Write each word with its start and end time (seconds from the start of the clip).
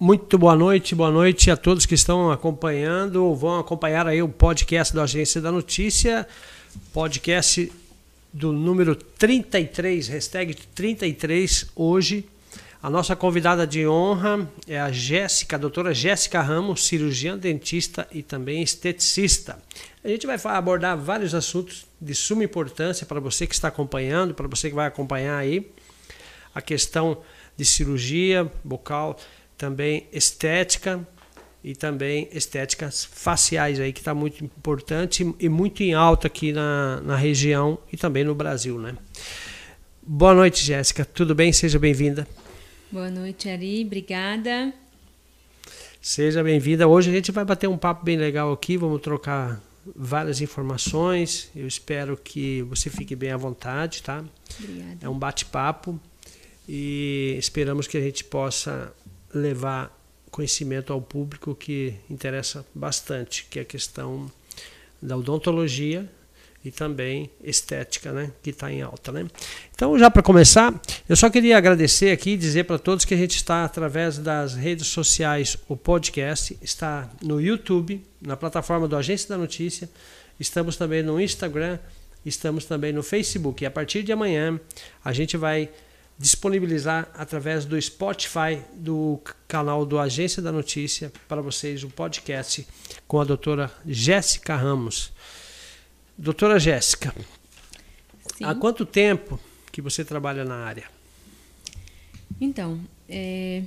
Muito 0.00 0.38
boa 0.38 0.56
noite, 0.56 0.94
boa 0.94 1.10
noite 1.10 1.50
a 1.50 1.56
todos 1.56 1.84
que 1.84 1.94
estão 1.94 2.30
acompanhando 2.32 3.16
ou 3.16 3.36
vão 3.36 3.58
acompanhar 3.58 4.06
aí 4.06 4.22
o 4.22 4.28
podcast 4.28 4.94
da 4.94 5.02
Agência 5.02 5.38
da 5.38 5.52
Notícia, 5.52 6.26
podcast 6.94 7.70
do 8.32 8.54
número 8.54 8.96
33, 8.96 10.08
hashtag 10.08 10.54
33, 10.74 11.66
hoje. 11.76 12.26
A 12.82 12.88
nossa 12.88 13.14
convidada 13.14 13.66
de 13.66 13.86
honra 13.86 14.50
é 14.66 14.80
a 14.80 14.90
Jéssica, 14.90 15.56
a 15.56 15.58
doutora 15.58 15.92
Jéssica 15.92 16.40
Ramos, 16.40 16.86
cirurgiã 16.86 17.36
dentista 17.36 18.08
e 18.10 18.22
também 18.22 18.62
esteticista. 18.62 19.58
A 20.02 20.08
gente 20.08 20.26
vai 20.26 20.38
abordar 20.42 20.96
vários 20.96 21.34
assuntos 21.34 21.84
de 22.00 22.14
suma 22.14 22.42
importância 22.42 23.04
para 23.04 23.20
você 23.20 23.46
que 23.46 23.54
está 23.54 23.68
acompanhando, 23.68 24.32
para 24.32 24.48
você 24.48 24.70
que 24.70 24.74
vai 24.74 24.86
acompanhar 24.86 25.36
aí. 25.36 25.70
A 26.54 26.62
questão 26.62 27.18
de 27.58 27.64
cirurgia 27.66 28.50
bucal, 28.64 29.18
também 29.56 30.06
estética 30.12 31.06
e 31.62 31.74
também 31.74 32.28
estéticas 32.30 33.04
faciais 33.04 33.80
aí 33.80 33.92
que 33.92 33.98
está 34.00 34.14
muito 34.14 34.44
importante 34.44 35.34
e 35.40 35.48
muito 35.48 35.82
em 35.82 35.94
alta 35.94 36.28
aqui 36.28 36.52
na, 36.52 37.00
na 37.00 37.16
região 37.16 37.78
e 37.92 37.96
também 37.96 38.22
no 38.22 38.34
Brasil, 38.34 38.78
né? 38.78 38.96
Boa 40.00 40.34
noite, 40.34 40.64
Jéssica. 40.64 41.04
Tudo 41.04 41.34
bem? 41.34 41.52
Seja 41.52 41.78
bem-vinda. 41.78 42.28
Boa 42.92 43.10
noite, 43.10 43.48
Ari. 43.48 43.84
Obrigada. 43.84 44.72
Seja 46.00 46.44
bem-vinda. 46.44 46.86
Hoje 46.86 47.10
a 47.10 47.12
gente 47.12 47.32
vai 47.32 47.44
bater 47.44 47.68
um 47.68 47.76
papo 47.76 48.04
bem 48.04 48.16
legal 48.16 48.52
aqui. 48.52 48.76
Vamos 48.76 49.02
trocar 49.02 49.60
várias 49.96 50.40
informações. 50.40 51.50
Eu 51.54 51.66
espero 51.66 52.16
que 52.16 52.62
você 52.62 52.88
fique 52.88 53.16
bem 53.16 53.32
à 53.32 53.36
vontade, 53.36 54.04
tá? 54.04 54.24
Obrigada. 54.60 54.98
É 55.00 55.08
um 55.08 55.18
bate-papo 55.18 55.98
e 56.68 57.34
esperamos 57.38 57.88
que 57.88 57.96
a 57.96 58.00
gente 58.00 58.22
possa 58.22 58.92
levar 59.36 59.96
conhecimento 60.30 60.92
ao 60.92 61.00
público 61.00 61.54
que 61.54 61.94
interessa 62.10 62.66
bastante, 62.74 63.46
que 63.48 63.58
é 63.58 63.62
a 63.62 63.64
questão 63.64 64.30
da 65.00 65.16
odontologia 65.16 66.08
e 66.64 66.70
também 66.70 67.30
estética, 67.44 68.12
né, 68.12 68.32
que 68.42 68.50
está 68.50 68.70
em 68.72 68.82
alta, 68.82 69.12
né? 69.12 69.26
Então, 69.72 69.96
já 69.96 70.10
para 70.10 70.22
começar, 70.22 70.74
eu 71.08 71.14
só 71.14 71.30
queria 71.30 71.56
agradecer 71.56 72.10
aqui 72.10 72.30
e 72.30 72.36
dizer 72.36 72.64
para 72.64 72.76
todos 72.76 73.04
que 73.04 73.14
a 73.14 73.16
gente 73.16 73.36
está 73.36 73.64
através 73.64 74.18
das 74.18 74.54
redes 74.54 74.88
sociais, 74.88 75.56
o 75.68 75.76
podcast 75.76 76.58
está 76.60 77.08
no 77.22 77.40
YouTube, 77.40 78.04
na 78.20 78.36
plataforma 78.36 78.88
do 78.88 78.96
Agência 78.96 79.28
da 79.28 79.38
Notícia, 79.38 79.88
estamos 80.40 80.76
também 80.76 81.04
no 81.04 81.20
Instagram, 81.20 81.78
estamos 82.24 82.64
também 82.64 82.92
no 82.92 83.02
Facebook. 83.02 83.62
E 83.62 83.66
a 83.66 83.70
partir 83.70 84.02
de 84.02 84.10
amanhã 84.10 84.58
a 85.04 85.12
gente 85.12 85.36
vai 85.36 85.70
disponibilizar 86.18 87.10
através 87.14 87.64
do 87.64 87.80
Spotify 87.80 88.62
do 88.74 89.20
canal 89.46 89.84
do 89.84 89.98
Agência 89.98 90.42
da 90.42 90.50
Notícia 90.50 91.12
para 91.28 91.42
vocês 91.42 91.82
o 91.82 91.88
um 91.88 91.90
podcast 91.90 92.66
com 93.06 93.20
a 93.20 93.24
doutora 93.24 93.70
Jéssica 93.86 94.56
Ramos. 94.56 95.12
Doutora 96.16 96.58
Jéssica, 96.58 97.14
há 98.42 98.54
quanto 98.54 98.86
tempo 98.86 99.38
que 99.70 99.82
você 99.82 100.02
trabalha 100.02 100.44
na 100.44 100.64
área? 100.64 100.84
Então, 102.40 102.80
é, 103.06 103.64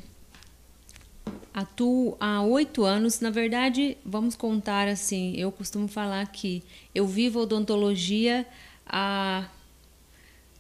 atuo 1.54 2.18
há 2.20 2.42
oito 2.42 2.84
anos. 2.84 3.20
Na 3.20 3.30
verdade, 3.30 3.96
vamos 4.04 4.36
contar 4.36 4.88
assim, 4.88 5.36
eu 5.36 5.52
costumo 5.52 5.88
falar 5.88 6.26
que 6.32 6.64
eu 6.96 7.06
vivo 7.06 7.42
odontologia 7.42 8.46
há 8.86 9.48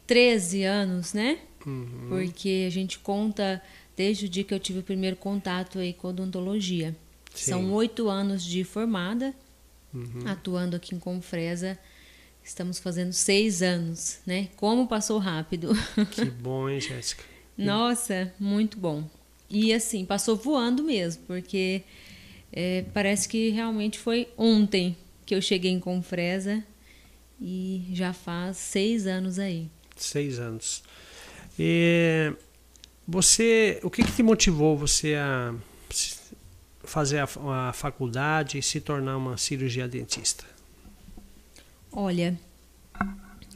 13 0.06 0.64
anos, 0.64 1.14
né? 1.14 1.40
Uhum. 1.66 2.08
Porque 2.10 2.66
a 2.68 2.70
gente 2.70 3.00
conta 3.00 3.62
desde 3.96 4.26
o 4.26 4.30
dia 4.30 4.44
que 4.44 4.54
eu 4.54 4.60
tive 4.60 4.80
o 4.80 4.84
primeiro 4.84 5.16
contato 5.16 5.80
aí 5.80 5.94
com 5.94 6.08
odontologia. 6.10 6.96
Sim. 7.34 7.52
São 7.52 7.74
oito 7.74 8.10
anos 8.10 8.44
de 8.44 8.64
formada, 8.64 9.34
uhum. 9.94 10.24
atuando 10.26 10.76
aqui 10.76 10.96
em 10.96 11.00
Confresa. 11.00 11.78
Estamos 12.44 12.80
fazendo 12.80 13.14
seis 13.14 13.62
anos, 13.62 14.20
né? 14.26 14.48
Como 14.56 14.88
passou 14.88 15.20
rápido. 15.20 15.72
Que 16.12 16.26
bom, 16.26 16.70
hein, 16.70 16.80
Jéssica? 16.80 17.24
Nossa, 17.58 18.34
muito 18.40 18.78
bom. 18.78 19.08
E 19.50 19.74
assim, 19.74 20.06
passou 20.06 20.36
voando 20.36 20.84
mesmo, 20.84 21.24
porque 21.28 21.84
é, 22.52 22.86
parece 22.94 23.28
que 23.28 23.50
realmente 23.50 24.00
foi 24.00 24.30
ontem 24.38 24.96
que 25.26 25.36
eu 25.36 25.42
cheguei 25.42 25.72
em 25.72 25.80
Confresa 25.80 26.64
e 27.42 27.84
já 27.94 28.14
faz 28.14 28.58
seis 28.58 29.06
anos 29.06 29.38
aí. 29.38 29.70
Seis 29.96 30.40
anos. 30.40 30.84
E 31.60 32.32
você, 33.06 33.80
o 33.84 33.90
que, 33.90 34.02
que 34.02 34.14
te 34.14 34.24
motivou 34.24 34.78
você 34.78 35.16
a 35.16 35.54
fazer 36.86 37.20
a, 37.20 37.28
a 37.70 37.74
faculdade 37.74 38.58
e 38.58 38.64
se 38.64 38.80
tornar 38.80 39.18
uma 39.18 39.38
cirurgia 39.38 39.88
dentista? 39.88 40.46
Olha, 41.92 42.40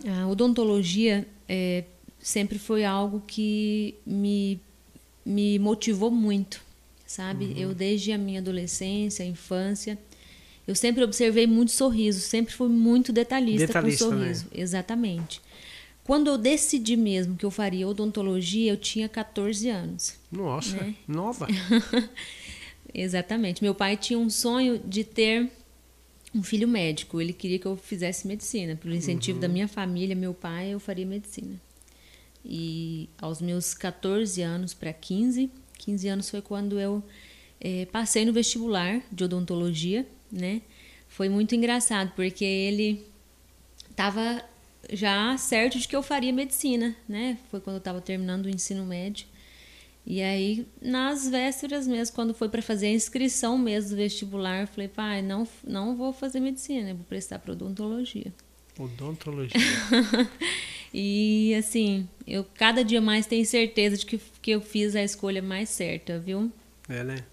a 0.06 0.28
odontologia 0.28 1.26
é, 1.48 1.86
sempre 2.20 2.60
foi 2.60 2.84
algo 2.84 3.24
que 3.26 3.96
me, 4.06 4.60
me 5.26 5.58
motivou 5.58 6.12
muito, 6.12 6.62
sabe? 7.08 7.46
Uhum. 7.46 7.58
Eu, 7.58 7.74
desde 7.74 8.12
a 8.12 8.18
minha 8.18 8.42
adolescência, 8.42 9.24
infância, 9.24 9.98
eu 10.68 10.76
sempre 10.76 11.04
observei 11.04 11.48
muito 11.48 11.72
sorriso, 11.72 12.20
sempre 12.20 12.54
fui 12.54 12.70
muito 12.70 13.14
detalhista, 13.14 13.68
detalhista 13.68 14.06
com 14.06 14.12
sorriso. 14.12 14.46
Né? 14.46 14.62
Exatamente. 14.62 15.42
Quando 16.04 16.28
eu 16.28 16.38
decidi 16.38 16.98
mesmo 16.98 17.38
que 17.38 17.46
eu 17.46 17.52
faria 17.52 17.88
odontologia, 17.88 18.72
eu 18.72 18.78
tinha 18.78 19.08
14 19.08 19.70
anos. 19.70 20.16
Nossa, 20.32 20.76
né? 20.76 20.96
nova. 21.08 21.48
Exatamente. 22.94 23.64
Meu 23.64 23.74
pai 23.74 23.96
tinha 23.96 24.20
um 24.20 24.30
sonho 24.30 24.78
de 24.80 25.04
ter 25.04 25.50
um 26.36 26.44
filho 26.44 26.68
médico. 26.68 27.22
Ele 27.22 27.32
queria 27.32 27.58
que 27.58 27.66
eu 27.66 27.78
fizesse 27.78 28.28
medicina. 28.28 28.76
Pelo 28.76 28.94
incentivo 28.94 29.38
uhum. 29.38 29.42
da 29.42 29.48
minha 29.48 29.68
família, 29.68 30.16
meu 30.16 30.34
pai, 30.34 30.74
eu 30.74 30.80
faria 30.80 31.06
medicina. 31.06 31.60
E 32.44 33.10
aos 33.18 33.42
meus 33.42 33.74
14 33.74 34.42
anos 34.42 34.74
para 34.74 34.92
15, 34.92 35.50
15 35.78 36.08
anos 36.10 36.30
foi 36.30 36.42
quando 36.42 36.80
eu 36.80 37.02
é, 37.62 37.86
passei 37.86 38.26
no 38.26 38.34
vestibular 38.34 39.02
de 39.10 39.24
odontologia, 39.24 40.06
né? 40.30 40.62
Foi 41.08 41.30
muito 41.30 41.56
engraçado, 41.56 42.12
porque 42.16 42.44
ele 42.44 43.06
estava 43.90 44.44
já 44.92 45.38
certo 45.38 45.80
de 45.80 45.88
que 45.88 45.96
eu 45.96 46.04
faria 46.04 46.34
medicina, 46.34 46.96
né? 47.08 47.38
Foi 47.50 47.60
quando 47.60 47.76
eu 47.76 47.80
estava 47.80 48.02
terminando 48.02 48.46
o 48.46 48.50
ensino 48.50 48.86
médio. 48.86 49.28
E 50.06 50.22
aí, 50.22 50.68
nas 50.82 51.30
vésperas 51.30 51.88
mesmo, 51.88 52.14
quando 52.14 52.34
foi 52.34 52.50
para 52.50 52.62
fazer 52.62 52.88
a 52.88 52.92
inscrição 52.92 53.58
mesmo 53.58 53.92
do 53.92 53.96
vestibular, 53.96 54.62
eu 54.62 54.68
falei, 54.68 54.90
pai, 54.90 55.22
não, 55.22 55.48
não 55.66 55.96
vou 55.96 56.12
fazer 56.12 56.42
medicina, 56.42 56.94
vou 56.94 57.06
prestar 57.06 57.40
para 57.40 57.54
odontologia. 57.54 58.34
Odontologia. 58.78 59.54
e 60.94 61.56
assim, 61.56 62.08
eu 62.28 62.44
cada 62.44 62.84
dia 62.84 63.00
mais 63.00 63.26
tenho 63.26 63.46
certeza 63.46 63.98
de 63.98 64.06
que, 64.06 64.20
que 64.42 64.52
eu 64.52 64.60
fiz 64.60 64.94
a 64.94 65.02
escolha 65.04 65.42
mais 65.42 65.70
certa, 65.70 66.20
viu? 66.20 66.52
É, 66.90 67.02
né? 67.04 67.24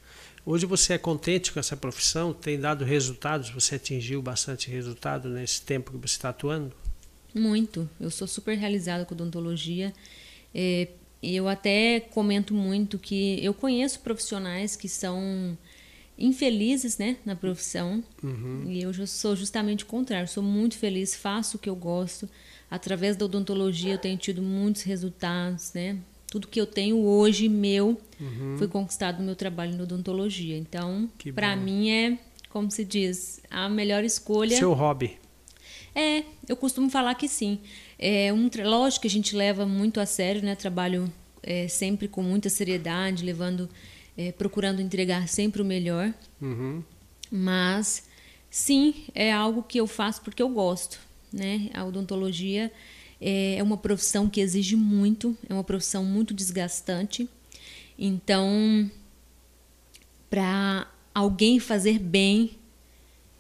Hoje 0.46 0.64
você 0.64 0.94
é 0.94 0.98
contente 0.98 1.52
com 1.52 1.58
essa 1.58 1.76
profissão? 1.76 2.32
Tem 2.32 2.58
dado 2.58 2.84
resultados? 2.84 3.50
Você 3.50 3.74
atingiu 3.74 4.22
bastante 4.22 4.70
resultado 4.70 5.28
nesse 5.28 5.62
tempo 5.62 5.90
que 5.90 5.98
você 5.98 6.14
está 6.14 6.28
atuando? 6.28 6.74
Muito. 7.34 7.88
Eu 8.00 8.10
sou 8.10 8.26
super 8.26 8.56
realizada 8.56 9.04
com 9.04 9.14
odontologia. 9.14 9.92
É, 10.54 10.88
eu 11.22 11.48
até 11.48 12.00
comento 12.00 12.54
muito 12.54 12.98
que 12.98 13.44
eu 13.44 13.52
conheço 13.52 14.00
profissionais 14.00 14.74
que 14.74 14.88
são 14.88 15.56
infelizes 16.18 16.98
né, 16.98 17.16
na 17.24 17.34
profissão 17.34 18.04
uhum. 18.22 18.64
e 18.68 18.82
eu 18.82 18.92
sou 19.06 19.34
justamente 19.34 19.84
o 19.84 19.86
contrário. 19.86 20.28
Sou 20.28 20.42
muito 20.42 20.76
feliz, 20.76 21.14
faço 21.14 21.56
o 21.56 21.60
que 21.60 21.68
eu 21.68 21.76
gosto. 21.76 22.28
Através 22.70 23.16
da 23.16 23.24
odontologia 23.24 23.94
eu 23.94 23.98
tenho 23.98 24.16
tido 24.16 24.42
muitos 24.42 24.82
resultados, 24.82 25.72
né? 25.72 25.98
Tudo 26.30 26.46
que 26.46 26.60
eu 26.60 26.66
tenho 26.66 26.98
hoje 26.98 27.48
meu 27.48 28.00
uhum. 28.20 28.56
foi 28.56 28.68
conquistado 28.68 29.18
no 29.18 29.24
meu 29.24 29.34
trabalho 29.34 29.76
na 29.76 29.82
odontologia. 29.82 30.56
Então, 30.56 31.10
para 31.34 31.56
mim 31.56 31.90
é, 31.90 32.18
como 32.50 32.70
se 32.70 32.84
diz, 32.84 33.40
a 33.50 33.68
melhor 33.68 34.04
escolha. 34.04 34.56
Seu 34.56 34.72
hobby. 34.72 35.18
É, 35.94 36.24
eu 36.48 36.56
costumo 36.56 36.88
falar 36.88 37.14
que 37.14 37.28
sim. 37.28 37.58
É 37.98 38.32
um, 38.32 38.48
lógico 38.64 39.02
que 39.02 39.08
a 39.08 39.10
gente 39.10 39.34
leva 39.34 39.66
muito 39.66 40.00
a 40.00 40.06
sério, 40.06 40.42
né? 40.42 40.54
Trabalho 40.54 41.12
é, 41.42 41.68
sempre 41.68 42.08
com 42.08 42.22
muita 42.22 42.48
seriedade, 42.48 43.24
levando, 43.24 43.68
é, 44.16 44.32
procurando 44.32 44.80
entregar 44.80 45.28
sempre 45.28 45.60
o 45.62 45.64
melhor. 45.64 46.12
Uhum. 46.40 46.82
Mas 47.30 48.04
sim, 48.50 48.94
é 49.14 49.32
algo 49.32 49.62
que 49.62 49.78
eu 49.78 49.86
faço 49.86 50.22
porque 50.22 50.42
eu 50.42 50.48
gosto, 50.48 51.00
né? 51.32 51.70
A 51.74 51.84
odontologia 51.84 52.72
é, 53.20 53.56
é 53.56 53.62
uma 53.62 53.76
profissão 53.76 54.28
que 54.28 54.40
exige 54.40 54.76
muito, 54.76 55.36
é 55.48 55.54
uma 55.54 55.64
profissão 55.64 56.04
muito 56.04 56.32
desgastante. 56.32 57.28
Então, 57.98 58.90
para 60.30 60.88
alguém 61.14 61.60
fazer 61.60 61.98
bem, 61.98 62.56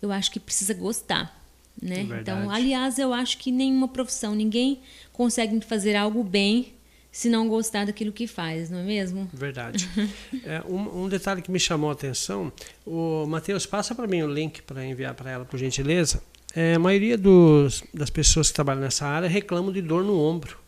eu 0.02 0.12
acho 0.12 0.30
que 0.30 0.38
precisa 0.38 0.74
gostar. 0.74 1.39
Né? 1.80 2.06
É 2.10 2.20
então, 2.20 2.50
aliás, 2.50 2.98
eu 2.98 3.12
acho 3.12 3.38
que 3.38 3.50
nenhuma 3.50 3.88
profissão, 3.88 4.34
ninguém 4.34 4.80
consegue 5.12 5.60
fazer 5.62 5.96
algo 5.96 6.22
bem 6.22 6.74
se 7.12 7.28
não 7.28 7.48
gostar 7.48 7.86
daquilo 7.86 8.12
que 8.12 8.26
faz, 8.26 8.70
não 8.70 8.78
é 8.78 8.82
mesmo? 8.82 9.28
Verdade. 9.32 9.88
é, 10.44 10.62
um, 10.68 11.04
um, 11.04 11.08
detalhe 11.08 11.42
que 11.42 11.50
me 11.50 11.58
chamou 11.58 11.90
a 11.90 11.92
atenção, 11.92 12.52
o 12.86 13.26
Matheus, 13.26 13.66
passa 13.66 13.94
para 13.94 14.06
mim 14.06 14.22
o 14.22 14.32
link 14.32 14.62
para 14.62 14.84
enviar 14.84 15.14
para 15.14 15.30
ela, 15.30 15.44
por 15.44 15.58
gentileza. 15.58 16.22
É, 16.54 16.74
a 16.74 16.78
maioria 16.78 17.16
dos, 17.18 17.82
das 17.92 18.10
pessoas 18.10 18.48
que 18.48 18.54
trabalham 18.54 18.80
nessa 18.80 19.06
área 19.06 19.28
reclamam 19.28 19.72
de 19.72 19.82
dor 19.82 20.04
no 20.04 20.20
ombro. 20.20 20.58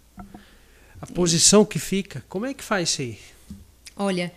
A 1.01 1.07
posição 1.07 1.65
que 1.65 1.79
fica, 1.79 2.25
como 2.29 2.47
é 2.47 2.55
que 2.55 2.63
faz 2.63 2.91
isso 2.91 3.03
aí? 3.03 3.19
Olha, 3.97 4.33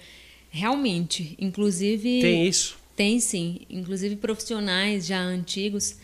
realmente, 0.50 1.36
inclusive... 1.40 2.22
Tem 2.22 2.48
isso? 2.48 2.78
Tem 2.96 3.20
sim. 3.20 3.62
Inclusive 3.70 4.16
profissionais 4.16 5.06
já 5.06 5.20
antigos 5.20 5.98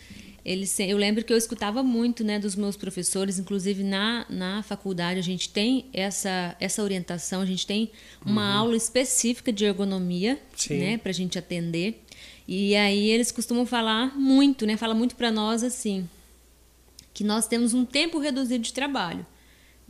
eles, 0.44 0.78
eu 0.80 0.96
lembro 0.96 1.24
que 1.24 1.32
eu 1.32 1.36
escutava 1.36 1.82
muito 1.82 2.24
né, 2.24 2.38
dos 2.38 2.56
meus 2.56 2.76
professores, 2.76 3.38
inclusive 3.38 3.84
na, 3.84 4.26
na 4.28 4.62
faculdade 4.62 5.20
a 5.20 5.22
gente 5.22 5.48
tem 5.48 5.86
essa, 5.92 6.56
essa 6.58 6.82
orientação, 6.82 7.40
a 7.40 7.46
gente 7.46 7.66
tem 7.66 7.90
uma 8.24 8.50
uhum. 8.50 8.58
aula 8.58 8.76
específica 8.76 9.52
de 9.52 9.64
ergonomia 9.64 10.40
né, 10.70 10.98
para 10.98 11.10
a 11.10 11.14
gente 11.14 11.38
atender. 11.38 12.02
E 12.46 12.74
aí 12.74 13.08
eles 13.08 13.30
costumam 13.30 13.64
falar 13.64 14.18
muito, 14.18 14.66
né, 14.66 14.76
fala 14.76 14.94
muito 14.94 15.14
para 15.14 15.30
nós 15.30 15.62
assim, 15.62 16.08
que 17.14 17.22
nós 17.22 17.46
temos 17.46 17.72
um 17.72 17.84
tempo 17.84 18.18
reduzido 18.18 18.64
de 18.64 18.72
trabalho. 18.72 19.24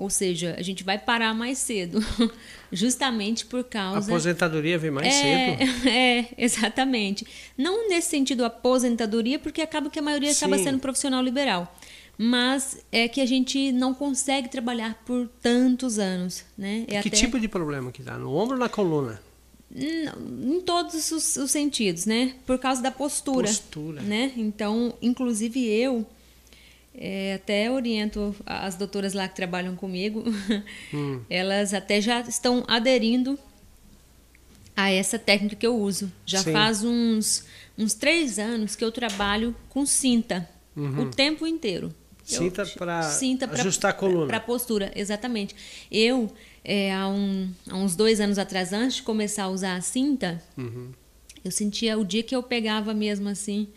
Ou 0.03 0.11
seja, 0.11 0.57
a 0.59 0.63
gente 0.63 0.83
vai 0.83 0.99
parar 0.99 1.33
mais 1.33 1.59
cedo, 1.59 2.05
justamente 2.73 3.47
por 3.47 3.63
causa. 3.63 4.11
A 4.11 4.15
aposentadoria 4.15 4.77
vem 4.77 4.91
mais 4.91 5.07
é, 5.07 5.57
cedo. 5.57 5.73
É, 5.89 6.27
exatamente. 6.37 7.25
Não 7.57 7.89
nesse 7.89 8.09
sentido 8.09 8.45
aposentadoria, 8.45 9.39
porque 9.39 9.63
acaba 9.63 9.89
que 9.89 10.01
a 10.01 10.03
maioria 10.03 10.35
Sim. 10.35 10.45
acaba 10.45 10.61
sendo 10.61 10.81
profissional 10.81 11.23
liberal. 11.23 11.73
Mas 12.19 12.85
é 12.91 13.07
que 13.07 13.21
a 13.21 13.27
gente 13.27 13.71
não 13.71 13.95
consegue 13.95 14.49
trabalhar 14.49 15.01
por 15.07 15.29
tantos 15.41 16.01
anos. 16.01 16.45
Né? 16.59 16.85
É 16.89 17.01
que 17.01 17.09
até... 17.09 17.17
tipo 17.17 17.39
de 17.39 17.47
problema 17.47 17.93
que 17.93 18.03
dá? 18.03 18.19
No 18.19 18.35
ombro 18.35 18.55
ou 18.55 18.61
na 18.61 18.69
coluna? 18.69 19.23
Em 19.73 20.61
todos 20.63 21.13
os, 21.13 21.37
os 21.37 21.51
sentidos, 21.53 22.07
né? 22.07 22.35
Por 22.45 22.59
causa 22.59 22.83
da 22.83 22.91
postura. 22.91 23.47
Postura. 23.47 24.03
Né? 24.03 24.33
Então, 24.37 24.95
inclusive 25.01 25.65
eu 25.65 26.05
é, 26.95 27.35
até 27.35 27.71
oriento 27.71 28.35
as 28.45 28.75
doutoras 28.75 29.13
lá 29.13 29.27
que 29.29 29.35
trabalham 29.35 29.75
comigo, 29.75 30.25
hum. 30.93 31.21
elas 31.29 31.73
até 31.73 32.01
já 32.01 32.21
estão 32.21 32.65
aderindo 32.69 33.39
a 34.77 34.91
essa 34.91 35.19
técnica 35.19 35.57
que 35.57 35.67
eu 35.67 35.77
uso. 35.77 36.13
Já 36.27 36.43
Sim. 36.43 36.53
faz 36.53 36.83
uns, 36.85 37.45
uns 37.79 37.95
três 37.95 38.39
anos 38.39 38.77
que 38.77 38.85
eu 38.85 38.93
trabalho 38.93 39.55
com 39.69 39.85
cinta 39.87 40.49
uhum. 40.77 41.03
o 41.03 41.11
tempo 41.11 41.47
inteiro. 41.47 41.95
Cinta 43.03 43.49
para 43.49 43.61
ajustar 43.61 43.91
a 43.91 43.95
coluna. 43.95 44.27
Para 44.27 44.41
postura, 44.41 44.93
exatamente. 44.95 45.57
Eu, 45.91 46.33
é, 46.65 46.93
há, 46.95 47.09
um, 47.09 47.51
há, 47.69 47.77
uns 47.77 47.97
dois 47.97 48.21
anos 48.21 48.39
atrás, 48.39 48.73
antes 48.73 48.97
de 48.97 49.03
começar 49.03 49.45
a 49.45 49.49
usar 49.49 49.77
a 49.77 49.81
cinta, 49.81 50.41
uhum. 50.57 50.93
eu 51.45 51.51
sentia 51.51 51.99
o 51.99 52.05
dia 52.05 52.23
que 52.23 52.35
eu 52.35 52.43
pegava 52.43 52.95
mesmo 52.95 53.29
assim 53.29 53.69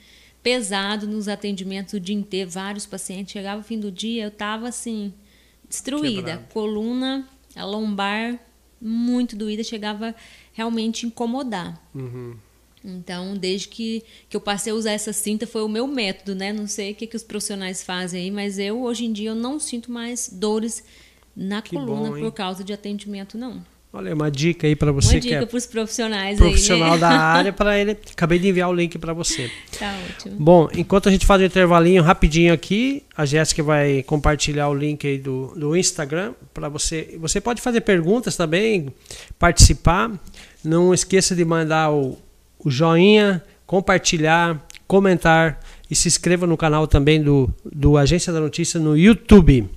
pesado 0.45 1.07
nos 1.07 1.27
atendimentos 1.27 1.95
o 1.95 1.99
dia 1.99 2.15
inteiro, 2.15 2.51
vários 2.51 2.85
pacientes. 2.85 3.33
Chegava 3.33 3.61
o 3.61 3.63
fim 3.63 3.79
do 3.79 3.91
dia, 3.91 4.25
eu 4.25 4.27
estava 4.27 4.67
assim, 4.67 5.11
destruída. 5.67 6.33
Quebrado. 6.33 6.53
Coluna, 6.53 7.27
a 7.55 7.65
lombar 7.65 8.39
muito 8.79 9.35
doída, 9.35 9.63
chegava 9.63 10.13
realmente 10.53 11.03
a 11.03 11.07
incomodar. 11.07 11.83
Uhum. 11.95 12.37
Então, 12.83 13.35
desde 13.35 13.69
que, 13.69 14.03
que 14.29 14.37
eu 14.37 14.41
passei 14.41 14.71
a 14.71 14.75
usar 14.75 14.91
essa 14.91 15.11
cinta, 15.11 15.47
foi 15.47 15.63
o 15.63 15.67
meu 15.67 15.87
método, 15.87 16.35
né? 16.35 16.53
Não 16.53 16.67
sei 16.67 16.91
o 16.91 16.95
que, 16.95 17.07
que 17.07 17.15
os 17.15 17.23
profissionais 17.23 17.81
fazem 17.81 18.25
aí, 18.25 18.29
mas 18.29 18.59
eu, 18.59 18.83
hoje 18.83 19.05
em 19.05 19.11
dia, 19.11 19.31
eu 19.31 19.35
não 19.35 19.59
sinto 19.59 19.91
mais 19.91 20.29
dores 20.31 20.83
na 21.35 21.59
que 21.59 21.75
coluna 21.75 22.11
bom, 22.11 22.19
por 22.19 22.31
causa 22.31 22.63
de 22.63 22.71
atendimento, 22.71 23.35
não. 23.35 23.65
Olha, 23.97 24.13
uma 24.13 24.29
dica 24.29 24.67
aí 24.67 24.75
para 24.75 24.91
você 24.91 25.15
uma 25.15 25.19
dica 25.21 25.47
para 25.47 25.55
os 25.55 25.65
profissionais 25.65 26.37
profissional 26.37 26.95
aí, 26.95 26.99
né? 26.99 26.99
da 26.99 27.09
área 27.15 27.53
para 27.53 27.79
ele. 27.79 27.91
Acabei 28.11 28.37
de 28.37 28.49
enviar 28.49 28.69
o 28.69 28.73
link 28.73 28.97
para 28.97 29.13
você. 29.13 29.49
Tá 29.79 29.97
ótimo. 30.09 30.35
Bom, 30.37 30.67
enquanto 30.75 31.07
a 31.07 31.11
gente 31.13 31.25
faz 31.25 31.41
um 31.41 31.45
intervalinho 31.45 32.03
rapidinho 32.03 32.53
aqui, 32.53 33.03
a 33.15 33.25
Jéssica 33.25 33.63
vai 33.63 34.03
compartilhar 34.03 34.67
o 34.67 34.73
link 34.73 35.07
aí 35.07 35.17
do, 35.17 35.53
do 35.55 35.77
Instagram 35.77 36.33
para 36.53 36.67
você. 36.67 37.17
Você 37.21 37.39
pode 37.39 37.61
fazer 37.61 37.79
perguntas 37.81 38.35
também, 38.35 38.93
participar. 39.39 40.11
Não 40.61 40.93
esqueça 40.93 41.33
de 41.33 41.45
mandar 41.45 41.89
o, 41.89 42.17
o 42.59 42.69
joinha, 42.69 43.41
compartilhar, 43.65 44.61
comentar 44.85 45.57
e 45.89 45.95
se 45.95 46.09
inscreva 46.09 46.45
no 46.45 46.57
canal 46.57 46.85
também 46.85 47.23
do, 47.23 47.49
do 47.63 47.97
Agência 47.97 48.33
da 48.33 48.41
Notícia 48.41 48.77
no 48.77 48.97
YouTube. 48.97 49.69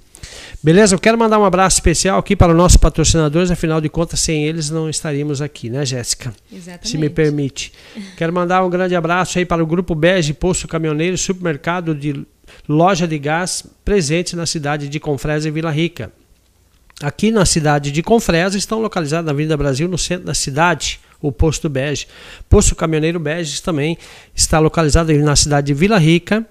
Beleza? 0.62 0.94
Eu 0.94 0.98
quero 0.98 1.16
mandar 1.16 1.38
um 1.38 1.44
abraço 1.44 1.76
especial 1.76 2.18
aqui 2.18 2.34
para 2.34 2.52
os 2.52 2.56
nossos 2.56 2.76
patrocinadores, 2.76 3.50
afinal 3.50 3.80
de 3.80 3.88
contas, 3.88 4.20
sem 4.20 4.44
eles 4.44 4.70
não 4.70 4.90
estaríamos 4.90 5.40
aqui, 5.40 5.70
né, 5.70 5.84
Jéssica? 5.86 6.34
Exatamente. 6.52 6.88
Se 6.88 6.98
me 6.98 7.08
permite. 7.08 7.72
Quero 8.16 8.32
mandar 8.32 8.64
um 8.64 8.70
grande 8.70 8.96
abraço 8.96 9.38
aí 9.38 9.44
para 9.44 9.62
o 9.62 9.66
Grupo 9.66 9.94
Bege 9.94 10.32
Posto 10.32 10.66
Caminhoneiro, 10.66 11.16
supermercado 11.16 11.94
de 11.94 12.26
loja 12.68 13.06
de 13.06 13.18
gás 13.18 13.64
presente 13.84 14.34
na 14.34 14.46
cidade 14.46 14.88
de 14.88 14.98
Confresa 14.98 15.48
e 15.48 15.50
Vila 15.50 15.70
Rica. 15.70 16.12
Aqui 17.00 17.30
na 17.30 17.46
cidade 17.46 17.92
de 17.92 18.02
Confresa 18.02 18.58
estão 18.58 18.80
localizados 18.80 19.26
na 19.26 19.32
Avenida 19.32 19.56
Brasil, 19.56 19.86
no 19.86 19.96
centro 19.96 20.26
da 20.26 20.34
cidade, 20.34 20.98
o 21.20 21.30
Posto 21.30 21.68
Bege. 21.68 22.08
Posto 22.48 22.74
Caminhoneiro 22.74 23.20
Bege 23.20 23.62
também 23.62 23.96
está 24.34 24.58
localizado 24.58 25.12
na 25.12 25.36
cidade 25.36 25.68
de 25.68 25.74
Vila 25.74 25.98
Rica 25.98 26.44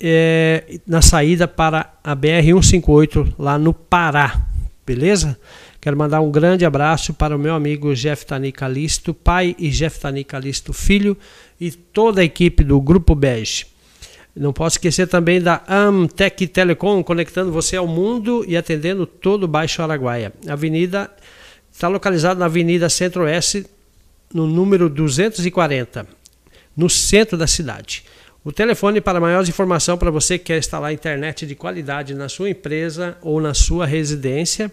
é, 0.00 0.78
na 0.86 1.02
saída 1.02 1.48
para 1.48 1.94
a 2.02 2.14
BR-158 2.14 3.34
lá 3.38 3.58
no 3.58 3.72
Pará, 3.72 4.46
beleza? 4.86 5.38
Quero 5.80 5.96
mandar 5.96 6.20
um 6.20 6.30
grande 6.30 6.64
abraço 6.64 7.14
para 7.14 7.36
o 7.36 7.38
meu 7.38 7.54
amigo 7.54 7.94
Jeff 7.94 8.26
Tani 8.26 8.50
Calisto, 8.50 9.14
pai 9.14 9.54
e 9.58 9.70
Jeff 9.70 10.00
Tani 10.00 10.24
Calisto, 10.24 10.72
filho, 10.72 11.16
e 11.60 11.70
toda 11.70 12.20
a 12.20 12.24
equipe 12.24 12.64
do 12.64 12.80
Grupo 12.80 13.14
Bege. 13.14 13.66
Não 14.34 14.52
posso 14.52 14.74
esquecer 14.74 15.08
também 15.08 15.40
da 15.40 15.62
Amtec 15.66 16.46
Telecom, 16.46 17.02
conectando 17.02 17.50
você 17.50 17.76
ao 17.76 17.86
mundo 17.86 18.44
e 18.46 18.56
atendendo 18.56 19.06
todo 19.06 19.44
o 19.44 19.48
Baixo 19.48 19.82
Araguaia. 19.82 20.32
A 20.46 20.52
avenida 20.52 21.10
está 21.72 21.88
localizada 21.88 22.38
na 22.38 22.46
Avenida 22.46 22.88
Centro-Oeste, 22.88 23.66
no 24.32 24.46
número 24.46 24.88
240, 24.88 26.06
no 26.76 26.88
centro 26.88 27.36
da 27.36 27.46
cidade. 27.46 28.04
O 28.48 28.52
telefone 28.52 28.98
para 28.98 29.20
maiores 29.20 29.46
informações 29.50 29.98
para 29.98 30.10
você 30.10 30.38
que 30.38 30.46
quer 30.46 30.58
instalar 30.58 30.90
internet 30.90 31.44
de 31.44 31.54
qualidade 31.54 32.14
na 32.14 32.30
sua 32.30 32.48
empresa 32.48 33.14
ou 33.20 33.42
na 33.42 33.52
sua 33.52 33.84
residência. 33.84 34.72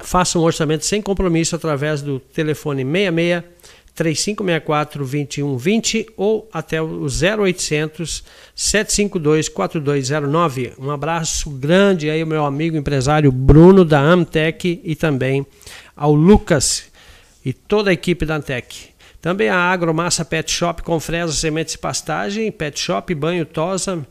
Faça 0.00 0.38
um 0.38 0.42
orçamento 0.42 0.84
sem 0.84 1.02
compromisso 1.02 1.56
através 1.56 2.02
do 2.02 2.20
telefone 2.20 2.84
66 2.84 3.42
3564 3.96 5.00
2120 5.00 6.06
ou 6.16 6.48
até 6.52 6.80
o 6.80 7.04
0800 7.04 8.22
752 8.54 9.48
4209. 9.48 10.74
Um 10.78 10.92
abraço 10.92 11.50
grande 11.50 12.08
aí 12.10 12.20
ao 12.20 12.28
meu 12.28 12.44
amigo 12.44 12.76
empresário 12.76 13.32
Bruno 13.32 13.84
da 13.84 14.00
Amtec 14.00 14.80
e 14.84 14.94
também 14.94 15.44
ao 15.96 16.14
Lucas 16.14 16.84
e 17.44 17.52
toda 17.52 17.90
a 17.90 17.92
equipe 17.92 18.24
da 18.24 18.36
Amtec. 18.36 18.93
Também 19.24 19.48
a 19.48 19.56
Agromassa 19.56 20.22
Pet 20.22 20.52
Shop 20.52 20.82
com 20.82 21.00
fresas, 21.00 21.36
sementes 21.36 21.72
e 21.72 21.78
pastagem, 21.78 22.52
Pet 22.52 22.78
Shop, 22.78 23.14
banho, 23.14 23.46
tosa. 23.46 24.06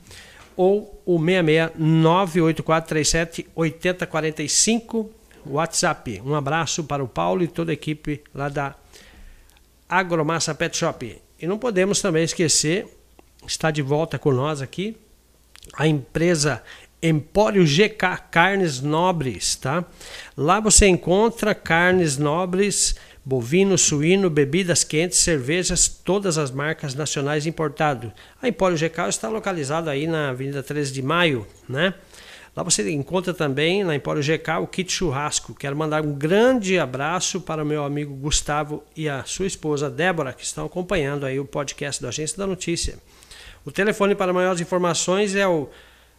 ou 0.56 1.00
o 1.06 1.16
66 1.16 1.70
98437 1.78 3.46
8045 3.54 5.08
WhatsApp. 5.46 6.20
Um 6.26 6.34
abraço 6.34 6.82
para 6.82 7.04
o 7.04 7.08
Paulo 7.08 7.44
e 7.44 7.46
toda 7.46 7.70
a 7.70 7.74
equipe 7.74 8.20
lá 8.34 8.48
da 8.48 8.74
Agromassa 9.98 10.54
Pet 10.54 10.76
Shop. 10.76 11.22
E 11.38 11.46
não 11.46 11.58
podemos 11.58 12.00
também 12.00 12.24
esquecer, 12.24 12.86
está 13.46 13.70
de 13.70 13.82
volta 13.82 14.18
com 14.18 14.32
nós 14.32 14.62
aqui, 14.62 14.96
a 15.74 15.86
empresa 15.86 16.62
Empório 17.02 17.64
GK 17.64 18.16
Carnes 18.30 18.80
Nobres, 18.80 19.56
tá? 19.56 19.84
Lá 20.36 20.60
você 20.60 20.86
encontra 20.86 21.52
carnes 21.52 22.16
nobres, 22.16 22.94
bovino, 23.24 23.76
suíno, 23.76 24.30
bebidas 24.30 24.84
quentes, 24.84 25.18
cervejas, 25.18 25.88
todas 25.88 26.38
as 26.38 26.50
marcas 26.50 26.94
nacionais 26.94 27.44
importadas. 27.44 28.12
A 28.40 28.48
Empório 28.48 28.76
GK 28.76 29.08
está 29.08 29.28
localizada 29.28 29.90
aí 29.90 30.06
na 30.06 30.30
Avenida 30.30 30.62
13 30.62 30.92
de 30.92 31.02
Maio, 31.02 31.46
né? 31.68 31.92
Lá 32.54 32.62
você 32.62 32.90
encontra 32.90 33.32
também 33.32 33.82
na 33.82 33.96
Empório 33.96 34.22
GK 34.22 34.58
o 34.60 34.66
kit 34.66 34.92
churrasco. 34.92 35.54
Quero 35.54 35.74
mandar 35.74 36.04
um 36.04 36.12
grande 36.12 36.78
abraço 36.78 37.40
para 37.40 37.62
o 37.62 37.66
meu 37.66 37.82
amigo 37.82 38.14
Gustavo 38.14 38.84
e 38.94 39.08
a 39.08 39.24
sua 39.24 39.46
esposa 39.46 39.88
Débora, 39.88 40.34
que 40.34 40.44
estão 40.44 40.66
acompanhando 40.66 41.24
aí 41.24 41.40
o 41.40 41.46
podcast 41.46 42.02
da 42.02 42.08
Agência 42.08 42.36
da 42.36 42.46
Notícia. 42.46 42.98
O 43.64 43.72
telefone 43.72 44.14
para 44.14 44.34
maiores 44.34 44.60
informações 44.60 45.34
é 45.34 45.48
o 45.48 45.70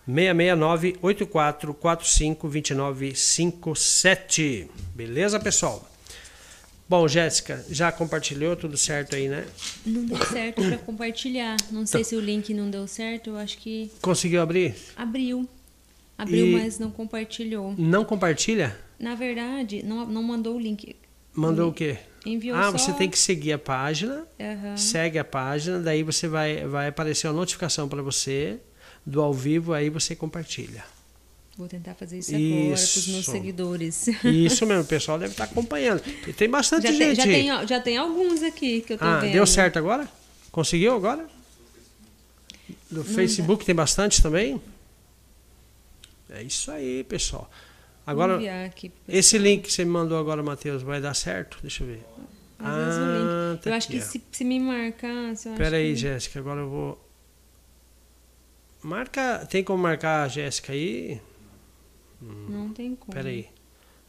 669 0.07 0.97
8445 1.03 2.47
2957. 2.47 4.71
Beleza, 4.95 5.39
pessoal? 5.39 5.87
Bom, 6.89 7.07
Jéssica, 7.07 7.63
já 7.69 7.91
compartilhou 7.91 8.55
tudo 8.55 8.75
certo 8.75 9.15
aí, 9.15 9.27
né? 9.27 9.45
Não 9.85 10.03
deu 10.03 10.17
certo 10.25 10.63
para 10.63 10.77
compartilhar. 10.79 11.57
Não 11.71 11.85
sei 11.85 12.03
se 12.03 12.15
o 12.15 12.19
link 12.19 12.51
não 12.55 12.71
deu 12.71 12.87
certo, 12.87 13.29
eu 13.29 13.37
acho 13.37 13.59
que. 13.59 13.91
Conseguiu 14.01 14.41
abrir? 14.41 14.73
Abriu. 14.95 15.47
Abriu, 16.17 16.45
e 16.45 16.53
mas 16.53 16.79
não 16.79 16.91
compartilhou. 16.91 17.73
Não 17.77 18.05
compartilha? 18.05 18.77
Na 18.99 19.15
verdade, 19.15 19.83
não, 19.83 20.05
não 20.05 20.23
mandou 20.23 20.55
o 20.55 20.59
link. 20.59 20.95
Mandou 21.33 21.69
o 21.69 21.73
quê? 21.73 21.97
Enviou 22.25 22.57
ah, 22.57 22.71
só... 22.71 22.77
você 22.77 22.93
tem 22.93 23.09
que 23.09 23.17
seguir 23.17 23.53
a 23.53 23.57
página, 23.57 24.25
uhum. 24.39 24.77
segue 24.77 25.19
a 25.19 25.25
página, 25.25 25.79
daí 25.79 26.03
você 26.03 26.27
vai, 26.27 26.65
vai 26.65 26.87
aparecer 26.87 27.27
uma 27.27 27.33
notificação 27.33 27.89
para 27.89 28.01
você 28.01 28.59
do 29.05 29.21
ao 29.21 29.33
vivo, 29.33 29.73
aí 29.73 29.89
você 29.89 30.15
compartilha. 30.15 30.83
Vou 31.57 31.67
tentar 31.67 31.93
fazer 31.93 32.19
isso, 32.19 32.35
isso. 32.35 32.55
agora 32.55 32.75
para 32.75 32.99
os 32.99 33.07
meus 33.07 33.25
seguidores. 33.25 34.07
Isso 34.23 34.65
mesmo, 34.65 34.83
o 34.83 34.87
pessoal 34.87 35.19
deve 35.19 35.33
estar 35.33 35.43
acompanhando. 35.43 36.01
E 36.27 36.33
tem 36.33 36.49
bastante 36.49 36.83
já 36.83 36.91
gente. 36.91 36.99
Tem, 36.99 37.15
já, 37.15 37.23
tem, 37.59 37.67
já 37.67 37.79
tem 37.79 37.97
alguns 37.97 38.41
aqui 38.41 38.81
que 38.81 38.93
eu 38.93 38.97
tô 38.97 39.05
ah, 39.05 39.19
vendo. 39.19 39.33
Deu 39.33 39.45
certo 39.45 39.77
agora? 39.77 40.07
Conseguiu 40.51 40.95
agora? 40.95 41.27
Do 42.89 43.03
Não 43.03 43.03
Facebook 43.03 43.63
dá. 43.63 43.65
tem 43.67 43.75
bastante 43.75 44.21
também? 44.21 44.59
É 46.33 46.41
isso 46.41 46.71
aí, 46.71 47.03
pessoal. 47.03 47.49
Agora, 48.05 48.39
esse 49.07 49.37
link 49.37 49.63
que 49.63 49.71
você 49.71 49.85
me 49.85 49.91
mandou 49.91 50.17
agora, 50.17 50.41
Matheus, 50.41 50.81
vai 50.81 50.99
dar 50.99 51.13
certo? 51.13 51.59
Deixa 51.61 51.83
eu 51.83 51.87
ver. 51.87 52.05
Ah, 52.59 53.57
tá 53.61 53.69
eu 53.69 53.73
acho 53.75 53.87
que 53.87 54.01
se, 54.01 54.21
se, 54.31 54.43
me 54.43 54.59
marcar. 54.59 55.31
Espera 55.31 55.77
aí, 55.77 55.93
que... 55.93 55.95
Jéssica, 55.97 56.39
agora 56.39 56.61
eu 56.61 56.69
vou. 56.69 57.09
Marca. 58.81 59.45
Tem 59.49 59.63
como 59.63 59.81
marcar 59.83 60.23
a 60.23 60.27
Jéssica 60.27 60.73
aí? 60.73 61.21
Não 62.21 62.73
tem 62.73 62.95
como. 62.95 63.11
Espera 63.11 63.29
aí. 63.29 63.47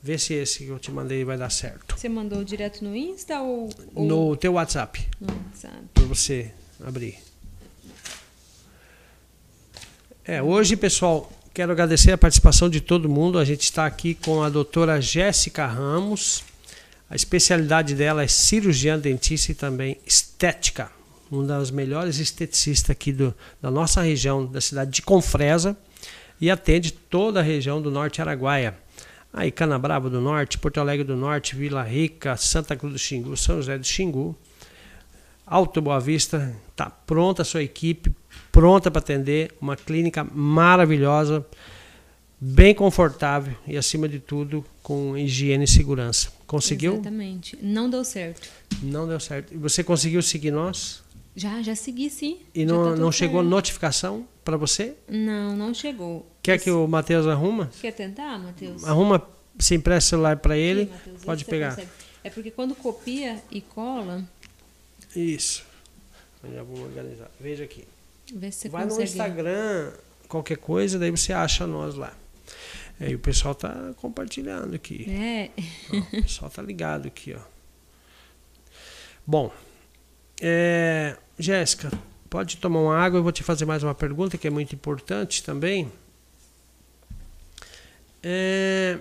Vê 0.02 0.18
se 0.18 0.34
esse 0.34 0.64
que 0.64 0.68
eu 0.68 0.78
te 0.78 0.90
mandei 0.90 1.24
vai 1.24 1.36
dar 1.36 1.50
certo. 1.50 1.98
Você 1.98 2.08
mandou 2.08 2.42
direto 2.42 2.84
no 2.84 2.96
Insta 2.96 3.40
ou. 3.40 3.68
ou... 3.94 4.04
No 4.04 4.36
teu 4.36 4.54
WhatsApp. 4.54 5.08
No 5.20 5.32
WhatsApp. 5.32 5.88
Pra 5.92 6.04
você 6.04 6.52
abrir. 6.84 7.18
É, 10.24 10.42
hoje, 10.42 10.76
pessoal, 10.76 11.30
Quero 11.54 11.70
agradecer 11.70 12.10
a 12.10 12.18
participação 12.18 12.68
de 12.68 12.80
todo 12.80 13.08
mundo. 13.08 13.38
A 13.38 13.44
gente 13.44 13.62
está 13.62 13.86
aqui 13.86 14.12
com 14.12 14.42
a 14.42 14.48
doutora 14.48 15.00
Jéssica 15.00 15.64
Ramos. 15.64 16.42
A 17.08 17.14
especialidade 17.14 17.94
dela 17.94 18.24
é 18.24 18.26
cirurgiã 18.26 18.98
dentista 18.98 19.52
e 19.52 19.54
também 19.54 19.96
estética. 20.04 20.90
Uma 21.30 21.44
das 21.44 21.70
melhores 21.70 22.18
esteticistas 22.18 22.90
aqui 22.90 23.12
do, 23.12 23.32
da 23.62 23.70
nossa 23.70 24.02
região, 24.02 24.44
da 24.44 24.60
cidade 24.60 24.90
de 24.90 25.02
Confresa. 25.02 25.76
E 26.40 26.50
atende 26.50 26.92
toda 26.92 27.38
a 27.38 27.42
região 27.44 27.80
do 27.80 27.88
Norte 27.88 28.20
Araguaia. 28.20 28.74
Aí, 29.32 29.52
Canabrava 29.52 30.10
do 30.10 30.20
Norte, 30.20 30.58
Porto 30.58 30.80
Alegre 30.80 31.04
do 31.04 31.14
Norte, 31.14 31.54
Vila 31.54 31.84
Rica, 31.84 32.36
Santa 32.36 32.74
Cruz 32.74 32.94
do 32.94 32.98
Xingu, 32.98 33.36
São 33.36 33.58
José 33.58 33.78
do 33.78 33.86
Xingu. 33.86 34.36
Alto 35.46 35.80
Boa 35.82 36.00
Vista, 36.00 36.54
está 36.70 36.88
pronta 36.88 37.42
a 37.42 37.44
sua 37.44 37.62
equipe, 37.62 38.10
pronta 38.50 38.90
para 38.90 39.00
atender, 39.00 39.54
uma 39.60 39.76
clínica 39.76 40.24
maravilhosa, 40.24 41.44
bem 42.40 42.74
confortável 42.74 43.54
e 43.66 43.76
acima 43.76 44.08
de 44.08 44.18
tudo 44.18 44.64
com 44.82 45.16
higiene 45.16 45.64
e 45.64 45.68
segurança. 45.68 46.32
Conseguiu? 46.46 46.94
Exatamente. 46.94 47.58
Não 47.60 47.90
deu 47.90 48.04
certo. 48.04 48.48
Não 48.82 49.06
deu 49.06 49.20
certo. 49.20 49.52
E 49.52 49.56
você 49.56 49.84
conseguiu 49.84 50.22
seguir 50.22 50.50
nós? 50.50 51.02
Já, 51.36 51.60
já 51.62 51.74
segui 51.74 52.08
sim. 52.08 52.38
E 52.54 52.64
não, 52.64 52.92
tá 52.92 52.96
não 52.96 53.10
chegou 53.10 53.40
certo. 53.40 53.50
notificação 53.50 54.26
para 54.44 54.56
você? 54.56 54.94
Não, 55.08 55.56
não 55.56 55.74
chegou. 55.74 56.26
Quer 56.42 56.56
Esse... 56.56 56.64
que 56.64 56.70
o 56.70 56.86
Matheus 56.86 57.26
arruma? 57.26 57.70
Quer 57.80 57.92
tentar, 57.92 58.38
Matheus? 58.38 58.84
Arruma, 58.84 59.22
se 59.58 59.74
empresta 59.74 60.08
o 60.08 60.10
celular 60.10 60.36
para 60.38 60.56
ele, 60.56 60.84
sim, 60.84 60.90
Mateus, 60.90 61.24
pode 61.24 61.44
pegar. 61.44 61.70
Consegue. 61.70 61.88
É 62.22 62.30
porque 62.30 62.50
quando 62.50 62.74
copia 62.74 63.42
e 63.50 63.60
cola, 63.60 64.24
isso. 65.14 65.64
Já 66.52 66.62
vou 66.62 66.82
organizar. 66.82 67.30
Veja 67.40 67.64
aqui. 67.64 67.84
Vê 68.32 68.50
se 68.50 68.68
Vai 68.68 68.84
consegue. 68.84 69.02
no 69.02 69.08
Instagram, 69.08 69.92
qualquer 70.28 70.56
coisa, 70.56 70.98
daí 70.98 71.10
você 71.10 71.32
acha 71.32 71.66
nós 71.66 71.94
lá. 71.94 72.14
É, 73.00 73.10
e 73.10 73.14
o 73.14 73.18
pessoal 73.18 73.54
tá 73.54 73.92
compartilhando 73.96 74.74
aqui. 74.74 75.10
É. 75.10 75.50
Ó, 75.92 75.98
o 75.98 76.22
pessoal 76.22 76.50
tá 76.50 76.62
ligado 76.62 77.06
aqui, 77.06 77.34
ó. 77.34 77.40
Bom, 79.26 79.50
é, 80.40 81.16
Jéssica, 81.38 81.90
pode 82.28 82.58
tomar 82.58 82.80
uma 82.80 82.96
água. 82.96 83.18
Eu 83.18 83.22
vou 83.22 83.32
te 83.32 83.42
fazer 83.42 83.64
mais 83.64 83.82
uma 83.82 83.94
pergunta 83.94 84.36
que 84.36 84.46
é 84.46 84.50
muito 84.50 84.74
importante 84.74 85.42
também. 85.42 85.90
É, 88.22 89.00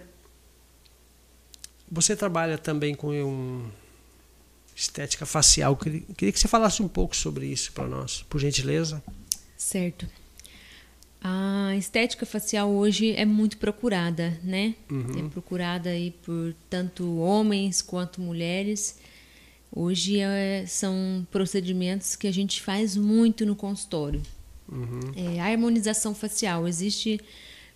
você 1.91 2.15
trabalha 2.15 2.57
também 2.57 2.95
com 2.95 3.09
um 3.11 3.69
estética 4.75 5.25
facial. 5.25 5.75
Queria, 5.75 6.01
queria 6.17 6.31
que 6.31 6.39
você 6.39 6.47
falasse 6.47 6.81
um 6.81 6.87
pouco 6.87 7.15
sobre 7.15 7.45
isso 7.45 7.71
para 7.71 7.87
nós, 7.87 8.23
por 8.23 8.39
gentileza. 8.39 9.03
Certo. 9.57 10.07
A 11.21 11.73
estética 11.77 12.25
facial 12.25 12.69
hoje 12.69 13.13
é 13.13 13.23
muito 13.23 13.57
procurada, 13.57 14.37
né? 14.43 14.75
Uhum. 14.91 15.25
É 15.25 15.29
procurada 15.29 15.89
aí 15.89 16.11
por 16.11 16.53
tanto 16.69 17.17
homens 17.17 17.81
quanto 17.81 18.19
mulheres. 18.19 18.97
Hoje 19.71 20.19
é, 20.19 20.65
são 20.67 21.25
procedimentos 21.31 22.15
que 22.15 22.27
a 22.27 22.31
gente 22.31 22.61
faz 22.61 22.97
muito 22.97 23.45
no 23.45 23.55
consultório. 23.55 24.21
Uhum. 24.69 24.99
É, 25.15 25.39
a 25.39 25.45
harmonização 25.45 26.13
facial, 26.13 26.67
existe 26.67 27.21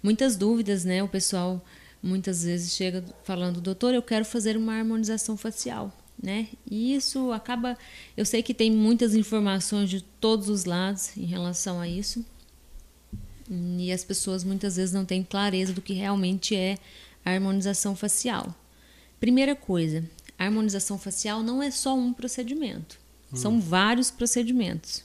muitas 0.03 0.35
dúvidas, 0.35 0.83
né? 0.83 1.01
O 1.01 1.07
pessoal 1.07 1.63
muitas 2.03 2.43
vezes 2.43 2.73
chega 2.73 3.03
falando, 3.23 3.61
doutor, 3.61 3.93
eu 3.93 4.01
quero 4.01 4.25
fazer 4.25 4.57
uma 4.57 4.73
harmonização 4.73 5.37
facial 5.37 5.93
né? 6.21 6.47
E 6.69 6.95
isso 6.95 7.31
acaba. 7.31 7.77
Eu 8.15 8.25
sei 8.25 8.41
que 8.41 8.53
tem 8.53 8.71
muitas 8.71 9.15
informações 9.15 9.89
de 9.89 10.01
todos 10.01 10.49
os 10.49 10.65
lados 10.65 11.15
em 11.15 11.25
relação 11.25 11.79
a 11.79 11.87
isso. 11.87 12.25
E 13.49 13.91
as 13.91 14.03
pessoas 14.03 14.43
muitas 14.43 14.75
vezes 14.75 14.93
não 14.93 15.05
têm 15.05 15.23
clareza 15.23 15.71
do 15.71 15.81
que 15.81 15.93
realmente 15.93 16.55
é 16.55 16.77
a 17.23 17.31
harmonização 17.31 17.95
facial. 17.95 18.53
Primeira 19.19 19.55
coisa, 19.55 20.03
a 20.37 20.45
harmonização 20.45 20.99
facial 20.99 21.41
não 21.41 21.63
é 21.63 21.71
só 21.71 21.95
um 21.95 22.13
procedimento, 22.13 22.99
hum. 23.31 23.35
são 23.35 23.59
vários 23.59 24.11
procedimentos. 24.11 25.03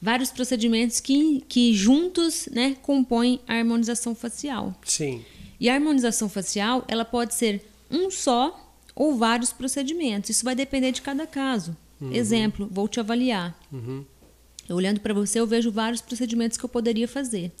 Vários 0.00 0.30
procedimentos 0.30 0.98
que, 0.98 1.44
que 1.48 1.74
juntos 1.74 2.48
né, 2.50 2.76
compõem 2.82 3.40
a 3.46 3.54
harmonização 3.54 4.14
facial. 4.14 4.74
Sim. 4.84 5.24
E 5.60 5.68
a 5.68 5.74
harmonização 5.74 6.28
facial 6.28 6.84
ela 6.88 7.04
pode 7.04 7.34
ser 7.34 7.64
um 7.88 8.10
só 8.10 8.71
ou 8.94 9.16
vários 9.16 9.52
procedimentos. 9.52 10.30
Isso 10.30 10.44
vai 10.44 10.54
depender 10.54 10.92
de 10.92 11.02
cada 11.02 11.26
caso. 11.26 11.76
Uhum. 12.00 12.12
Exemplo, 12.12 12.68
vou 12.70 12.88
te 12.88 13.00
avaliar. 13.00 13.58
Uhum. 13.72 14.04
Olhando 14.68 15.00
para 15.00 15.14
você, 15.14 15.40
eu 15.40 15.46
vejo 15.46 15.70
vários 15.70 16.00
procedimentos 16.00 16.56
que 16.56 16.64
eu 16.64 16.68
poderia 16.68 17.08
fazer. 17.08 17.52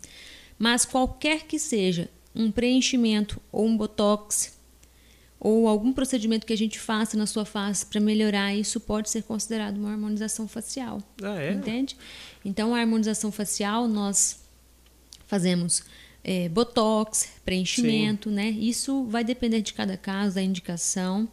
Mas 0.58 0.84
qualquer 0.84 1.42
que 1.44 1.58
seja 1.58 2.08
um 2.34 2.50
preenchimento 2.50 3.40
ou 3.50 3.66
um 3.66 3.76
botox 3.76 4.56
ou 5.44 5.66
algum 5.66 5.92
procedimento 5.92 6.46
que 6.46 6.52
a 6.52 6.56
gente 6.56 6.78
faça 6.78 7.16
na 7.16 7.26
sua 7.26 7.44
face 7.44 7.84
para 7.84 8.00
melhorar 8.00 8.54
isso 8.54 8.78
pode 8.78 9.10
ser 9.10 9.24
considerado 9.24 9.76
uma 9.76 9.90
harmonização 9.90 10.46
facial. 10.46 11.02
Ah, 11.20 11.42
é? 11.42 11.52
Entende? 11.52 11.96
Então 12.44 12.72
a 12.72 12.78
harmonização 12.78 13.32
facial 13.32 13.88
nós 13.88 14.38
fazemos 15.26 15.82
é, 16.24 16.48
botox, 16.48 17.28
preenchimento, 17.44 18.28
Sim. 18.28 18.34
né? 18.34 18.50
Isso 18.50 19.04
vai 19.04 19.24
depender 19.24 19.60
de 19.60 19.72
cada 19.72 19.96
caso, 19.96 20.36
da 20.36 20.42
indicação. 20.42 21.28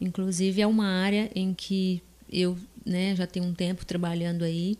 Inclusive 0.00 0.60
é 0.60 0.66
uma 0.66 0.86
área 0.86 1.30
em 1.34 1.52
que 1.52 2.02
eu 2.32 2.56
né, 2.84 3.14
já 3.16 3.26
tenho 3.26 3.46
um 3.46 3.54
tempo 3.54 3.84
trabalhando 3.84 4.44
aí. 4.44 4.78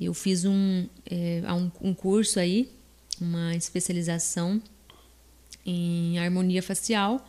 Eu 0.00 0.14
fiz 0.14 0.44
um, 0.44 0.86
é, 1.10 1.42
um, 1.52 1.90
um 1.90 1.94
curso 1.94 2.40
aí, 2.40 2.70
uma 3.20 3.54
especialização 3.54 4.60
em 5.64 6.18
harmonia 6.18 6.62
facial 6.62 7.24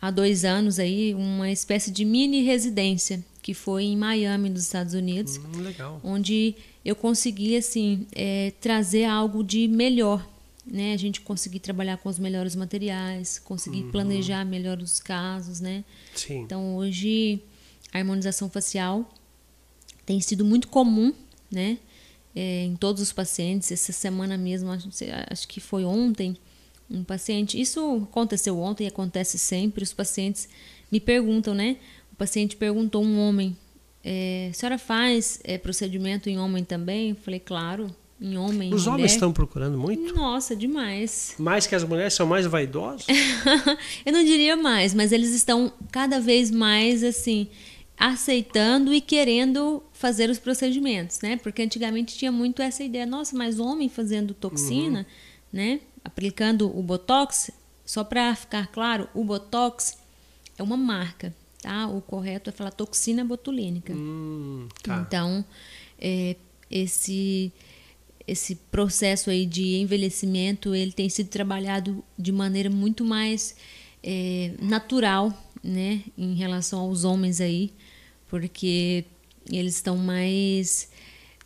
há 0.00 0.10
dois 0.10 0.44
anos 0.44 0.78
aí, 0.78 1.14
uma 1.14 1.50
espécie 1.50 1.90
de 1.90 2.04
mini 2.04 2.42
residência 2.42 3.24
que 3.40 3.54
foi 3.54 3.84
em 3.84 3.96
Miami, 3.96 4.50
nos 4.50 4.62
Estados 4.62 4.94
Unidos, 4.94 5.36
hum, 5.36 6.00
onde 6.04 6.54
eu 6.84 6.94
consegui 6.94 7.56
assim 7.56 8.06
é, 8.12 8.52
trazer 8.60 9.04
algo 9.04 9.42
de 9.42 9.66
melhor 9.66 10.24
né? 10.64 10.94
A 10.94 10.96
gente 10.96 11.20
conseguir 11.20 11.60
trabalhar 11.60 11.96
com 11.98 12.08
os 12.08 12.18
melhores 12.18 12.54
materiais, 12.54 13.38
conseguir 13.38 13.84
uhum. 13.84 13.90
planejar 13.90 14.44
melhor 14.44 14.78
os 14.78 15.00
casos, 15.00 15.60
né? 15.60 15.84
Sim. 16.14 16.42
Então 16.42 16.76
hoje 16.76 17.42
a 17.92 17.98
harmonização 17.98 18.48
facial 18.48 19.08
tem 20.06 20.20
sido 20.20 20.44
muito 20.44 20.68
comum, 20.68 21.12
né? 21.50 21.78
É, 22.34 22.64
em 22.64 22.76
todos 22.76 23.02
os 23.02 23.12
pacientes. 23.12 23.70
Essa 23.70 23.92
semana 23.92 24.38
mesmo, 24.38 24.70
acho, 24.70 24.88
acho 25.28 25.48
que 25.48 25.60
foi 25.60 25.84
ontem, 25.84 26.36
um 26.90 27.04
paciente. 27.04 27.60
Isso 27.60 28.06
aconteceu 28.10 28.58
ontem 28.58 28.84
e 28.84 28.86
acontece 28.86 29.38
sempre. 29.38 29.84
Os 29.84 29.92
pacientes 29.92 30.48
me 30.90 31.00
perguntam, 31.00 31.54
né? 31.54 31.76
O 32.12 32.16
paciente 32.16 32.56
perguntou 32.56 33.04
um 33.04 33.18
homem: 33.18 33.56
é, 34.04 34.48
a 34.50 34.54
senhora 34.54 34.78
faz 34.78 35.40
é, 35.44 35.58
procedimento 35.58 36.28
em 36.28 36.38
homem 36.38 36.64
também? 36.64 37.10
Eu 37.10 37.16
falei, 37.16 37.40
claro, 37.40 37.94
em 38.22 38.36
homem. 38.38 38.72
Os 38.72 38.84
em 38.86 38.88
homens 38.88 39.02
mulher. 39.02 39.06
estão 39.14 39.32
procurando 39.32 39.76
muito? 39.76 40.14
Nossa, 40.14 40.54
demais. 40.54 41.34
Mais 41.38 41.66
que 41.66 41.74
as 41.74 41.82
mulheres 41.84 42.14
são 42.14 42.26
mais 42.26 42.46
vaidosos? 42.46 43.06
Eu 44.06 44.12
não 44.12 44.24
diria 44.24 44.56
mais, 44.56 44.94
mas 44.94 45.10
eles 45.12 45.30
estão 45.34 45.72
cada 45.90 46.20
vez 46.20 46.50
mais 46.50 47.02
assim 47.02 47.48
aceitando 47.98 48.92
e 48.92 49.00
querendo 49.00 49.82
fazer 49.92 50.28
os 50.30 50.38
procedimentos, 50.38 51.20
né? 51.20 51.36
Porque 51.36 51.62
antigamente 51.62 52.16
tinha 52.16 52.32
muito 52.32 52.60
essa 52.62 52.82
ideia, 52.82 53.06
nossa, 53.06 53.36
mas 53.36 53.60
homem 53.60 53.88
fazendo 53.88 54.34
toxina, 54.34 55.00
Uhum. 55.00 55.04
né? 55.52 55.80
Aplicando 56.04 56.66
o 56.76 56.82
botox, 56.82 57.50
só 57.84 58.02
para 58.02 58.34
ficar 58.34 58.66
claro, 58.68 59.08
o 59.14 59.22
botox 59.22 59.98
é 60.58 60.62
uma 60.62 60.76
marca, 60.76 61.32
tá? 61.60 61.86
O 61.86 62.00
correto 62.00 62.50
é 62.50 62.52
falar 62.52 62.72
toxina 62.72 63.24
botulínica. 63.24 63.92
hum, 63.92 64.66
tá. 64.82 65.04
Então, 65.06 65.44
é, 66.00 66.34
esse 66.68 67.52
esse 68.26 68.54
processo 68.54 69.30
aí 69.30 69.46
de 69.46 69.76
envelhecimento 69.76 70.74
ele 70.74 70.92
tem 70.92 71.08
sido 71.08 71.28
trabalhado 71.28 72.04
de 72.18 72.32
maneira 72.32 72.70
muito 72.70 73.04
mais 73.04 73.56
é, 74.02 74.52
natural, 74.60 75.32
né, 75.62 76.02
em 76.16 76.34
relação 76.34 76.80
aos 76.80 77.04
homens 77.04 77.40
aí, 77.40 77.72
porque 78.28 79.04
eles 79.50 79.74
estão 79.76 79.96
mais 79.96 80.88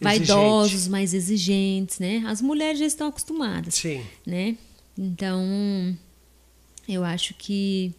vaidosos, 0.01 0.89
mais 0.89 1.15
exigentes, 1.15 1.99
né? 1.99 2.23
As 2.27 2.43
mulheres 2.43 2.79
já 2.79 2.87
estão 2.87 3.09
acostumadas, 3.09 3.75
Sim. 3.75 4.05
né? 4.27 4.57
Então, 4.97 5.97
eu 6.89 7.05
acho 7.05 7.35
que 7.35 7.95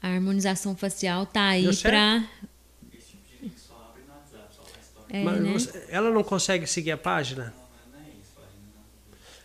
a 0.00 0.08
harmonização 0.08 0.76
facial 0.76 1.26
tá 1.26 1.48
aí 1.48 1.64
para 1.76 2.20
tipo 2.20 2.48
é, 5.10 5.24
Mas 5.24 5.72
né? 5.72 5.82
ela 5.88 6.10
não 6.10 6.22
consegue 6.22 6.66
seguir 6.66 6.92
a 6.92 6.98
página? 6.98 7.54
Não, 7.56 7.98
não 7.98 8.06
é 8.06 8.10
isso, 8.10 8.32
página 8.36 8.60
não. 8.74 8.82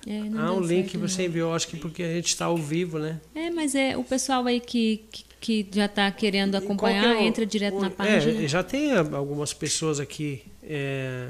É, 0.06 0.20
não 0.20 0.40
ah, 0.40 0.54
o 0.54 0.60
link 0.60 0.92
certo, 0.92 1.00
você 1.00 1.26
enviou, 1.26 1.54
acho 1.54 1.68
que 1.68 1.78
porque 1.78 2.04
a 2.04 2.14
gente 2.14 2.28
está 2.28 2.46
ao 2.46 2.58
vivo, 2.58 3.00
né? 3.00 3.22
É, 3.34 3.50
mas 3.50 3.74
é 3.76 3.96
o 3.96 4.04
pessoal 4.04 4.46
aí 4.46 4.60
que, 4.60 5.06
que, 5.12 5.24
que 5.40 5.68
já 5.74 5.86
está 5.86 6.12
querendo 6.12 6.56
acompanhar, 6.56 7.16
que 7.16 7.24
é 7.24 7.26
entra 7.26 7.46
direto 7.46 7.78
o- 7.78 7.82
na 7.82 7.90
página. 7.90 8.44
É, 8.44 8.48
já 8.48 8.62
tem 8.64 8.92
algumas 8.94 9.54
pessoas 9.54 10.00
aqui. 10.00 10.44
é, 10.62 11.30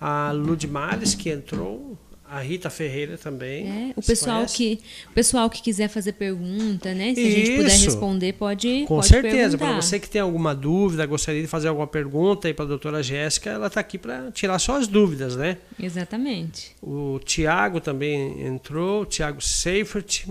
a 0.00 0.32
Ludmales 0.32 1.14
que 1.14 1.30
entrou, 1.30 1.96
a 2.36 2.40
Rita 2.40 2.68
Ferreira 2.70 3.16
também. 3.16 3.90
É, 3.90 3.92
o 3.96 4.02
pessoal 4.02 4.36
conhece? 4.38 4.56
que 4.56 4.80
o 5.10 5.12
pessoal 5.12 5.48
que 5.50 5.62
quiser 5.62 5.88
fazer 5.88 6.12
pergunta, 6.12 6.92
né? 6.94 7.14
Se 7.14 7.20
a 7.26 7.30
gente 7.30 7.50
puder 7.56 7.74
Isso. 7.74 7.84
responder, 7.84 8.32
pode 8.34 8.84
Com 8.88 8.96
pode 8.96 9.06
certeza, 9.08 9.56
para 9.56 9.72
você 9.80 10.00
que 10.00 10.08
tem 10.08 10.20
alguma 10.20 10.54
dúvida, 10.54 11.06
gostaria 11.06 11.40
de 11.42 11.46
fazer 11.48 11.68
alguma 11.68 11.86
pergunta 11.86 12.48
aí 12.48 12.54
para 12.54 12.64
a 12.64 12.68
doutora 12.68 13.02
Jéssica, 13.02 13.50
ela 13.50 13.68
está 13.68 13.80
aqui 13.80 13.98
para 13.98 14.30
tirar 14.32 14.58
só 14.58 14.76
as 14.76 14.88
dúvidas, 14.88 15.36
né? 15.36 15.58
Exatamente. 15.80 16.74
O 16.82 17.20
Tiago 17.24 17.80
também 17.80 18.44
entrou, 18.46 19.02
o 19.02 19.06
Tiago 19.06 19.40
Seifert. 19.40 20.24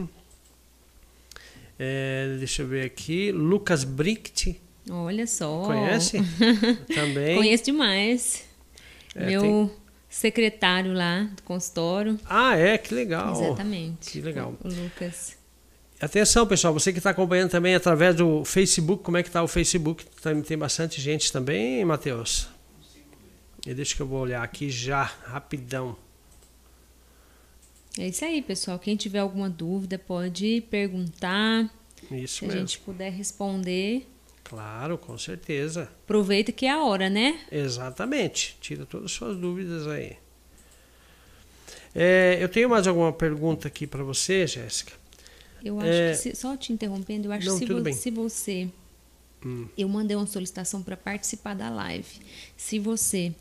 É, 1.79 2.36
deixa 2.38 2.62
eu 2.62 2.67
ver 2.67 2.86
aqui. 2.86 3.31
Lucas 3.31 3.83
Bricht, 3.83 4.60
Olha 4.89 5.25
só. 5.25 5.63
conhece? 5.63 6.17
também. 6.93 7.36
Conheço 7.36 7.63
demais. 7.65 8.43
É, 9.15 9.25
Meu 9.27 9.41
tem- 9.41 9.72
secretário 10.13 10.93
lá 10.93 11.24
do 11.24 11.41
consultório. 11.41 12.20
Ah, 12.25 12.55
é, 12.55 12.77
que 12.77 12.93
legal. 12.93 13.34
Exatamente. 13.34 14.12
que 14.12 14.22
legal. 14.22 14.55
O 14.63 14.67
Lucas. 14.67 15.36
Atenção, 16.00 16.46
pessoal, 16.46 16.72
você 16.72 16.91
que 16.91 17.00
está 17.00 17.10
acompanhando 17.10 17.50
também 17.50 17.74
através 17.74 18.15
do 18.15 18.46
Facebook, 18.46 19.03
como 19.03 19.17
é 19.17 19.24
que 19.24 19.29
está 19.29 19.41
o 19.41 19.48
Facebook? 19.48 20.05
Tem, 20.22 20.41
tem 20.43 20.58
bastante 20.58 21.01
gente 21.01 21.32
também, 21.32 21.84
Matheus? 21.84 22.48
E 23.65 23.74
deixa 23.74 23.96
que 23.96 24.01
eu 24.01 24.08
vou 24.08 24.20
olhar 24.20 24.43
aqui 24.43 24.70
já, 24.70 25.03
rapidão. 25.03 25.96
É 27.98 28.08
isso 28.08 28.24
aí, 28.24 28.41
pessoal. 28.41 28.77
Quem 28.77 28.96
tiver 28.96 29.20
alguma 29.20 29.50
dúvida 29.50 29.98
pode 29.98 30.62
perguntar. 30.70 31.74
Isso 32.12 32.39
Se 32.39 32.46
a 32.46 32.48
mesmo. 32.50 32.62
gente 32.62 32.79
puder 32.79 33.12
responder. 33.12 34.08
Claro, 34.44 34.98
com 34.98 35.18
certeza. 35.18 35.84
Aproveita 36.04 36.52
que 36.52 36.66
é 36.66 36.72
a 36.72 36.84
hora, 36.84 37.10
né? 37.10 37.40
Exatamente. 37.52 38.58
Tira 38.62 38.86
todas 38.86 39.06
as 39.06 39.12
suas 39.12 39.38
dúvidas 39.38 39.88
aí. 39.88 40.18
É, 41.96 42.38
eu 42.42 42.50
tenho 42.50 42.70
mais 42.70 42.88
alguma 42.88 43.14
pergunta 43.14 43.68
aqui 43.68 43.86
para 43.86 44.03
você, 44.03 44.46
Jéssica? 44.48 44.94
Eu 45.64 45.79
acho 45.79 45.88
É. 45.90 46.10
que, 46.12 46.18
se- 46.18 46.36
só 46.36 46.58
te 46.58 46.74
interrompendo, 46.74 47.27
eu 47.27 47.32
acho 47.32 47.46
Não, 47.48 47.53
que 47.53 47.60
se, 47.60 47.66
tudo 47.66 47.77
vo- 47.77 47.84
bem. 47.84 47.94
se 47.94 48.12
você. 48.12 48.68
Hum. 49.46 49.68
Eu 49.77 49.88
mandei 49.88 50.16
uma 50.16 50.25
solicitação 50.25 50.82
para 50.82 50.98
participar 50.98 51.53
da 51.53 51.70
live. 51.70 52.08
Se 52.58 52.79
você 52.79 53.34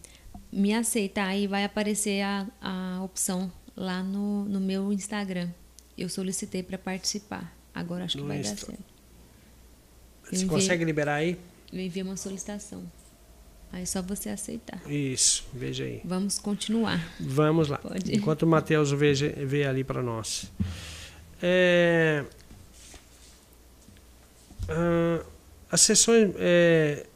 me 0.53 0.75
aceitar, 0.75 1.29
aí 1.29 1.47
vai 1.47 1.65
aparecer 1.65 2.23
a, 2.23 2.47
a 2.61 3.03
opção 3.03 3.51
lá 3.77 4.03
no, 4.03 4.45
no 4.45 4.61
meu 4.61 4.93
Instagram. 4.93 5.49
Eu 5.97 6.09
solicitei 6.09 6.63
para 6.63 6.77
participar. 6.79 7.57
Agora 7.75 8.05
acho 8.05 8.17
que 8.17 8.23
No 8.23 8.29
vai 8.29 8.41
dar 8.43 8.51
Insta. 8.53 8.67
certo. 8.67 8.92
Eu 10.33 10.39
Você 10.39 10.45
enviei- 10.45 10.61
consegue 10.61 10.85
liberar 10.85 11.15
aí? 11.17 11.39
Eu 11.73 11.81
enviei 11.81 12.03
uma 12.03 12.17
solicitação. 12.17 12.83
Aí 13.73 13.83
é 13.83 13.87
só 13.87 14.03
você 14.03 14.29
aceitar. 14.29 14.81
Isso, 14.91 15.45
veja 15.55 15.85
aí. 15.85 16.01
Vamos 16.05 16.39
continuar. 16.39 17.11
Vamos 17.21 17.69
lá. 17.69 17.79
Pode. 17.79 18.15
Enquanto 18.15 18.43
o 18.43 18.47
Matheus 18.47 18.91
veja, 18.91 19.31
vê 19.31 19.65
ali 19.65 19.83
para 19.85 20.03
nós. 20.03 20.51
É, 21.43 22.25
ah, 24.69 25.25
as 25.71 25.81
sessões 25.81 26.33
é, 26.39 27.07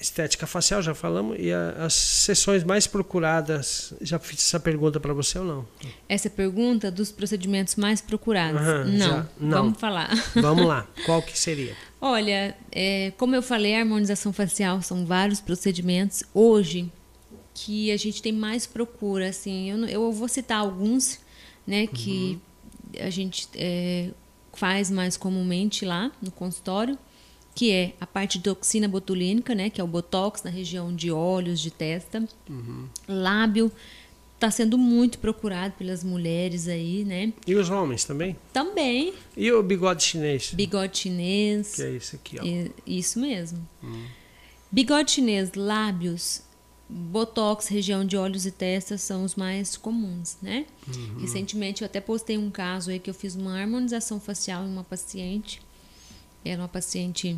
estética 0.00 0.46
facial, 0.46 0.80
já 0.80 0.94
falamos, 0.94 1.36
e 1.38 1.52
a- 1.52 1.84
as 1.84 1.92
sessões 1.94 2.64
mais 2.64 2.86
procuradas, 2.86 3.92
já 4.00 4.18
fiz 4.18 4.38
essa 4.40 4.58
pergunta 4.58 4.98
para 4.98 5.12
você 5.12 5.38
ou 5.38 5.44
não? 5.44 5.68
Essa 6.08 6.30
pergunta 6.30 6.90
dos 6.90 7.12
procedimentos 7.12 7.76
mais 7.76 8.00
procurados. 8.00 8.60
Aham, 8.60 8.84
não, 8.86 8.98
já- 8.98 9.26
não. 9.38 9.50
vamos 9.62 9.78
falar. 9.80 10.08
Vamos 10.36 10.66
lá, 10.66 10.86
qual 11.04 11.20
que 11.22 11.38
seria? 11.38 11.76
Olha, 12.00 12.56
é, 12.72 13.12
como 13.18 13.34
eu 13.34 13.42
falei, 13.42 13.74
a 13.76 13.80
harmonização 13.80 14.32
facial 14.32 14.80
são 14.80 15.04
vários 15.04 15.38
procedimentos. 15.40 16.22
Hoje, 16.32 16.90
que 17.52 17.92
a 17.92 17.96
gente 17.98 18.22
tem 18.22 18.32
mais 18.32 18.66
procura, 18.66 19.28
assim, 19.28 19.70
eu, 19.70 19.84
eu 19.86 20.12
vou 20.12 20.28
citar 20.28 20.60
alguns, 20.60 21.18
né, 21.66 21.86
que 21.86 22.40
a 22.98 23.10
gente 23.10 23.46
é, 23.54 24.10
faz 24.54 24.90
mais 24.90 25.16
comumente 25.18 25.84
lá 25.84 26.10
no 26.22 26.30
consultório, 26.30 26.98
que 27.54 27.72
é 27.72 27.94
a 28.00 28.06
parte 28.06 28.38
de 28.38 28.44
toxina 28.44 28.86
botulínica, 28.88 29.54
né, 29.54 29.68
que 29.70 29.80
é 29.80 29.84
o 29.84 29.86
botox 29.86 30.42
na 30.42 30.50
região 30.50 30.94
de 30.94 31.10
olhos, 31.10 31.60
de 31.60 31.70
testa, 31.70 32.26
lábio, 33.08 33.70
está 34.34 34.50
sendo 34.50 34.78
muito 34.78 35.18
procurado 35.18 35.74
pelas 35.76 36.02
mulheres 36.02 36.66
aí, 36.68 37.04
né? 37.04 37.32
E 37.46 37.54
os 37.54 37.68
homens 37.68 38.04
também? 38.04 38.36
Também 38.54 39.12
E 39.36 39.52
o 39.52 39.62
bigode 39.62 40.02
chinês? 40.02 40.52
bigode 40.54 40.96
chinês, 40.98 41.74
Que 41.74 41.82
é 41.82 41.90
esse 41.96 42.16
aqui, 42.16 42.38
ó. 42.40 42.44
é, 42.46 42.70
Isso 42.86 43.20
mesmo. 43.20 43.58
Bigode 44.72 45.10
chinês, 45.10 45.52
lábios, 45.54 46.42
botox, 46.88 47.66
região 47.68 48.04
de 48.04 48.16
olhos 48.16 48.46
e 48.46 48.50
testas 48.50 49.02
são 49.02 49.24
os 49.24 49.34
mais 49.34 49.76
comuns, 49.76 50.38
né? 50.40 50.64
Recentemente 51.20 51.82
eu 51.82 51.86
até 51.86 52.00
postei 52.00 52.38
um 52.38 52.50
caso 52.50 52.90
aí 52.90 52.98
que 52.98 53.10
eu 53.10 53.14
fiz 53.14 53.34
uma 53.34 53.60
harmonização 53.60 54.18
facial 54.18 54.64
em 54.64 54.68
uma 54.68 54.84
paciente. 54.84 55.60
Era 56.44 56.62
uma 56.62 56.68
paciente 56.68 57.36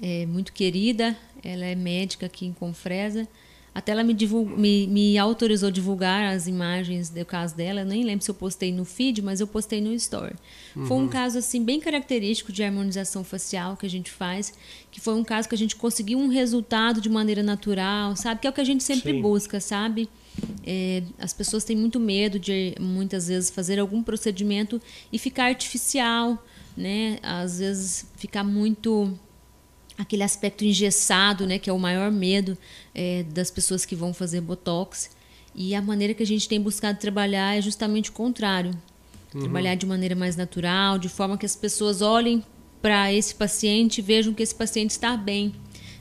é, 0.00 0.26
muito 0.26 0.52
querida, 0.52 1.16
ela 1.44 1.64
é 1.64 1.74
médica 1.74 2.26
aqui 2.26 2.46
em 2.46 2.52
Confresa. 2.52 3.28
Até 3.74 3.92
ela 3.92 4.04
me, 4.04 4.12
divul- 4.12 4.44
me, 4.44 4.86
me 4.86 5.16
autorizou 5.16 5.70
divulgar 5.70 6.34
as 6.34 6.46
imagens 6.46 7.08
do 7.08 7.24
caso 7.24 7.56
dela. 7.56 7.80
Eu 7.80 7.86
nem 7.86 8.04
lembro 8.04 8.22
se 8.22 8.30
eu 8.30 8.34
postei 8.34 8.70
no 8.70 8.84
feed, 8.84 9.22
mas 9.22 9.40
eu 9.40 9.46
postei 9.46 9.80
no 9.80 9.94
story. 9.94 10.34
Foi 10.86 10.98
um 10.98 11.08
caso 11.08 11.38
assim 11.38 11.64
bem 11.64 11.80
característico 11.80 12.52
de 12.52 12.62
harmonização 12.62 13.24
facial 13.24 13.74
que 13.74 13.86
a 13.86 13.88
gente 13.88 14.10
faz, 14.10 14.52
que 14.90 15.00
foi 15.00 15.14
um 15.14 15.24
caso 15.24 15.48
que 15.48 15.54
a 15.54 15.58
gente 15.58 15.74
conseguiu 15.74 16.18
um 16.18 16.28
resultado 16.28 17.00
de 17.00 17.08
maneira 17.08 17.42
natural, 17.42 18.14
sabe? 18.14 18.42
Que 18.42 18.46
é 18.46 18.50
o 18.50 18.52
que 18.52 18.60
a 18.60 18.64
gente 18.64 18.84
sempre 18.84 19.12
Sim. 19.12 19.22
busca, 19.22 19.58
sabe? 19.58 20.06
É, 20.66 21.02
as 21.18 21.32
pessoas 21.32 21.64
têm 21.64 21.74
muito 21.74 21.98
medo 21.98 22.38
de 22.38 22.74
muitas 22.78 23.28
vezes 23.28 23.48
fazer 23.48 23.78
algum 23.78 24.02
procedimento 24.02 24.82
e 25.10 25.18
ficar 25.18 25.44
artificial, 25.46 26.44
né? 26.76 27.18
Às 27.22 27.58
vezes 27.58 28.06
ficar 28.16 28.44
muito 28.44 29.18
aquele 29.98 30.22
aspecto 30.22 30.64
engessado, 30.64 31.46
né, 31.46 31.58
que 31.58 31.68
é 31.68 31.72
o 31.72 31.78
maior 31.78 32.10
medo 32.10 32.56
é, 32.94 33.24
das 33.24 33.50
pessoas 33.50 33.84
que 33.84 33.94
vão 33.94 34.12
fazer 34.12 34.40
botox. 34.40 35.10
E 35.54 35.74
a 35.74 35.82
maneira 35.82 36.14
que 36.14 36.22
a 36.22 36.26
gente 36.26 36.48
tem 36.48 36.60
buscado 36.60 36.98
trabalhar 36.98 37.56
é 37.56 37.60
justamente 37.60 38.10
o 38.10 38.12
contrário. 38.12 38.72
Trabalhar 39.30 39.74
de 39.76 39.86
maneira 39.86 40.14
mais 40.14 40.36
natural, 40.36 40.98
de 40.98 41.08
forma 41.08 41.38
que 41.38 41.46
as 41.46 41.56
pessoas 41.56 42.02
olhem 42.02 42.44
para 42.82 43.10
esse 43.12 43.34
paciente 43.34 43.98
e 43.98 44.02
vejam 44.02 44.34
que 44.34 44.42
esse 44.42 44.54
paciente 44.54 44.90
está 44.90 45.16
bem, 45.16 45.54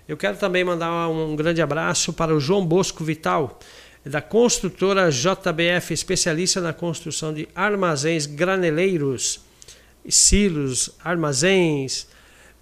Eu 0.08 0.16
quero 0.16 0.36
também 0.36 0.64
mandar 0.64 1.08
um 1.08 1.36
grande 1.36 1.62
abraço 1.62 2.12
para 2.12 2.34
o 2.34 2.40
João 2.40 2.66
Bosco 2.66 3.04
Vital, 3.04 3.60
da 4.04 4.22
construtora 4.22 5.10
JBF, 5.10 5.92
especialista 5.92 6.60
na 6.60 6.72
construção 6.72 7.34
de 7.34 7.48
armazéns 7.54 8.26
graneleiros, 8.26 9.40
silos, 10.08 10.90
armazéns, 11.04 12.06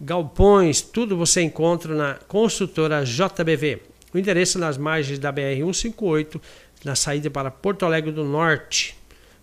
galpões, 0.00 0.80
tudo 0.80 1.16
você 1.16 1.42
encontra 1.42 1.94
na 1.94 2.14
construtora 2.14 3.04
JBV. 3.04 3.82
O 4.12 4.18
endereço 4.18 4.58
nas 4.58 4.76
margens 4.76 5.18
da 5.18 5.30
BR 5.30 5.58
158 5.58 6.40
na 6.84 6.94
saída 6.94 7.30
para 7.30 7.50
Porto 7.50 7.84
Alegre 7.84 8.10
do 8.10 8.24
Norte. 8.24 8.96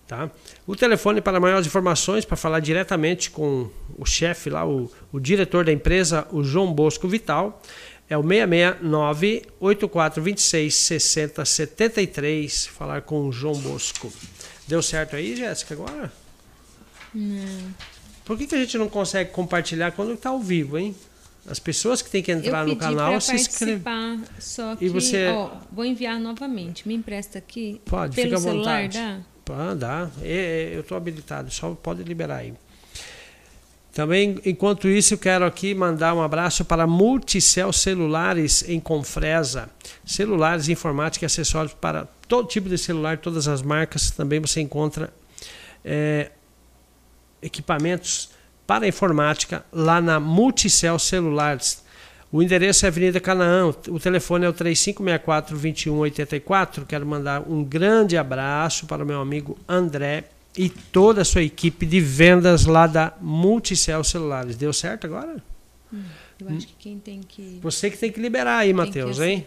Tá? 0.08 0.29
O 0.67 0.75
telefone 0.75 1.19
para 1.19 1.39
maiores 1.39 1.65
informações, 1.65 2.25
para 2.25 2.38
falar 2.38 2.60
diretamente 2.60 3.31
com 3.31 3.69
o 3.97 4.05
chefe 4.05 4.49
lá, 4.49 4.65
o, 4.65 4.91
o 5.12 5.19
diretor 5.19 5.65
da 5.65 5.71
empresa, 5.71 6.27
o 6.31 6.43
João 6.43 6.71
Bosco 6.71 7.08
Vital, 7.08 7.62
é 8.10 8.18
o 8.18 8.22
669 8.22 9.44
8426 9.60 10.76
6073. 10.76 12.68
Falar 12.68 13.02
com 13.02 13.28
o 13.28 13.32
João 13.32 13.56
Bosco. 13.56 14.12
Deu 14.68 14.82
certo 14.82 15.15
aí, 15.15 15.36
Jéssica, 15.36 15.74
agora? 15.74 16.12
Não. 17.13 17.74
Por 18.24 18.38
que, 18.38 18.48
que 18.48 18.56
a 18.56 18.58
gente 18.58 18.78
não 18.78 18.89
consegue 18.89 19.32
compartilhar 19.32 19.91
quando 19.91 20.13
está 20.13 20.30
ao 20.30 20.39
vivo, 20.39 20.78
hein? 20.78 20.96
As 21.48 21.60
pessoas 21.60 22.02
que 22.02 22.10
têm 22.10 22.24
que 22.24 22.32
entrar 22.32 22.65
no 22.65 22.76
canal 22.76 23.22
se 23.22 23.36
inscrever. 23.36 23.82
Só 24.39 24.76
que, 24.76 24.86
e 24.86 24.89
você... 24.89 25.28
Ó, 25.28 25.52
vou 25.72 25.86
enviar 25.86 26.20
novamente. 26.20 26.88
Me 26.88 26.96
empresta 26.96 27.38
aqui. 27.38 27.80
Pode, 27.86 28.15
Pelo 28.15 28.28
fica 28.28 28.38
à 28.38 28.41
celular, 28.41 28.84
vontade. 28.84 28.98
Dá? 28.98 29.20
Pode, 29.46 29.80
dá. 29.80 30.10
Eu 30.24 30.82
estou 30.82 30.98
habilitado, 30.98 31.52
só 31.52 31.76
pode 31.76 32.02
liberar 32.02 32.38
aí. 32.38 32.54
Também, 33.95 34.39
enquanto 34.45 34.88
isso, 34.89 35.13
eu 35.13 35.17
quero 35.17 35.45
aqui 35.45 35.73
mandar 35.73 36.13
um 36.13 36.21
abraço 36.21 36.65
para 36.65 36.86
Multicel 36.86 37.71
Celulares 37.71 38.67
em 38.67 38.77
Confresa. 38.77 39.69
Celulares, 40.05 40.67
informática 40.67 41.23
e 41.23 41.27
acessórios 41.27 41.73
para 41.73 42.05
todo 42.27 42.49
tipo 42.49 42.67
de 42.67 42.77
celular, 42.77 43.19
todas 43.19 43.47
as 43.47 43.62
marcas. 43.62 44.12
Também 44.12 44.41
você 44.41 44.60
encontra 44.60 45.13
é, 45.84 46.29
equipamentos 47.41 48.31
para 48.67 48.86
informática 48.86 49.65
lá 49.71 50.01
na 50.01 50.19
Multicel 50.19 50.99
Celulares. 50.99 51.81
O 52.29 52.43
endereço 52.43 52.86
é 52.86 52.89
Avenida 52.89 53.21
Canaã, 53.21 53.73
o 53.88 53.97
telefone 53.97 54.45
é 54.45 54.49
o 54.49 54.53
3564-2184. 54.53 56.86
Quero 56.86 57.05
mandar 57.05 57.49
um 57.49 57.63
grande 57.63 58.17
abraço 58.17 58.88
para 58.88 59.05
o 59.05 59.08
meu 59.08 59.21
amigo 59.21 59.58
André 59.69 60.35
e 60.58 60.70
toda 60.70 61.22
a 61.22 61.26
sua 61.26 61.44
equipe 61.44 61.86
de 61.86 62.00
vendas 62.00 62.65
lá 62.65 62.88
da 62.88 63.13
Multicel 63.20 64.04
Celulares. 64.04 64.56
Deu 64.56 64.72
certo 64.72 65.06
agora? 65.06 65.44
Hum, 65.94 66.04
eu 66.39 66.50
acho 66.50 66.68
que 66.68 66.74
quem 66.80 67.00
tem 67.00 67.22
que. 67.22 67.60
Você 67.62 67.89
que 67.89 67.98
tem 67.98 68.12
que 68.12 68.20
liberar 68.20 68.60
aí, 68.60 68.74
Matheus, 68.74 69.20
hein? 69.20 69.46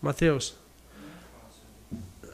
Matheus. 0.00 0.54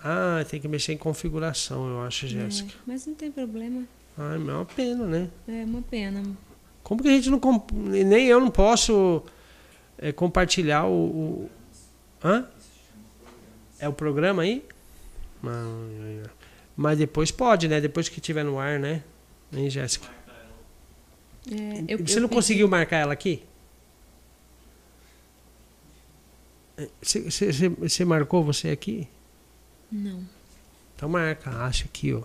Ah, 0.02 0.44
tem 0.48 0.60
que 0.60 0.68
mexer 0.68 0.92
em 0.92 0.96
configuração, 0.96 1.88
eu 1.88 2.02
acho, 2.02 2.26
Jéssica. 2.26 2.72
É, 2.72 2.80
mas 2.86 3.06
não 3.06 3.14
tem 3.14 3.30
problema. 3.30 3.82
Ai, 4.16 4.36
é 4.36 4.38
uma 4.38 4.64
pena, 4.64 5.06
né? 5.06 5.28
É 5.46 5.64
uma 5.64 5.82
pena. 5.82 6.22
Como 6.82 7.02
que 7.02 7.08
a 7.08 7.12
gente 7.12 7.30
não. 7.30 7.40
Nem 7.72 8.26
eu 8.26 8.40
não 8.40 8.50
posso 8.50 9.22
é, 9.98 10.12
compartilhar 10.12 10.86
o, 10.86 10.92
o. 10.92 11.50
Hã? 12.24 12.46
É 13.78 13.88
o 13.88 13.92
programa 13.92 14.42
aí? 14.42 14.64
Mas 16.78 16.96
depois 16.96 17.32
pode, 17.32 17.66
né? 17.66 17.80
Depois 17.80 18.08
que 18.08 18.20
tiver 18.20 18.44
no 18.44 18.56
ar, 18.56 18.78
né? 18.78 19.02
Hein, 19.52 19.68
Jéssica? 19.68 20.06
É, 21.50 21.84
eu, 21.88 21.98
você 21.98 22.18
eu 22.18 22.22
não 22.22 22.28
pedi... 22.28 22.36
conseguiu 22.36 22.68
marcar 22.68 22.98
ela 22.98 23.12
aqui? 23.12 23.42
Você, 27.02 27.22
você, 27.22 27.68
você 27.68 28.04
marcou 28.04 28.44
você 28.44 28.70
aqui? 28.70 29.08
Não. 29.90 30.24
Então 30.94 31.08
marca, 31.08 31.50
acha 31.50 31.84
aqui, 31.86 32.14
ó. 32.14 32.22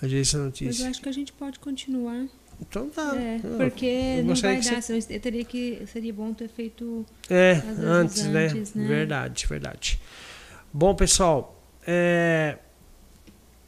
Agência 0.00 0.38
Notícia. 0.38 0.68
Mas 0.68 0.80
eu 0.80 0.86
acho 0.88 1.02
que 1.02 1.08
a 1.10 1.12
gente 1.12 1.34
pode 1.34 1.58
continuar. 1.58 2.26
Então 2.62 2.88
tá. 2.88 3.14
É, 3.14 3.40
porque 3.58 4.22
não 4.22 4.34
vai 4.34 4.62
dar. 4.62 4.80
Você... 4.80 5.04
Eu 5.10 5.20
teria 5.20 5.44
que, 5.44 5.86
seria 5.86 6.14
bom 6.14 6.32
ter 6.32 6.48
feito. 6.48 7.04
É, 7.28 7.60
antes, 7.78 8.24
antes 8.24 8.72
né? 8.72 8.82
né? 8.82 8.88
Verdade, 8.88 9.46
verdade. 9.46 10.00
Bom, 10.72 10.94
pessoal, 10.94 11.59
é, 11.86 12.56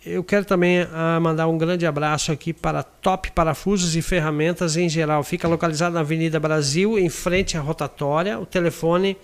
eu 0.05 0.25
quero 0.25 0.44
também 0.44 0.87
ah, 0.92 1.20
mandar 1.20 1.46
um 1.46 1.57
grande 1.57 1.87
abraço 1.87 2.33
aqui 2.33 2.53
para 2.53 2.83
Top 2.83 3.31
Parafusos 3.31 3.94
e 3.94 4.03
Ferramentas 4.03 4.77
em 4.77 4.88
geral. 4.88 5.22
Fica 5.22 5.46
localizado 5.46 5.94
na 5.94 6.01
Avenida 6.01 6.40
Brasil, 6.40 6.98
em 6.98 7.09
frente 7.09 7.57
à 7.57 7.61
rotatória. 7.61 8.38
O 8.38 8.44
telefone 8.44 9.16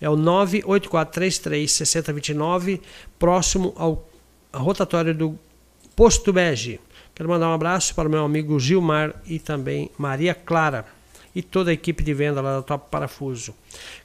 é 0.00 0.08
o 0.08 0.16
98433 0.16 1.70
6029, 1.70 2.80
próximo 3.18 3.74
ao 3.76 4.08
rotatório 4.54 5.14
do 5.14 5.38
Posto 5.94 6.32
Bege. 6.32 6.80
Quero 7.14 7.28
mandar 7.28 7.48
um 7.48 7.54
abraço 7.54 7.94
para 7.94 8.08
o 8.08 8.10
meu 8.10 8.24
amigo 8.24 8.58
Gilmar 8.58 9.14
e 9.26 9.38
também 9.38 9.90
Maria 9.98 10.34
Clara 10.34 10.95
e 11.36 11.42
toda 11.42 11.70
a 11.70 11.74
equipe 11.74 12.02
de 12.02 12.14
venda 12.14 12.40
lá 12.40 12.56
da 12.56 12.62
Top 12.62 12.86
Parafuso. 12.90 13.54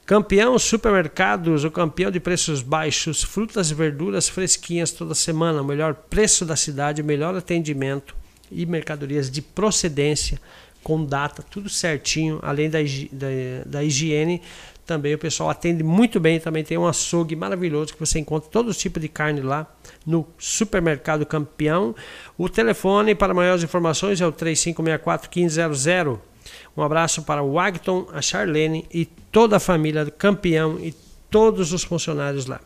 Campeão 0.05 0.59
Supermercados, 0.59 1.63
o 1.63 1.71
campeão 1.71 2.11
de 2.11 2.19
preços 2.19 2.61
baixos, 2.61 3.23
frutas 3.23 3.71
e 3.71 3.73
verduras 3.73 4.27
fresquinhas 4.27 4.91
toda 4.91 5.15
semana, 5.15 5.61
o 5.61 5.65
melhor 5.65 5.93
preço 5.93 6.43
da 6.43 6.57
cidade, 6.57 7.01
o 7.01 7.05
melhor 7.05 7.33
atendimento 7.33 8.13
e 8.51 8.65
mercadorias 8.65 9.31
de 9.31 9.41
procedência 9.41 10.41
com 10.83 11.05
data, 11.05 11.41
tudo 11.41 11.69
certinho, 11.69 12.37
além 12.41 12.69
da, 12.69 12.79
da, 13.13 13.27
da 13.65 13.83
higiene 13.83 14.41
também 14.85 15.13
o 15.13 15.17
pessoal 15.17 15.49
atende 15.49 15.83
muito 15.83 16.19
bem, 16.19 16.37
também 16.37 16.65
tem 16.65 16.77
um 16.77 16.85
açougue 16.85 17.33
maravilhoso 17.33 17.93
que 17.93 17.99
você 17.99 18.19
encontra 18.19 18.49
todo 18.49 18.73
tipo 18.73 18.99
de 18.99 19.07
carne 19.07 19.39
lá 19.39 19.65
no 20.05 20.27
Supermercado 20.37 21.25
Campeão. 21.25 21.95
O 22.37 22.49
telefone 22.49 23.15
para 23.15 23.33
maiores 23.33 23.63
informações 23.63 24.19
é 24.19 24.27
o 24.27 24.33
3564 24.33 25.29
1500. 25.33 26.30
Um 26.75 26.81
abraço 26.81 27.23
para 27.23 27.43
o 27.43 27.59
Agton, 27.59 28.07
a 28.13 28.21
Charlene 28.21 28.85
e 28.91 29.05
toda 29.05 29.57
a 29.57 29.59
família 29.59 30.05
do 30.05 30.11
Campeão 30.11 30.79
e 30.79 30.93
todos 31.29 31.73
os 31.73 31.83
funcionários 31.83 32.45
lá. 32.45 32.59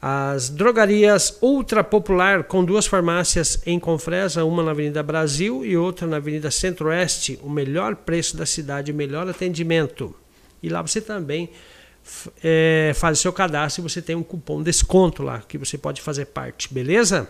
As 0.00 0.50
drogarias 0.50 1.38
Ultra 1.40 1.82
Popular, 1.82 2.44
com 2.44 2.64
duas 2.64 2.86
farmácias 2.86 3.60
em 3.66 3.78
Confresa, 3.78 4.44
uma 4.44 4.62
na 4.62 4.72
Avenida 4.72 5.02
Brasil 5.02 5.64
e 5.64 5.76
outra 5.76 6.06
na 6.06 6.16
Avenida 6.18 6.50
Centro-Oeste. 6.50 7.40
O 7.42 7.48
melhor 7.48 7.96
preço 7.96 8.36
da 8.36 8.44
cidade, 8.44 8.92
o 8.92 8.94
melhor 8.94 9.28
atendimento. 9.28 10.14
E 10.62 10.68
lá 10.68 10.82
você 10.82 11.00
também 11.00 11.50
é, 12.42 12.92
faz 12.94 13.18
seu 13.18 13.32
cadastro 13.32 13.82
e 13.82 13.88
você 13.88 14.02
tem 14.02 14.14
um 14.14 14.22
cupom 14.22 14.62
desconto 14.62 15.22
lá, 15.22 15.40
que 15.40 15.58
você 15.58 15.76
pode 15.76 16.00
fazer 16.00 16.26
parte, 16.26 16.72
beleza? 16.72 17.28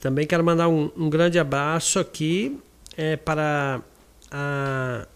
Também 0.00 0.26
quero 0.26 0.44
mandar 0.44 0.68
um, 0.68 0.90
um 0.96 1.08
grande 1.08 1.38
abraço 1.38 1.98
aqui 1.98 2.58
é, 2.96 3.16
para 3.16 3.80
a 4.32 5.06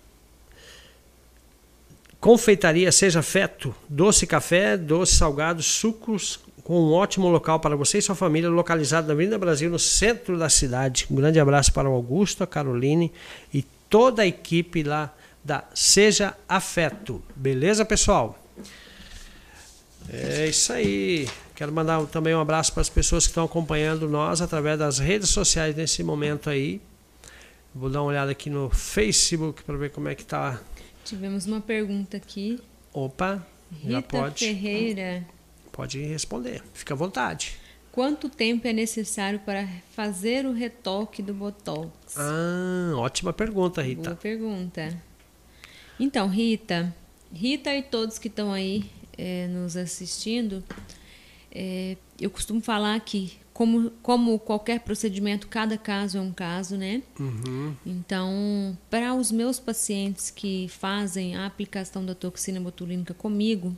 Confeitaria 2.21 2.93
Seja 2.93 3.23
Feto, 3.23 3.75
doce 3.89 4.27
café, 4.27 4.77
doce 4.77 5.17
salgado, 5.17 5.63
sucos, 5.63 6.41
com 6.65 6.81
um 6.81 6.93
ótimo 6.93 7.29
local 7.29 7.61
para 7.61 7.77
você 7.77 7.99
e 7.99 8.03
sua 8.03 8.17
família, 8.17 8.51
localizado 8.51 9.07
na 9.07 9.13
Avenida 9.15 9.39
Brasil, 9.39 9.71
no 9.71 9.79
centro 9.79 10.37
da 10.37 10.49
cidade. 10.49 11.07
Um 11.11 11.15
grande 11.15 11.39
abraço 11.39 11.73
para 11.73 11.89
o 11.89 11.93
Augusto, 11.93 12.43
a 12.43 12.47
Caroline 12.47 13.13
e 13.55 13.63
toda 13.89 14.23
a 14.23 14.27
equipe 14.27 14.83
lá 14.83 15.15
da 15.45 15.63
Seja 15.73 16.35
Afeto. 16.49 17.23
Beleza, 17.37 17.85
pessoal? 17.85 18.37
É 20.13 20.49
isso 20.49 20.73
aí. 20.73 21.29
Quero 21.55 21.73
mandar 21.73 22.05
também 22.07 22.35
um 22.35 22.41
abraço 22.41 22.73
para 22.73 22.81
as 22.81 22.89
pessoas 22.89 23.25
que 23.25 23.31
estão 23.31 23.45
acompanhando 23.45 24.09
nós 24.09 24.43
através 24.43 24.79
das 24.79 24.99
redes 24.99 25.31
sociais 25.31 25.75
nesse 25.77 26.03
momento 26.03 26.51
aí. 26.51 26.81
Vou 27.79 27.91
dar 27.91 28.01
uma 28.01 28.09
olhada 28.09 28.31
aqui 28.33 28.49
no 28.49 28.71
Facebook 28.71 29.63
para 29.63 29.77
ver 29.77 29.91
como 29.91 30.09
é 30.09 30.15
que 30.15 30.25
tá 30.25 30.59
Tivemos 31.05 31.45
uma 31.45 31.61
pergunta 31.61 32.17
aqui. 32.17 32.59
Opa, 32.91 33.47
já 33.85 33.99
Rita 33.99 34.09
pode. 34.09 34.45
Ferreira. 34.47 35.27
Pode 35.71 36.01
responder. 36.01 36.63
Fica 36.73 36.95
à 36.95 36.97
vontade. 36.97 37.59
Quanto 37.93 38.31
tempo 38.31 38.67
é 38.67 38.73
necessário 38.73 39.39
para 39.41 39.69
fazer 39.95 40.47
o 40.47 40.53
retoque 40.53 41.23
do 41.23 41.35
Botox? 41.35 42.17
Ah, 42.17 42.93
ótima 42.97 43.31
pergunta, 43.33 43.83
Boa 43.83 43.87
Rita. 43.95 44.17
pergunta. 44.17 45.03
Então, 46.01 46.29
Rita, 46.29 46.95
Rita 47.31 47.75
e 47.75 47.83
todos 47.83 48.19
que 48.19 48.29
estão 48.29 48.53
aí 48.55 48.91
eh, 49.19 49.49
nos 49.49 49.77
assistindo, 49.77 50.65
eh, 51.53 51.99
eu 52.19 52.31
costumo 52.31 52.61
falar 52.63 52.99
que, 53.01 53.33
como, 53.57 53.91
como 54.03 54.39
qualquer 54.39 54.81
procedimento, 54.81 55.49
cada 55.49 55.79
caso 55.79 56.19
é 56.19 56.21
um 56.21 56.31
caso, 56.31 56.77
né? 56.77 57.03
Uhum. 57.19 57.75
Então, 57.87 58.77
para 58.91 59.15
os 59.15 59.33
meus 59.33 59.59
pacientes 59.59 60.29
que 60.31 60.69
fazem 60.69 61.35
a 61.35 61.47
aplicação 61.47 62.05
da 62.05 62.15
toxina 62.15 62.61
botulínica 62.61 63.15
comigo, 63.15 63.75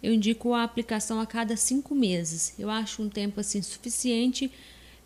eu 0.00 0.14
indico 0.14 0.54
a 0.54 0.62
aplicação 0.62 1.20
a 1.20 1.26
cada 1.26 1.56
cinco 1.56 1.96
meses. 1.96 2.54
Eu 2.56 2.70
acho 2.70 3.02
um 3.02 3.08
tempo 3.08 3.40
assim 3.40 3.60
suficiente 3.60 4.52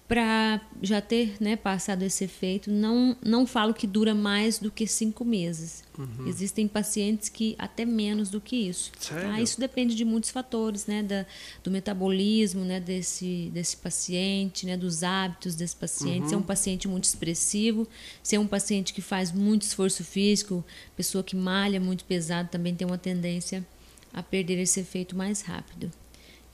para 0.08 0.60
já 0.82 1.00
ter 1.00 1.36
né, 1.40 1.56
passado 1.56 2.02
esse 2.02 2.24
efeito. 2.24 2.70
Não, 2.70 3.16
não 3.24 3.46
falo 3.46 3.72
que 3.72 3.86
dura 3.86 4.14
mais 4.14 4.58
do 4.58 4.70
que 4.70 4.86
cinco 4.86 5.24
meses. 5.24 5.84
Uhum. 5.98 6.26
Existem 6.26 6.68
pacientes 6.68 7.28
que 7.28 7.54
até 7.58 7.84
menos 7.84 8.28
do 8.28 8.40
que 8.40 8.56
isso. 8.56 8.92
Ah, 9.10 9.40
isso 9.40 9.58
depende 9.58 9.94
de 9.94 10.04
muitos 10.04 10.30
fatores, 10.30 10.86
né? 10.86 11.02
Da, 11.02 11.24
do 11.64 11.70
metabolismo 11.70 12.64
né, 12.64 12.78
desse, 12.78 13.50
desse 13.54 13.76
paciente, 13.76 14.66
né, 14.66 14.76
dos 14.76 15.02
hábitos 15.02 15.54
desse 15.54 15.76
paciente. 15.76 16.28
Se 16.28 16.34
é 16.34 16.36
um 16.36 16.42
paciente 16.42 16.86
muito 16.88 17.04
expressivo, 17.04 17.88
se 18.22 18.36
é 18.36 18.40
um 18.40 18.46
paciente 18.46 18.92
que 18.92 19.00
faz 19.00 19.32
muito 19.32 19.62
esforço 19.62 20.04
físico, 20.04 20.64
pessoa 20.96 21.24
que 21.24 21.36
malha 21.36 21.80
muito 21.80 22.04
pesado 22.04 22.48
também 22.50 22.74
tem 22.74 22.86
uma 22.86 22.98
tendência 22.98 23.66
a 24.12 24.22
perder 24.22 24.58
esse 24.58 24.80
efeito 24.80 25.16
mais 25.16 25.40
rápido. 25.42 25.90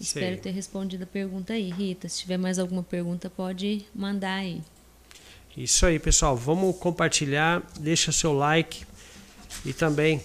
Espero 0.01 0.37
ter 0.39 0.51
respondido 0.51 1.05
a 1.05 1.07
pergunta 1.07 1.53
aí, 1.53 1.71
Rita. 1.71 2.09
Se 2.09 2.21
tiver 2.21 2.37
mais 2.37 2.59
alguma 2.59 2.83
pergunta, 2.83 3.29
pode 3.29 3.85
mandar 3.95 4.35
aí. 4.35 4.63
Isso 5.57 5.85
aí, 5.85 5.99
pessoal. 5.99 6.37
Vamos 6.37 6.77
compartilhar, 6.77 7.63
deixa 7.81 8.13
seu 8.13 8.33
like 8.33 8.87
e 9.65 9.73
também 9.73 10.23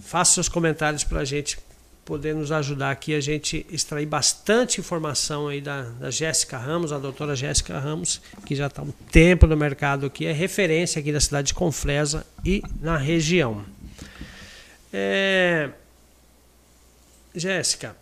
faça 0.00 0.34
seus 0.34 0.48
comentários 0.48 1.04
para 1.04 1.20
a 1.20 1.24
gente 1.24 1.58
poder 2.04 2.34
nos 2.34 2.50
ajudar 2.50 2.90
aqui 2.90 3.14
a 3.14 3.20
gente 3.20 3.66
extrair 3.70 4.06
bastante 4.06 4.80
informação 4.80 5.48
aí 5.48 5.60
da, 5.60 5.82
da 5.82 6.10
Jéssica 6.10 6.56
Ramos, 6.56 6.90
a 6.90 6.98
doutora 6.98 7.36
Jéssica 7.36 7.78
Ramos, 7.78 8.22
que 8.46 8.54
já 8.54 8.66
está 8.66 8.80
um 8.80 8.90
tempo 9.12 9.46
no 9.46 9.54
mercado 9.54 10.06
aqui, 10.06 10.24
é 10.24 10.32
referência 10.32 11.00
aqui 11.00 11.12
da 11.12 11.20
cidade 11.20 11.48
de 11.48 11.54
Confresa 11.54 12.26
e 12.42 12.62
na 12.80 12.96
região. 12.96 13.62
É... 14.90 15.70
Jéssica, 17.34 17.94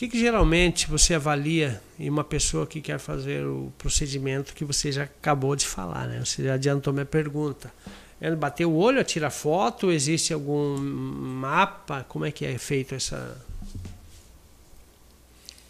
que, 0.00 0.08
que 0.08 0.18
geralmente 0.18 0.88
você 0.88 1.12
avalia 1.12 1.78
em 1.98 2.08
uma 2.08 2.24
pessoa 2.24 2.66
que 2.66 2.80
quer 2.80 2.98
fazer 2.98 3.44
o 3.44 3.70
procedimento 3.76 4.54
que 4.54 4.64
você 4.64 4.90
já 4.90 5.02
acabou 5.02 5.54
de 5.54 5.66
falar, 5.66 6.08
né? 6.08 6.24
Você 6.24 6.42
já 6.42 6.54
adiantou 6.54 6.90
minha 6.90 7.04
pergunta. 7.04 7.70
É 8.18 8.34
bater 8.34 8.64
o 8.64 8.72
olho, 8.72 9.04
tirar 9.04 9.28
foto? 9.28 9.92
Existe 9.92 10.32
algum 10.32 10.78
mapa? 10.78 12.02
Como 12.08 12.24
é 12.24 12.30
que 12.30 12.46
é 12.46 12.56
feito 12.56 12.94
essa? 12.94 13.44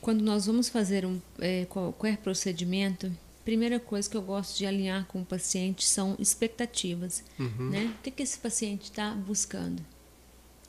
Quando 0.01 0.23
nós 0.23 0.47
vamos 0.47 0.69
fazer 0.69 1.05
um 1.05 1.21
é, 1.41 1.65
qualquer 1.65 2.19
procedimento, 2.19 3.11
primeira 3.45 3.81
coisa 3.81 4.09
que 4.09 4.17
eu 4.17 4.23
gosto 4.23 4.57
de 4.57 4.65
alinhar 4.65 5.07
com 5.07 5.23
o 5.23 5.25
paciente 5.25 5.85
são 5.85 6.15
expectativas. 6.21 7.25
Né? 7.37 7.93
O 7.99 8.03
que, 8.05 8.13
que 8.13 8.23
esse 8.23 8.39
paciente 8.39 8.85
está 8.85 9.11
buscando? 9.11 9.83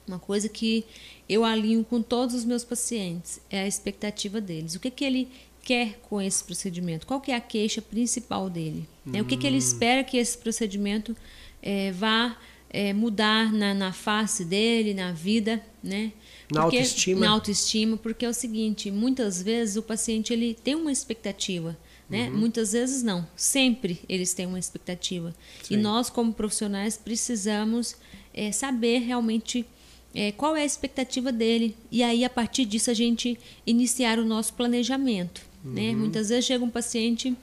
Uma 0.07 0.19
coisa 0.19 0.49
que 0.49 0.83
eu 1.29 1.43
alinho 1.43 1.83
com 1.83 2.01
todos 2.01 2.35
os 2.35 2.43
meus 2.45 2.63
pacientes 2.63 3.39
é 3.49 3.61
a 3.61 3.67
expectativa 3.67 4.41
deles. 4.41 4.75
O 4.75 4.79
que, 4.79 4.89
que 4.91 5.05
ele 5.05 5.27
quer 5.63 5.99
com 6.09 6.21
esse 6.21 6.43
procedimento? 6.43 7.05
Qual 7.05 7.21
que 7.21 7.31
é 7.31 7.35
a 7.35 7.39
queixa 7.41 7.81
principal 7.81 8.49
dele? 8.49 8.87
Né? 9.05 9.21
O 9.21 9.25
que, 9.25 9.37
que 9.37 9.45
ele 9.47 9.57
espera 9.57 10.03
que 10.03 10.17
esse 10.17 10.37
procedimento 10.37 11.15
eh, 11.61 11.91
vá 11.91 12.35
eh, 12.69 12.93
mudar 12.93 13.51
na, 13.53 13.73
na 13.73 13.93
face 13.93 14.43
dele, 14.43 14.93
na 14.93 15.11
vida, 15.11 15.63
né? 15.83 16.11
Na 16.51 16.63
Porque- 16.63 16.77
autoestima. 16.77 17.21
Na 17.25 17.31
autoestima, 17.31 17.97
porque 17.97 18.25
é 18.25 18.29
o 18.29 18.33
seguinte, 18.33 18.89
muitas 18.91 19.41
vezes 19.41 19.75
o 19.77 19.83
paciente 19.83 20.33
ele 20.33 20.53
tem 20.53 20.75
uma 20.75 20.91
expectativa, 20.91 21.77
né? 22.09 22.29
Uhum. 22.29 22.37
Muitas 22.39 22.73
vezes 22.73 23.03
não, 23.03 23.27
sempre 23.35 24.01
eles 24.09 24.33
têm 24.33 24.45
uma 24.45 24.59
expectativa. 24.59 25.33
Sim. 25.63 25.75
E 25.75 25.77
nós 25.77 26.09
como 26.09 26.33
profissionais 26.33 26.97
precisamos 26.97 27.95
eh, 28.33 28.51
saber 28.51 28.99
realmente 28.99 29.65
eh, 30.13 30.31
qual 30.31 30.55
é 30.55 30.61
a 30.61 30.65
expectativa 30.65 31.31
dele 31.31 31.75
e 31.91 32.03
aí 32.03 32.23
a 32.25 32.29
partir 32.29 32.65
disso 32.65 32.89
a 32.91 32.93
gente 32.93 33.37
iniciar 33.65 34.19
o 34.19 34.25
nosso 34.25 34.53
planejamento, 34.53 35.49
Uhum. 35.63 35.73
né? 35.73 35.93
Muitas 35.93 36.29
vezes 36.29 36.45
chega 36.45 36.63
um 36.63 36.69
paciente 36.69 37.35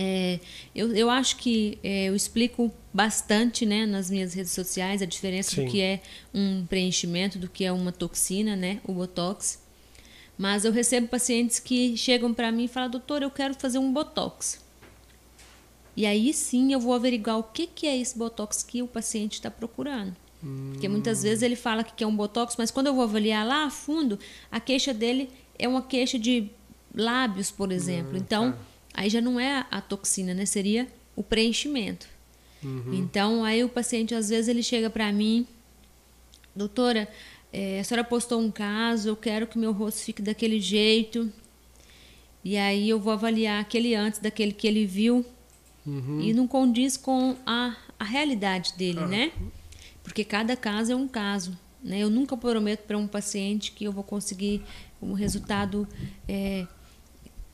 é, 0.00 0.38
eu, 0.72 0.94
eu 0.94 1.10
acho 1.10 1.36
que 1.38 1.76
é, 1.82 2.04
eu 2.04 2.14
explico 2.14 2.72
bastante 2.94 3.66
né, 3.66 3.84
nas 3.84 4.08
minhas 4.08 4.32
redes 4.32 4.52
sociais 4.52 5.02
a 5.02 5.04
diferença 5.04 5.50
Sim. 5.56 5.64
do 5.64 5.70
que 5.72 5.80
é 5.80 6.00
um 6.32 6.64
preenchimento, 6.66 7.36
do 7.36 7.48
que 7.48 7.64
é 7.64 7.72
uma 7.72 7.90
toxina, 7.90 8.54
né, 8.54 8.80
o 8.84 8.92
Botox. 8.92 9.60
Mas 10.38 10.64
eu 10.64 10.70
recebo 10.70 11.08
pacientes 11.08 11.58
que 11.58 11.96
chegam 11.96 12.32
para 12.32 12.52
mim 12.52 12.66
e 12.66 12.68
falam, 12.68 12.88
doutor, 12.88 13.22
eu 13.22 13.30
quero 13.30 13.54
fazer 13.54 13.78
um 13.78 13.92
Botox. 13.92 14.64
E 15.96 16.06
aí 16.06 16.32
sim 16.32 16.72
eu 16.72 16.78
vou 16.78 16.94
averiguar 16.94 17.36
o 17.36 17.42
que, 17.42 17.66
que 17.66 17.84
é 17.84 17.96
esse 17.96 18.16
Botox 18.16 18.62
que 18.62 18.80
o 18.80 18.86
paciente 18.86 19.32
está 19.32 19.50
procurando. 19.50 20.14
Porque 20.40 20.88
muitas 20.88 21.22
vezes 21.22 21.42
ele 21.42 21.56
fala 21.56 21.82
que 21.82 21.92
quer 21.92 22.06
um 22.06 22.14
Botox, 22.14 22.54
mas 22.56 22.70
quando 22.70 22.86
eu 22.86 22.94
vou 22.94 23.04
avaliar 23.04 23.46
lá 23.46 23.64
a 23.64 23.70
fundo, 23.70 24.18
a 24.50 24.60
queixa 24.60 24.94
dele 24.94 25.30
é 25.58 25.66
uma 25.66 25.82
queixa 25.82 26.18
de 26.18 26.48
lábios, 26.94 27.50
por 27.50 27.72
exemplo. 27.72 28.16
então, 28.16 28.52
tá. 28.52 28.58
aí 28.94 29.10
já 29.10 29.20
não 29.20 29.38
é 29.40 29.66
a 29.70 29.80
toxina, 29.80 30.32
né? 30.34 30.46
Seria 30.46 30.86
o 31.16 31.22
preenchimento. 31.22 32.06
Então, 32.92 33.44
aí 33.44 33.62
o 33.62 33.68
paciente, 33.68 34.14
às 34.14 34.28
vezes, 34.28 34.48
ele 34.48 34.62
chega 34.62 34.90
para 34.90 35.12
mim, 35.12 35.46
doutora, 36.54 37.08
eh, 37.52 37.78
a 37.80 37.84
senhora 37.84 38.02
postou 38.02 38.40
um 38.40 38.50
caso, 38.50 39.08
eu 39.10 39.16
quero 39.16 39.46
que 39.46 39.56
meu 39.56 39.72
rosto 39.72 40.00
fique 40.00 40.20
daquele 40.20 40.60
jeito. 40.60 41.32
E 42.44 42.56
aí 42.56 42.88
eu 42.88 42.98
vou 42.98 43.12
avaliar 43.12 43.60
aquele 43.60 43.94
antes 43.94 44.18
daquele 44.20 44.52
que 44.52 44.66
ele 44.66 44.86
viu 44.86 45.24
Uhum. 45.86 46.20
e 46.20 46.34
não 46.34 46.46
condiz 46.46 46.96
com 46.98 47.34
a, 47.46 47.74
a 47.98 48.04
realidade 48.04 48.74
dele, 48.76 49.06
né? 49.06 49.32
Porque 50.08 50.24
cada 50.24 50.56
caso 50.56 50.90
é 50.92 50.96
um 50.96 51.06
caso. 51.06 51.56
Né? 51.82 52.00
Eu 52.00 52.10
nunca 52.10 52.36
prometo 52.36 52.80
para 52.86 52.98
um 52.98 53.06
paciente 53.06 53.72
que 53.72 53.84
eu 53.84 53.92
vou 53.92 54.02
conseguir 54.02 54.62
um 55.00 55.12
resultado 55.12 55.86
eh, 56.26 56.66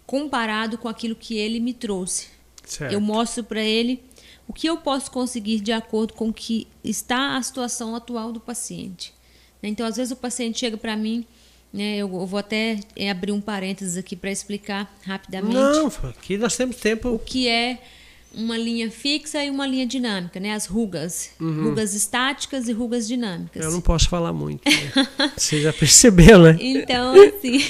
comparado 0.07 0.79
com 0.79 0.89
aquilo 0.89 1.15
que 1.15 1.37
ele 1.37 1.61
me 1.61 1.75
trouxe. 1.75 2.29
Certo. 2.65 2.93
Eu 2.93 3.01
mostro 3.01 3.45
para 3.45 3.63
ele 3.63 4.03
o 4.47 4.53
que 4.53 4.67
eu 4.67 4.77
posso 4.79 5.11
conseguir 5.11 5.61
de 5.61 5.73
acordo 5.73 6.15
com 6.15 6.29
o 6.29 6.33
que 6.33 6.67
está 6.83 7.37
a 7.37 7.43
situação 7.43 7.95
atual 7.95 8.33
do 8.33 8.41
paciente. 8.41 9.13
né? 9.63 9.69
Então, 9.69 9.87
às 9.87 9.97
vezes 9.97 10.13
o 10.13 10.17
paciente 10.17 10.61
chega 10.61 10.77
para 10.77 10.97
mim, 10.97 11.27
né, 11.73 11.97
eu 11.97 12.09
vou 12.09 12.39
até 12.39 12.79
eh, 12.95 13.11
abrir 13.11 13.33
um 13.33 13.41
parênteses 13.41 13.97
aqui 13.97 14.15
para 14.15 14.31
explicar 14.31 14.95
rapidamente 15.03 15.55
Não, 15.55 15.89
aqui 16.09 16.39
nós 16.39 16.57
temos 16.57 16.77
tempo. 16.77 17.09
o 17.09 17.19
que 17.19 17.49
é 17.49 17.83
uma 18.37 18.57
linha 18.57 18.91
fixa 18.91 19.43
e 19.43 19.51
uma 19.51 19.67
linha 19.67 19.87
dinâmica, 19.87 20.39
né? 20.41 20.53
As 20.53 20.67
rugas. 20.67 21.31
Rugas 21.41 21.95
estáticas 21.95 22.69
e 22.69 22.73
rugas 22.73 23.07
dinâmicas. 23.07 23.63
Uhum. 23.63 23.71
Eu 23.71 23.75
não 23.75 23.81
posso 23.81 24.09
falar 24.09 24.33
muito. 24.33 24.63
Né? 24.69 25.09
Você 25.37 25.61
já 25.61 25.73
percebeu, 25.73 26.39
né? 26.39 26.57
Então, 26.61 27.15
assim, 27.15 27.65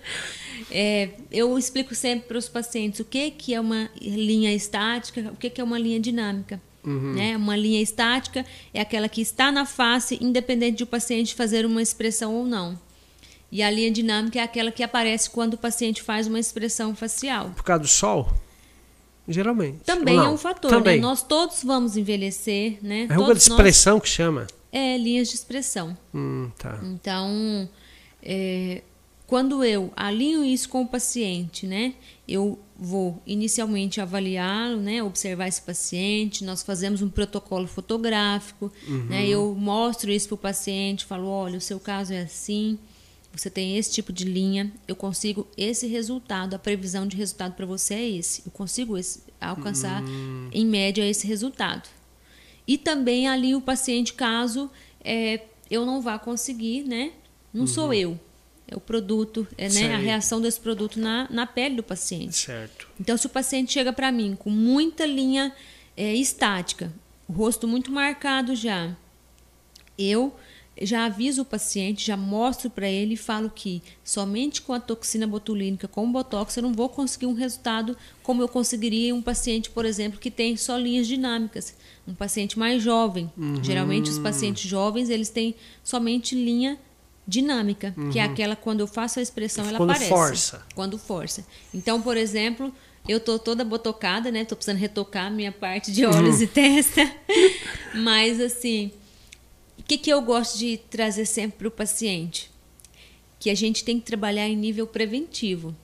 é, 0.70 1.10
eu 1.30 1.58
explico 1.58 1.94
sempre 1.94 2.28
para 2.28 2.38
os 2.38 2.48
pacientes 2.48 3.00
o 3.00 3.04
que, 3.04 3.30
que 3.30 3.54
é 3.54 3.60
uma 3.60 3.90
linha 4.00 4.54
estática, 4.54 5.30
o 5.32 5.36
que, 5.36 5.50
que 5.50 5.60
é 5.60 5.64
uma 5.64 5.78
linha 5.78 6.00
dinâmica. 6.00 6.60
Né? 6.82 7.36
Uma 7.36 7.56
linha 7.56 7.82
estática 7.82 8.44
é 8.72 8.80
aquela 8.80 9.08
que 9.08 9.20
está 9.20 9.52
na 9.52 9.66
face, 9.66 10.18
independente 10.20 10.78
de 10.78 10.84
o 10.84 10.86
paciente 10.86 11.34
fazer 11.34 11.66
uma 11.66 11.82
expressão 11.82 12.34
ou 12.34 12.46
não. 12.46 12.78
E 13.52 13.62
a 13.62 13.70
linha 13.70 13.90
dinâmica 13.90 14.38
é 14.38 14.42
aquela 14.42 14.70
que 14.70 14.82
aparece 14.82 15.28
quando 15.28 15.54
o 15.54 15.58
paciente 15.58 16.02
faz 16.02 16.26
uma 16.26 16.38
expressão 16.38 16.94
facial. 16.94 17.50
Por 17.50 17.64
causa 17.64 17.82
do 17.82 17.88
sol? 17.88 18.32
Geralmente. 19.28 19.78
Também 19.84 20.16
é 20.16 20.28
um 20.28 20.36
fator, 20.36 20.70
Também. 20.70 20.96
né? 20.96 21.02
Nós 21.02 21.22
todos 21.22 21.62
vamos 21.62 21.96
envelhecer, 21.96 22.78
né? 22.82 23.02
É 23.08 23.14
ruga 23.14 23.14
de 23.14 23.16
Todos 23.26 23.48
nós- 23.48 23.58
expressão 23.58 24.00
que 24.00 24.08
chama. 24.08 24.46
É, 24.72 24.96
linhas 24.96 25.28
de 25.28 25.34
expressão. 25.34 25.96
Hum, 26.14 26.50
tá. 26.58 26.80
Então, 26.82 27.68
é, 28.22 28.82
quando 29.26 29.62
eu 29.64 29.92
alinho 29.96 30.44
isso 30.44 30.68
com 30.68 30.82
o 30.82 30.86
paciente, 30.88 31.66
né? 31.66 31.94
Eu 32.26 32.58
vou 32.76 33.20
inicialmente 33.26 34.00
avaliá-lo, 34.00 34.78
né? 34.80 35.02
Observar 35.02 35.46
esse 35.48 35.60
paciente, 35.62 36.44
nós 36.44 36.62
fazemos 36.62 37.02
um 37.02 37.08
protocolo 37.08 37.66
fotográfico, 37.66 38.72
né? 39.08 39.26
Eu 39.28 39.54
mostro 39.56 40.10
isso 40.10 40.28
para 40.28 40.34
o 40.34 40.38
paciente, 40.38 41.04
falo, 41.04 41.28
olha, 41.28 41.58
o 41.58 41.60
seu 41.60 41.78
caso 41.78 42.12
é 42.12 42.22
assim, 42.22 42.78
você 43.32 43.48
tem 43.48 43.76
esse 43.76 43.90
tipo 43.92 44.12
de 44.12 44.24
linha, 44.24 44.72
eu 44.88 44.96
consigo 44.96 45.46
esse 45.56 45.86
resultado, 45.86 46.54
a 46.54 46.58
previsão 46.58 47.06
de 47.06 47.16
resultado 47.16 47.54
para 47.54 47.64
você 47.66 47.94
é 47.94 48.08
esse, 48.10 48.42
eu 48.44 48.50
consigo 48.52 48.98
esse- 48.98 49.22
alcançar 49.40 50.02
em 50.52 50.66
média 50.66 51.04
esse 51.08 51.26
resultado. 51.26 51.88
E 52.66 52.76
também 52.76 53.28
ali 53.28 53.54
o 53.54 53.60
paciente, 53.60 54.12
caso 54.14 54.70
é, 55.02 55.42
eu 55.70 55.86
não 55.86 56.00
vá 56.00 56.18
conseguir, 56.18 56.82
né? 56.84 57.12
Não 57.52 57.66
sou 57.66 57.92
eu. 57.94 58.18
É 58.68 58.76
o 58.76 58.80
produto, 58.80 59.46
é 59.58 59.68
né, 59.68 59.94
a 59.94 59.98
reação 59.98 60.40
desse 60.40 60.60
produto 60.60 61.00
na, 61.00 61.26
na 61.30 61.44
pele 61.46 61.74
do 61.76 61.82
paciente. 61.82 62.36
Certo. 62.36 62.88
Então, 63.00 63.16
se 63.16 63.26
o 63.26 63.30
paciente 63.30 63.72
chega 63.72 63.92
para 63.92 64.12
mim 64.12 64.36
com 64.38 64.50
muita 64.50 65.04
linha 65.06 65.52
é, 65.96 66.14
estática, 66.14 66.92
o 67.28 67.32
rosto 67.32 67.66
muito 67.66 67.90
marcado 67.90 68.54
já, 68.54 68.96
eu 69.98 70.34
já 70.80 71.04
aviso 71.04 71.42
o 71.42 71.44
paciente, 71.44 72.06
já 72.06 72.16
mostro 72.16 72.70
para 72.70 72.88
ele 72.88 73.14
e 73.14 73.16
falo 73.16 73.50
que 73.50 73.82
somente 74.02 74.62
com 74.62 74.72
a 74.72 74.80
toxina 74.80 75.26
botulínica, 75.26 75.86
com 75.86 76.04
o 76.04 76.08
botox, 76.10 76.56
eu 76.56 76.62
não 76.62 76.72
vou 76.72 76.88
conseguir 76.88 77.26
um 77.26 77.34
resultado 77.34 77.96
como 78.22 78.42
eu 78.42 78.48
conseguiria 78.48 79.10
em 79.10 79.12
um 79.12 79.22
paciente, 79.22 79.70
por 79.70 79.84
exemplo, 79.84 80.18
que 80.18 80.30
tem 80.30 80.56
só 80.56 80.76
linhas 80.76 81.06
dinâmicas, 81.06 81.74
um 82.06 82.14
paciente 82.14 82.58
mais 82.58 82.82
jovem. 82.82 83.30
Geralmente 83.62 84.10
os 84.10 84.18
pacientes 84.18 84.68
jovens, 84.68 85.10
eles 85.10 85.28
têm 85.28 85.54
somente 85.84 86.34
linha 86.34 86.78
dinâmica, 87.26 87.94
que 88.12 88.18
é 88.18 88.22
aquela 88.22 88.56
quando 88.56 88.80
eu 88.80 88.86
faço 88.86 89.20
a 89.20 89.22
expressão 89.22 89.64
ela 89.66 89.78
Quando 89.78 89.90
aparece. 89.90 90.10
força. 90.10 90.66
Quando 90.74 90.98
força. 90.98 91.46
Então, 91.72 92.02
por 92.02 92.16
exemplo, 92.16 92.74
eu 93.08 93.20
tô 93.20 93.38
toda 93.38 93.64
botocada, 93.64 94.30
né? 94.30 94.44
Tô 94.44 94.56
precisando 94.56 94.78
retocar 94.78 95.26
a 95.26 95.30
minha 95.30 95.52
parte 95.52 95.92
de 95.92 96.04
olhos 96.04 96.42
e 96.42 96.46
testa. 96.46 97.08
Mas 97.94 98.40
assim, 98.40 98.92
que, 99.90 99.98
que 99.98 100.10
eu 100.10 100.22
gosto 100.22 100.56
de 100.58 100.76
trazer 100.76 101.26
sempre 101.26 101.58
para 101.58 101.68
o 101.68 101.70
paciente? 101.70 102.48
Que 103.40 103.50
a 103.50 103.54
gente 103.56 103.82
tem 103.84 103.98
que 103.98 104.06
trabalhar 104.06 104.46
em 104.48 104.54
nível 104.56 104.86
preventivo. 104.86 105.74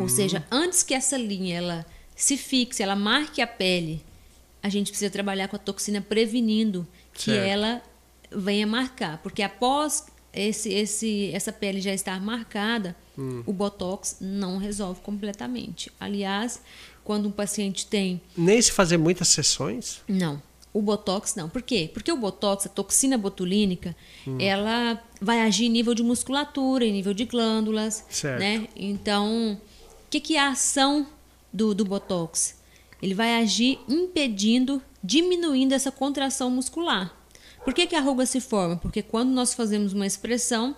Ou 0.00 0.08
seja, 0.08 0.44
antes 0.50 0.82
que 0.82 0.94
essa 0.94 1.16
linha 1.18 1.58
ela 1.58 1.86
se 2.16 2.36
fixe, 2.36 2.82
ela 2.82 2.96
marque 2.96 3.40
a 3.42 3.46
pele, 3.46 4.02
a 4.62 4.68
gente 4.68 4.90
precisa 4.90 5.10
trabalhar 5.10 5.48
com 5.48 5.56
a 5.56 5.58
toxina 5.58 6.00
prevenindo 6.00 6.86
que 7.12 7.24
Certo. 7.30 7.46
ela 7.46 7.82
venha 8.34 8.66
marcar. 8.66 9.18
Porque 9.18 9.42
após 9.42 10.06
esse, 10.32 10.72
esse, 10.72 11.30
essa 11.32 11.52
pele 11.52 11.80
já 11.80 11.92
estar 11.94 12.20
marcada, 12.20 12.96
o 13.46 13.52
botox 13.52 14.16
não 14.20 14.56
resolve 14.56 15.00
completamente. 15.02 15.92
Aliás, 16.00 16.60
quando 17.04 17.28
um 17.28 17.32
paciente 17.32 17.86
tem 17.86 18.20
Nem 18.36 18.60
se 18.62 18.72
fazer 18.72 18.96
muitas 18.96 19.28
sessões. 19.28 20.00
não. 20.08 20.42
O 20.72 20.80
botox 20.80 21.34
não. 21.34 21.48
Por 21.48 21.62
quê? 21.62 21.90
Porque 21.92 22.12
o 22.12 22.16
botox, 22.16 22.66
a 22.66 22.68
toxina 22.68 23.18
botulínica, 23.18 23.96
ela 24.38 25.02
vai 25.20 25.40
agir 25.40 25.66
em 25.66 25.68
nível 25.68 25.94
de 25.94 26.02
musculatura, 26.02 26.84
em 26.84 26.92
nível 26.92 27.12
de 27.12 27.24
glândulas, 27.24 28.04
Certo. 28.08 28.38
né? 28.38 28.68
Então, 28.76 29.54
o 29.54 30.10
que, 30.10 30.20
que 30.20 30.36
é 30.36 30.40
a 30.40 30.50
ação 30.50 31.06
do, 31.52 31.74
do 31.74 31.84
botox? 31.84 32.56
Ele 33.02 33.14
vai 33.14 33.42
agir 33.42 33.80
impedindo, 33.88 34.80
diminuindo 35.02 35.72
essa 35.72 35.90
contração 35.90 36.50
muscular. 36.50 37.16
Por 37.64 37.74
que, 37.74 37.86
que 37.86 37.96
a 37.96 38.00
ruga 38.00 38.24
se 38.24 38.40
forma? 38.40 38.76
Porque 38.76 39.02
quando 39.02 39.30
nós 39.30 39.52
fazemos 39.54 39.92
uma 39.92 40.06
expressão, 40.06 40.76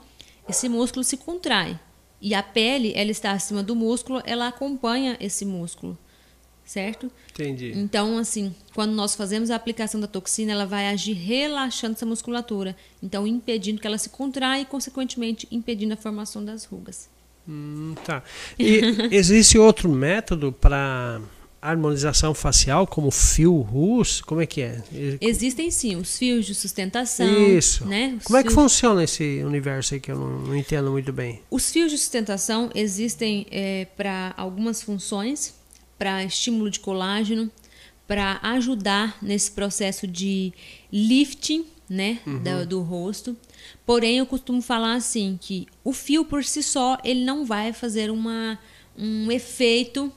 esse 0.48 0.68
músculo 0.68 1.04
se 1.04 1.16
contrai. 1.16 1.78
E 2.20 2.34
a 2.34 2.42
pele, 2.42 2.92
ela 2.94 3.10
está 3.10 3.32
acima 3.32 3.62
do 3.62 3.74
músculo, 3.74 4.22
ela 4.24 4.48
acompanha 4.48 5.16
esse 5.20 5.44
músculo, 5.44 5.98
certo? 6.72 7.10
Entendi. 7.32 7.72
Então, 7.76 8.16
assim, 8.16 8.54
quando 8.74 8.92
nós 8.92 9.14
fazemos 9.14 9.50
a 9.50 9.56
aplicação 9.56 10.00
da 10.00 10.06
toxina, 10.06 10.52
ela 10.52 10.64
vai 10.64 10.88
agir 10.88 11.12
relaxando 11.12 11.94
essa 11.94 12.06
musculatura, 12.06 12.74
então 13.02 13.26
impedindo 13.26 13.78
que 13.78 13.86
ela 13.86 13.98
se 13.98 14.08
contraia 14.08 14.62
e, 14.62 14.64
consequentemente, 14.64 15.46
impedindo 15.50 15.92
a 15.92 15.96
formação 15.96 16.42
das 16.42 16.64
rugas. 16.64 17.10
Hum, 17.46 17.94
tá. 18.06 18.22
E 18.58 18.80
existe 19.14 19.58
outro 19.58 19.88
método 19.90 20.50
para 20.50 21.20
harmonização 21.60 22.32
facial, 22.32 22.86
como 22.86 23.10
fio 23.10 23.60
russo? 23.60 24.24
Como 24.24 24.40
é 24.40 24.46
que 24.46 24.62
é? 24.62 24.82
Existem 25.20 25.70
sim 25.70 25.94
os 25.94 26.16
fios 26.16 26.46
de 26.46 26.54
sustentação, 26.54 27.56
Isso. 27.56 27.86
né? 27.86 28.16
Os 28.18 28.24
Como 28.24 28.36
é 28.38 28.42
que 28.42 28.50
funciona 28.50 29.04
esse 29.04 29.42
universo 29.44 29.94
aí 29.94 30.00
que 30.00 30.10
eu 30.10 30.18
não, 30.18 30.38
não 30.40 30.56
entendo 30.56 30.90
muito 30.90 31.12
bem? 31.12 31.40
Os 31.50 31.70
fios 31.70 31.92
de 31.92 31.98
sustentação 31.98 32.70
existem 32.74 33.46
para 33.96 34.34
algumas 34.36 34.82
funções, 34.82 35.54
para 36.02 36.24
estímulo 36.24 36.68
de 36.68 36.80
colágeno, 36.80 37.48
para 38.08 38.40
ajudar 38.42 39.16
nesse 39.22 39.52
processo 39.52 40.04
de 40.04 40.52
lifting 40.92 41.64
né, 41.88 42.18
da- 42.42 42.64
do 42.64 42.80
rosto. 42.82 43.36
Porém, 43.86 44.18
eu 44.18 44.26
costumo 44.26 44.60
falar 44.60 44.94
assim 44.94 45.38
que 45.40 45.68
o 45.84 45.92
fio 45.92 46.24
por 46.24 46.42
si 46.44 46.60
só 46.60 46.98
ele 47.04 47.24
não 47.24 47.44
vai 47.46 47.72
fazer 47.72 48.10
uma, 48.10 48.58
um 48.98 49.30
efeito 49.30 50.12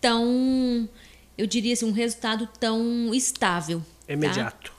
tão, 0.00 0.88
eu 1.36 1.46
diria 1.46 1.74
assim, 1.74 1.84
um 1.84 1.92
resultado 1.92 2.48
tão 2.58 3.12
estável. 3.14 3.80
tá? 4.06 4.12
Imediato. 4.14 4.72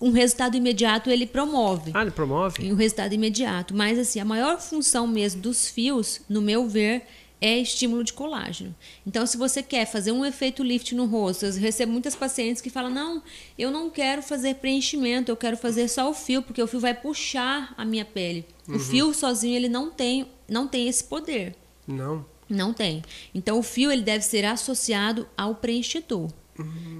Um 0.00 0.10
resultado 0.12 0.56
imediato 0.56 1.10
ele 1.10 1.26
promove 1.26 1.90
Ah, 1.92 2.00
ele 2.02 2.12
promove? 2.12 2.72
um 2.72 2.76
resultado 2.76 3.12
imediato. 3.12 3.74
Mas 3.74 3.98
assim, 3.98 4.20
a 4.20 4.24
maior 4.24 4.58
função 4.58 5.06
mesmo 5.06 5.42
dos 5.42 5.68
fios, 5.68 6.20
no 6.28 6.40
meu 6.40 6.66
ver, 6.66 7.02
é 7.40 7.58
estímulo 7.58 8.02
de 8.02 8.12
colágeno. 8.12 8.74
Então, 9.06 9.26
se 9.26 9.36
você 9.36 9.62
quer 9.62 9.86
fazer 9.86 10.12
um 10.12 10.24
efeito 10.24 10.62
lift 10.62 10.94
no 10.94 11.06
rosto, 11.06 11.46
eu 11.46 11.52
recebo 11.52 11.92
muitas 11.92 12.14
pacientes 12.14 12.60
que 12.60 12.70
falam: 12.70 12.90
não, 12.90 13.22
eu 13.58 13.70
não 13.70 13.90
quero 13.90 14.22
fazer 14.22 14.56
preenchimento, 14.56 15.30
eu 15.30 15.36
quero 15.36 15.56
fazer 15.56 15.88
só 15.88 16.10
o 16.10 16.14
fio, 16.14 16.42
porque 16.42 16.62
o 16.62 16.66
fio 16.66 16.80
vai 16.80 16.94
puxar 16.94 17.74
a 17.76 17.84
minha 17.84 18.04
pele. 18.04 18.44
O 18.68 18.78
fio 18.78 19.14
sozinho 19.14 19.56
ele 19.56 19.68
não 19.68 19.90
tem, 19.90 20.26
não 20.48 20.68
tem 20.68 20.88
esse 20.88 21.02
poder. 21.04 21.54
Não. 21.86 22.24
Não 22.48 22.72
tem. 22.72 23.02
Então 23.34 23.58
o 23.58 23.62
fio 23.62 23.90
ele 23.90 24.02
deve 24.02 24.24
ser 24.24 24.44
associado 24.44 25.28
ao 25.36 25.54
preenchedor. 25.54 26.30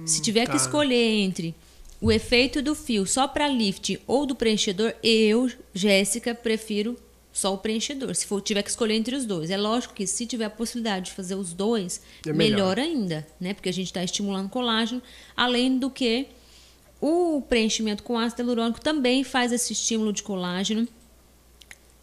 Se 0.05 0.21
tiver 0.21 0.45
tá. 0.45 0.51
que 0.51 0.57
escolher 0.57 1.19
entre 1.19 1.53
o 2.01 2.11
efeito 2.11 2.61
do 2.61 2.73
fio 2.73 3.05
só 3.05 3.27
para 3.27 3.47
lift 3.47 3.99
ou 4.07 4.25
do 4.25 4.35
preenchedor, 4.35 4.93
eu, 5.03 5.51
Jéssica, 5.73 6.33
prefiro 6.33 6.97
só 7.31 7.53
o 7.53 7.57
preenchedor. 7.57 8.13
Se 8.15 8.25
for 8.25 8.41
tiver 8.41 8.63
que 8.63 8.69
escolher 8.69 8.95
entre 8.95 9.15
os 9.15 9.25
dois, 9.25 9.49
é 9.49 9.57
lógico 9.57 9.93
que 9.93 10.05
se 10.07 10.25
tiver 10.25 10.45
a 10.45 10.49
possibilidade 10.49 11.05
de 11.05 11.11
fazer 11.13 11.35
os 11.35 11.53
dois, 11.53 12.01
É 12.25 12.33
melhor. 12.33 12.75
melhor. 12.75 12.79
ainda, 12.79 13.27
né? 13.39 13.53
Porque 13.53 13.69
a 13.69 13.73
gente 13.73 13.87
está 13.87 14.03
estimulando 14.03 14.49
colágeno, 14.49 15.01
além 15.35 15.77
do 15.77 15.89
que 15.89 16.27
o 17.01 17.41
preenchimento 17.47 18.03
com 18.03 18.17
ácido 18.19 18.41
hialurônico 18.41 18.81
também 18.81 19.23
faz 19.23 19.51
esse 19.51 19.71
estímulo 19.73 20.11
de 20.11 20.21
colágeno 20.21 20.87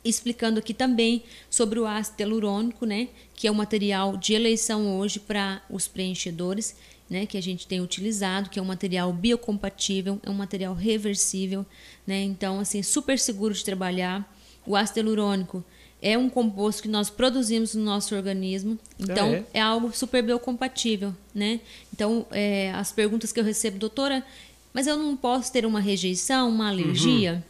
explicando 0.05 0.59
aqui 0.61 0.73
também 0.73 1.25
sobre 1.51 1.81
o 1.81 1.87
ácido 1.87 2.21
hialurônico, 2.23 2.87
né, 2.87 3.09
que 3.35 3.49
é 3.49 3.51
o 3.51 3.55
material 3.55 4.17
de 4.17 4.35
eleição 4.35 4.99
hoje 4.99 5.19
para 5.19 5.61
os 5.69 5.89
preenchedores, 5.89 6.77
né, 7.11 7.27
que 7.27 7.37
a 7.37 7.41
gente 7.41 7.67
tem 7.67 7.81
utilizado, 7.81 8.49
que 8.49 8.59
é 8.59 8.63
um 8.63 8.67
material 8.67 9.13
biocompatível, 9.13 10.21
é 10.23 10.31
um 10.31 10.35
material 10.35 10.75
reversível, 10.75 11.67
né, 12.07 12.23
então 12.23 12.61
assim 12.61 12.83
super 12.83 13.19
seguro 13.19 13.53
de 13.53 13.65
trabalhar. 13.65 14.33
O 14.67 14.75
ácido 14.75 15.01
hialurônico 15.01 15.65
é 16.01 16.17
um 16.19 16.29
composto 16.29 16.83
que 16.83 16.89
nós 16.89 17.09
produzimos 17.09 17.75
no 17.75 17.83
nosso 17.83 18.15
organismo, 18.15 18.79
então 18.99 19.29
é? 19.29 19.45
é 19.55 19.61
algo 19.61 19.91
super 19.97 20.23
biocompatível, 20.23 21.15
né? 21.35 21.61
Então 21.93 22.27
é, 22.31 22.71
as 22.73 22.93
perguntas 22.93 23.33
que 23.33 23.41
eu 23.41 23.45
recebo, 23.45 23.79
doutora, 23.79 24.25
mas 24.73 24.87
eu 24.87 24.97
não 24.99 25.17
posso 25.17 25.51
ter 25.51 25.65
uma 25.65 25.81
rejeição, 25.81 26.51
uma 26.51 26.69
alergia? 26.69 27.45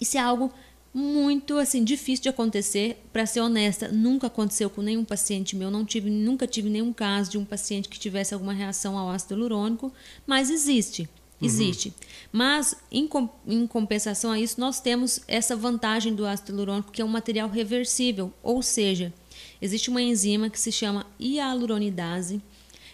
Isso 0.00 0.18
é 0.18 0.20
algo 0.20 0.52
muito 0.92 1.58
assim 1.58 1.82
difícil 1.82 2.24
de 2.24 2.28
acontecer. 2.28 3.02
Para 3.12 3.26
ser 3.26 3.40
honesta, 3.40 3.88
nunca 3.88 4.28
aconteceu 4.28 4.68
com 4.70 4.82
nenhum 4.82 5.04
paciente 5.04 5.56
meu. 5.56 5.70
Não 5.70 5.84
tive, 5.84 6.10
nunca 6.10 6.46
tive 6.46 6.68
nenhum 6.68 6.92
caso 6.92 7.30
de 7.30 7.38
um 7.38 7.44
paciente 7.44 7.88
que 7.88 7.98
tivesse 7.98 8.34
alguma 8.34 8.52
reação 8.52 8.96
ao 8.96 9.10
ácido 9.10 9.34
hialurônico, 9.34 9.92
mas 10.26 10.50
existe. 10.50 11.08
Existe. 11.40 11.88
Uhum. 11.88 11.94
Mas, 12.32 12.76
em, 12.90 13.08
em, 13.46 13.66
compensação 13.66 14.30
a 14.30 14.38
isso, 14.38 14.60
nós 14.60 14.80
temos 14.80 15.20
essa 15.28 15.54
vantagem 15.54 16.14
do 16.14 16.26
ácido 16.26 16.52
hialurônico, 16.52 16.92
que 16.92 17.02
é 17.02 17.04
um 17.04 17.08
material 17.08 17.48
reversível. 17.48 18.32
Ou 18.42 18.62
seja, 18.62 19.12
existe 19.60 19.90
uma 19.90 20.00
enzima 20.00 20.48
que 20.48 20.58
se 20.58 20.72
chama 20.72 21.06
hialuronidase. 21.18 22.40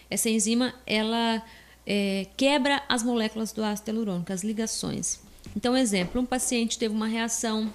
Essa 0.09 0.29
enzima, 0.29 0.73
ela 0.85 1.41
é, 1.85 2.27
quebra 2.35 2.83
as 2.89 3.03
moléculas 3.03 3.51
do 3.51 3.63
ácido 3.63 3.91
hialurônico, 3.91 4.33
as 4.33 4.43
ligações. 4.43 5.19
Então, 5.55 5.75
exemplo, 5.75 6.21
um 6.21 6.25
paciente 6.25 6.77
teve 6.77 6.93
uma 6.93 7.07
reação 7.07 7.73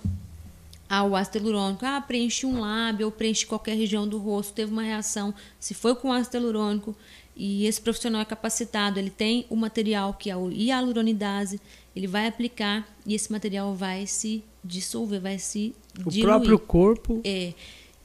ao 0.88 1.16
ácido 1.16 1.38
hialurônico, 1.38 1.84
ah, 1.84 2.00
preenche 2.00 2.46
um 2.46 2.60
lábio 2.60 3.06
ou 3.06 3.12
preenche 3.12 3.44
qualquer 3.44 3.76
região 3.76 4.06
do 4.06 4.18
rosto, 4.18 4.52
teve 4.52 4.70
uma 4.70 4.82
reação, 4.82 5.34
se 5.58 5.74
foi 5.74 5.94
com 5.96 6.12
ácido 6.12 6.36
hialurônico 6.36 6.94
e 7.36 7.66
esse 7.66 7.80
profissional 7.80 8.22
é 8.22 8.24
capacitado, 8.24 8.98
ele 8.98 9.10
tem 9.10 9.44
o 9.50 9.56
material 9.56 10.14
que 10.14 10.30
é 10.30 10.36
o 10.36 10.50
hialuronidase, 10.50 11.60
ele 11.94 12.06
vai 12.06 12.26
aplicar 12.26 12.88
e 13.04 13.14
esse 13.14 13.30
material 13.30 13.74
vai 13.74 14.06
se 14.06 14.42
dissolver, 14.64 15.20
vai 15.20 15.38
se 15.38 15.74
o 16.04 16.10
diluir. 16.10 16.24
próprio 16.24 16.58
corpo 16.58 17.20
é 17.24 17.52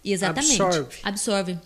exatamente 0.04 0.62
absorve. 0.62 0.98
absorve. 1.02 1.60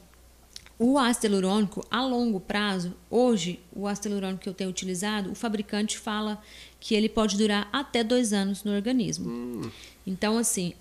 O 0.78 1.00
ácido 1.00 1.28
hialurônico 1.28 1.86
a 1.90 2.06
longo 2.06 2.40
prazo, 2.40 2.94
hoje 3.10 3.60
o 3.74 3.88
ácido 3.88 4.10
hialurônico 4.10 4.44
que 4.44 4.50
eu 4.50 4.54
tenho 4.54 4.70
utilizado, 4.70 5.32
o 5.32 5.36
fabricante 5.36 5.98
fala 5.98 6.40
que 6.80 6.94
ele 6.94 7.10
pode 7.10 7.38
durar 7.38 7.68
até 7.72 8.04
dois 8.04 8.32
anos 8.32 8.64
no 8.64 8.76
organismo. 8.76 9.28
Hum. 9.28 9.72
Então, 10.06 10.38
assim, 10.38 10.74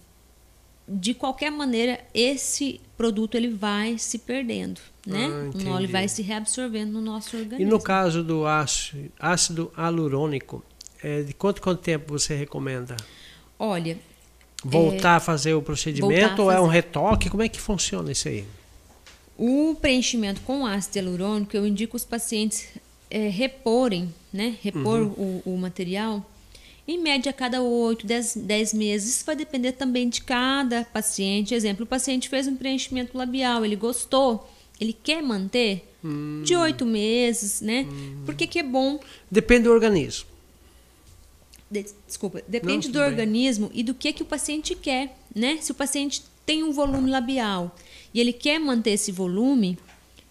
de 0.87 1.15
qualquer 1.15 1.51
maneira, 1.51 2.01
esse 2.13 2.81
produto 2.97 3.35
ele 3.35 3.49
vai 3.49 3.99
se 3.99 4.19
perdendo, 4.19 4.81
né? 5.07 5.29
Ah, 5.29 5.79
ele 5.79 5.87
vai 5.87 6.07
se 6.09 6.23
reabsorvendo 6.23 6.93
no 6.93 7.01
nosso 7.01 7.37
organismo. 7.37 7.63
E 7.63 7.65
no 7.65 7.81
caso 7.81 8.23
do 8.23 8.47
ácido, 8.47 9.11
ácido 9.19 9.73
hialurônico, 9.77 10.63
é, 11.03 11.23
de 11.23 11.33
quanto 11.35 11.61
quanto 11.61 11.81
tempo 11.81 12.13
você 12.13 12.35
recomenda? 12.35 12.97
Olha, 13.59 13.99
voltar 14.65 15.15
é, 15.15 15.17
a 15.17 15.21
fazer 15.21 15.55
o 15.55 15.63
procedimento 15.63 16.43
ou 16.43 16.51
é 16.51 16.61
um 16.61 16.67
retoque? 16.67 17.31
Como 17.31 17.43
é 17.43 17.49
que 17.49 17.61
funciona 17.61 18.13
isso 18.13 18.29
aí? 18.29 18.45
O 19.37 19.77
preenchimento 19.81 20.41
com 20.43 20.65
ácido 20.65 20.99
hialurônico, 20.99 21.57
eu 21.57 21.67
indico 21.67 21.97
os 21.97 22.05
pacientes 22.05 22.69
é, 23.11 23.29
reporem, 23.29 24.13
né? 24.33 24.57
Repor 24.63 25.01
uhum. 25.01 25.43
o, 25.45 25.55
o, 25.55 25.59
material 25.59 26.25
em 26.87 26.99
média 26.99 27.31
a 27.31 27.33
cada 27.33 27.63
8, 27.63 28.07
10, 28.07 28.37
10 28.37 28.75
meses. 28.75 29.17
Isso 29.17 29.25
vai 29.25 29.35
depender 29.35 29.73
também 29.73 30.09
de 30.09 30.23
cada 30.23 30.85
paciente. 30.85 31.55
Exemplo, 31.55 31.85
o 31.85 31.87
paciente 31.87 32.29
fez 32.29 32.47
um 32.47 32.57
preenchimento 32.57 33.17
labial, 33.17 33.65
ele 33.65 33.77
gostou, 33.77 34.49
ele 34.81 34.93
quer 34.93 35.23
manter 35.23 35.89
hum. 36.05 36.43
de 36.45 36.55
8 36.55 36.85
meses, 36.85 37.61
né? 37.61 37.87
Hum. 37.91 38.23
Porque 38.27 38.47
que 38.47 38.59
é 38.59 38.63
bom. 38.63 39.01
Depende 39.31 39.65
do 39.65 39.71
organismo. 39.71 40.27
De, 41.71 41.87
desculpa, 42.07 42.43
depende 42.47 42.89
Não, 42.89 42.93
do 42.93 43.01
organismo 43.01 43.69
bem. 43.69 43.81
e 43.81 43.83
do 43.83 43.95
que, 43.95 44.13
que 44.13 44.23
o 44.23 44.27
paciente 44.27 44.75
quer, 44.75 45.17
né? 45.35 45.59
Se 45.61 45.73
o 45.73 45.75
paciente 45.75 46.23
tem 46.45 46.63
um 46.63 46.73
volume 46.73 47.11
labial 47.11 47.75
e 48.13 48.21
ele 48.21 48.33
quer 48.33 48.59
manter 48.61 48.91
esse 48.91 49.11
volume, 49.11 49.79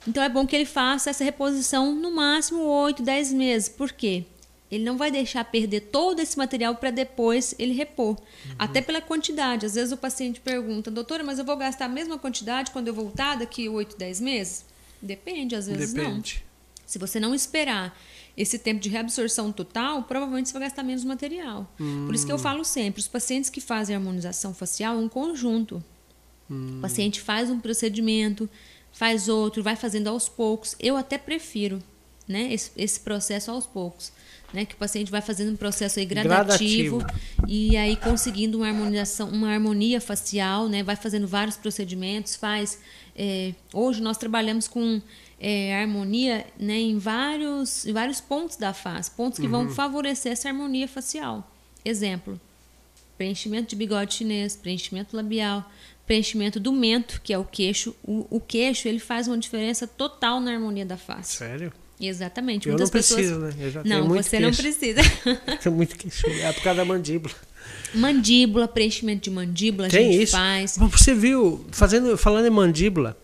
então 0.08 0.22
é 0.22 0.30
bom 0.30 0.46
que 0.46 0.56
ele 0.56 0.66
faça 0.66 1.10
essa 1.10 1.24
reposição 1.24 1.96
no 1.96 2.12
máximo 2.12 2.62
8, 2.64 3.02
10 3.02 3.34
meses. 3.34 3.70
Por 3.70 3.92
quê? 3.92 4.26
Ele 4.74 4.84
não 4.84 4.98
vai 4.98 5.12
deixar 5.12 5.44
perder 5.46 5.82
todo 5.82 6.20
esse 6.20 6.38
material 6.38 6.76
para 6.76 6.90
depois 6.90 7.54
ele 7.60 7.74
repor. 7.74 8.18
Uhum. 8.18 8.56
Até 8.58 8.82
pela 8.82 9.02
quantidade. 9.02 9.66
Às 9.66 9.76
vezes 9.76 9.92
o 9.92 9.98
paciente 9.98 10.40
pergunta, 10.40 10.90
doutora, 10.90 11.24
mas 11.24 11.40
eu 11.40 11.46
vou 11.46 11.56
gastar 11.56 11.86
a 11.86 11.90
mesma 11.90 12.18
quantidade 12.18 12.72
quando 12.72 12.88
eu 12.88 12.94
voltar 12.94 13.38
daqui 13.38 13.70
8, 13.70 13.98
10 13.98 14.22
meses? 14.22 14.66
Depende, 15.02 15.56
às 15.56 15.68
vezes 15.68 15.94
Depende. 15.94 16.44
não. 16.46 16.54
Se 16.86 16.98
você 16.98 17.20
não 17.20 17.34
esperar 17.34 17.98
esse 18.36 18.58
tempo 18.58 18.80
de 18.80 18.90
reabsorção 18.90 19.52
total, 19.52 20.04
provavelmente 20.04 20.50
você 20.50 20.54
vai 20.54 20.64
gastar 20.64 20.84
menos 20.84 21.04
material. 21.04 21.72
Hum. 21.80 22.06
Por 22.06 22.16
isso 22.16 22.26
que 22.26 22.32
eu 22.32 22.38
hum. 22.38 22.40
falo 22.40 22.64
sempre, 22.64 23.00
os 23.00 23.08
pacientes 23.08 23.50
que 23.50 23.62
fazem 23.62 23.96
harmonização 23.96 24.54
facial 24.54 24.96
é 24.96 25.00
um 25.00 25.10
conjunto. 25.10 25.84
Hum. 26.50 26.78
O 26.78 26.82
paciente 26.82 27.22
faz 27.22 27.50
um 27.50 27.60
procedimento, 27.60 28.50
faz 28.92 29.30
outro, 29.30 29.62
vai 29.62 29.76
fazendo 29.76 30.08
aos 30.08 30.28
poucos. 30.28 30.76
Eu 30.80 30.96
até 30.98 31.18
prefiro 31.18 31.82
né, 32.28 32.54
esse, 32.54 32.72
esse 32.76 33.00
processo 33.00 33.52
aos 33.52 33.66
poucos. 33.66 34.12
Né, 34.54 34.66
que 34.66 34.76
o 34.76 34.78
paciente 34.78 35.10
vai 35.10 35.20
fazendo 35.20 35.52
um 35.52 35.56
processo 35.56 35.98
aí 35.98 36.06
gradativo, 36.06 37.00
gradativo, 37.00 37.48
e 37.48 37.76
aí 37.76 37.96
conseguindo 37.96 38.60
uma 38.60 38.68
harmonização, 38.68 39.28
uma 39.30 39.52
harmonia 39.52 40.00
facial, 40.00 40.70
né, 40.70 40.84
vai 40.84 40.96
fazendo 40.96 41.28
vários 41.28 41.58
procedimentos, 41.58 42.36
faz. 42.36 42.78
É, 43.16 43.56
hoje 43.74 44.00
nós 44.00 44.16
trabalhamos 44.16 44.68
com 44.68 45.02
é, 45.40 45.76
harmonia 45.76 46.46
né, 46.60 46.80
em, 46.80 46.98
vários, 46.98 47.86
em 47.86 47.92
vários 47.92 48.22
pontos 48.22 48.56
da 48.56 48.74
face, 48.74 49.10
pontos 49.12 49.40
que 49.40 49.46
uhum. 49.46 49.52
vão 49.66 49.70
favorecer 49.72 50.32
essa 50.32 50.48
harmonia 50.48 50.88
facial. 50.88 51.52
Exemplo: 51.84 52.40
preenchimento 53.18 53.70
de 53.70 53.76
bigode 53.76 54.14
chinês, 54.14 54.56
preenchimento 54.56 55.16
labial, 55.16 55.70
preenchimento 56.06 56.60
do 56.60 56.72
mento, 56.72 57.20
que 57.22 57.34
é 57.34 57.38
o 57.38 57.44
queixo. 57.44 57.96
O, 58.04 58.26
o, 58.30 58.40
queixo 58.40 58.88
ele 58.88 59.00
faz 59.00 59.28
uma 59.28 59.38
diferença 59.38 59.86
total 59.86 60.40
na 60.40 60.54
harmonia 60.54 60.86
da 60.86 60.98
face. 60.98 61.38
Sério? 61.38 61.74
Exatamente. 62.08 62.68
Eu 62.68 62.74
Muitas 62.74 62.90
não 62.90 62.94
pessoas... 62.94 63.20
preciso, 63.20 63.40
né? 63.40 63.54
Eu 63.60 63.72
já 63.72 63.84
não, 63.84 64.08
muito 64.08 64.24
você 64.24 64.38
queixo. 64.38 64.44
não 64.44 64.56
precisa. 64.56 65.02
Tenho 65.62 65.76
muito 65.76 65.98
queixo. 65.98 66.28
É 66.28 66.52
por 66.52 66.64
causa 66.64 66.78
da 66.78 66.86
mandíbula. 66.86 67.34
Mandíbula, 67.96 68.68
preenchimento 68.68 69.24
de 69.24 69.30
mandíbula, 69.30 69.88
tem 69.88 70.10
a 70.10 70.12
gente 70.12 70.24
isso? 70.24 70.32
faz. 70.36 70.78
Você 70.78 71.14
viu, 71.14 71.66
fazendo, 71.72 72.18
falando 72.18 72.46
em 72.48 72.50
mandíbula, 72.50 73.16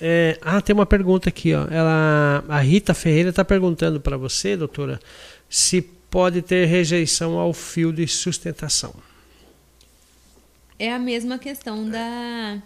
é, 0.00 0.38
ah, 0.42 0.60
tem 0.60 0.74
uma 0.74 0.86
pergunta 0.86 1.28
aqui, 1.28 1.54
ó. 1.54 1.66
Ela, 1.70 2.44
a 2.48 2.60
Rita 2.60 2.94
Ferreira 2.94 3.30
está 3.30 3.44
perguntando 3.44 4.00
para 4.00 4.16
você, 4.16 4.56
doutora, 4.56 5.00
se 5.48 5.82
pode 5.82 6.42
ter 6.42 6.66
rejeição 6.66 7.38
ao 7.38 7.52
fio 7.52 7.92
de 7.92 8.06
sustentação. 8.06 8.94
É 10.78 10.92
a 10.92 10.98
mesma 10.98 11.38
questão 11.38 11.88
da. 11.88 12.62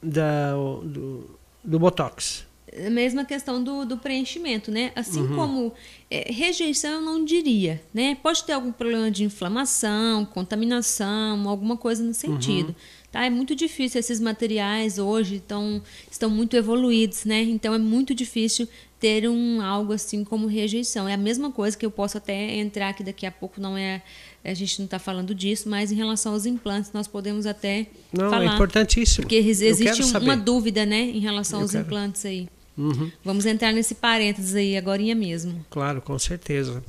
da 0.00 0.52
do, 0.52 1.38
do 1.64 1.78
Botox. 1.78 2.45
A 2.84 2.90
mesma 2.90 3.24
questão 3.24 3.62
do, 3.62 3.84
do 3.84 3.96
preenchimento, 3.96 4.70
né? 4.70 4.92
Assim 4.94 5.20
uhum. 5.20 5.36
como 5.36 5.72
é, 6.10 6.32
rejeição, 6.32 6.92
eu 6.92 7.00
não 7.00 7.24
diria, 7.24 7.82
né? 7.94 8.16
Pode 8.22 8.44
ter 8.44 8.52
algum 8.52 8.72
problema 8.72 9.10
de 9.10 9.24
inflamação, 9.24 10.24
contaminação, 10.24 11.48
alguma 11.48 11.76
coisa 11.76 12.02
no 12.02 12.12
sentido. 12.12 12.68
Uhum. 12.68 12.74
Tá? 13.12 13.24
É 13.24 13.30
muito 13.30 13.54
difícil, 13.54 13.98
esses 13.98 14.20
materiais 14.20 14.98
hoje 14.98 15.40
tão, 15.40 15.82
estão 16.10 16.28
muito 16.28 16.56
evoluídos, 16.56 17.24
né? 17.24 17.42
Então 17.42 17.72
é 17.72 17.78
muito 17.78 18.14
difícil 18.14 18.68
ter 19.00 19.28
um 19.28 19.60
algo 19.60 19.92
assim 19.92 20.24
como 20.24 20.46
rejeição. 20.46 21.08
É 21.08 21.14
a 21.14 21.18
mesma 21.18 21.50
coisa 21.50 21.76
que 21.76 21.86
eu 21.86 21.90
posso 21.90 22.18
até 22.18 22.56
entrar 22.56 22.90
aqui 22.90 23.04
daqui 23.04 23.26
a 23.26 23.30
pouco, 23.30 23.60
não 23.60 23.76
é 23.76 24.02
a 24.44 24.54
gente 24.54 24.78
não 24.78 24.84
está 24.84 24.98
falando 24.98 25.34
disso, 25.34 25.68
mas 25.68 25.90
em 25.90 25.96
relação 25.96 26.32
aos 26.32 26.46
implantes 26.46 26.92
nós 26.92 27.08
podemos 27.08 27.46
até 27.46 27.86
não, 28.12 28.26
é 28.26 28.30
falar. 28.30 28.44
é 28.44 28.54
importantíssimo. 28.54 29.22
Porque 29.22 29.36
existe 29.36 30.02
uma 30.14 30.36
dúvida, 30.36 30.86
né, 30.86 31.00
em 31.00 31.18
relação 31.18 31.60
eu 31.60 31.62
aos 31.62 31.72
quero. 31.72 31.84
implantes 31.84 32.24
aí. 32.24 32.48
Uhum. 32.76 33.10
Vamos 33.24 33.46
entrar 33.46 33.72
nesse 33.72 33.94
parênteses 33.94 34.54
aí 34.54 34.76
agora 34.76 35.02
mesmo. 35.14 35.64
Claro, 35.70 36.00
com 36.02 36.18
certeza. 36.18 36.82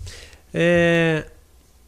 É, 0.53 1.25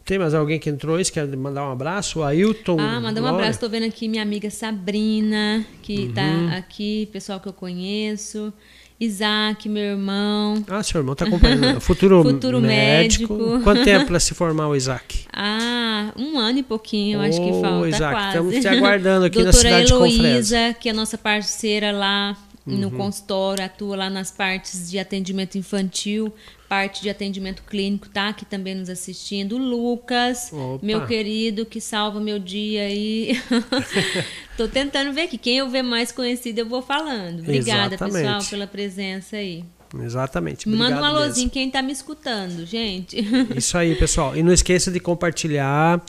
tem 0.05 0.17
mais 0.17 0.33
alguém 0.33 0.59
que 0.59 0.69
entrou 0.69 0.95
aí? 0.95 1.05
Quer 1.05 1.27
mandar 1.37 1.67
um 1.67 1.71
abraço? 1.71 2.19
O 2.19 2.23
Ailton. 2.23 2.79
Ah, 2.79 2.99
mandar 2.99 3.21
um 3.21 3.27
abraço. 3.27 3.51
Estou 3.51 3.69
vendo 3.69 3.85
aqui 3.85 4.07
minha 4.07 4.23
amiga 4.23 4.49
Sabrina, 4.49 5.65
que 5.83 6.05
está 6.05 6.23
uhum. 6.23 6.57
aqui, 6.57 7.07
pessoal 7.11 7.39
que 7.39 7.47
eu 7.47 7.53
conheço. 7.53 8.53
Isaac, 8.99 9.69
meu 9.69 9.83
irmão. 9.83 10.63
Ah, 10.67 10.83
seu 10.83 10.99
irmão 10.99 11.13
está 11.13 11.25
acompanhando. 11.25 11.79
Futuro, 11.79 12.21
Futuro 12.21 12.59
médico. 12.59 13.33
médico. 13.33 13.63
Quanto 13.63 13.83
tempo 13.83 14.07
para 14.07 14.19
se 14.19 14.33
formar 14.33 14.67
o 14.67 14.75
Isaac? 14.75 15.25
Ah, 15.31 16.11
um 16.17 16.37
ano 16.37 16.59
e 16.59 16.63
pouquinho, 16.63 17.19
oh, 17.19 17.21
acho 17.21 17.39
que 17.39 17.61
falta 17.61 17.87
Isaac, 17.87 18.13
quase. 18.13 18.27
Estamos 18.27 18.59
te 18.59 18.67
aguardando 18.67 19.25
aqui 19.25 19.35
Doutora 19.43 19.69
na 19.69 19.77
cidade 19.77 19.93
Heloísa, 19.93 20.15
de 20.15 20.17
Confresa. 20.17 20.73
que 20.81 20.89
é 20.89 20.93
nossa 20.93 21.17
parceira 21.17 21.91
lá 21.91 22.35
uhum. 22.75 22.81
no 22.81 22.91
consultório, 22.91 23.63
atua 23.63 23.95
lá 23.95 24.09
nas 24.09 24.31
partes 24.31 24.89
de 24.89 24.99
atendimento 24.99 25.57
infantil, 25.57 26.33
parte 26.67 27.01
de 27.01 27.09
atendimento 27.09 27.63
clínico, 27.63 28.07
tá 28.07 28.29
aqui 28.29 28.45
também 28.45 28.75
nos 28.75 28.89
assistindo. 28.89 29.57
Lucas, 29.57 30.51
Opa. 30.53 30.85
meu 30.85 31.05
querido, 31.07 31.65
que 31.65 31.81
salva 31.81 32.19
meu 32.19 32.37
dia 32.37 32.83
aí. 32.83 33.31
Tô 34.55 34.67
tentando 34.67 35.11
ver 35.11 35.21
aqui. 35.21 35.37
Quem 35.37 35.57
eu 35.57 35.69
ver 35.69 35.81
mais 35.81 36.11
conhecido, 36.11 36.59
eu 36.59 36.65
vou 36.65 36.81
falando. 36.81 37.39
Obrigada, 37.39 37.95
Exatamente. 37.95 38.23
pessoal, 38.23 38.43
pela 38.49 38.67
presença 38.67 39.37
aí. 39.37 39.63
Exatamente. 39.97 40.67
Obrigado 40.67 40.91
Manda 40.91 41.01
um 41.01 41.05
alôzinho 41.05 41.45
mesmo. 41.45 41.49
quem 41.51 41.67
está 41.67 41.81
me 41.81 41.91
escutando, 41.91 42.65
gente. 42.65 43.17
Isso 43.57 43.77
aí, 43.77 43.95
pessoal. 43.95 44.35
E 44.37 44.43
não 44.43 44.53
esqueça 44.53 44.91
de 44.91 44.99
compartilhar, 44.99 46.03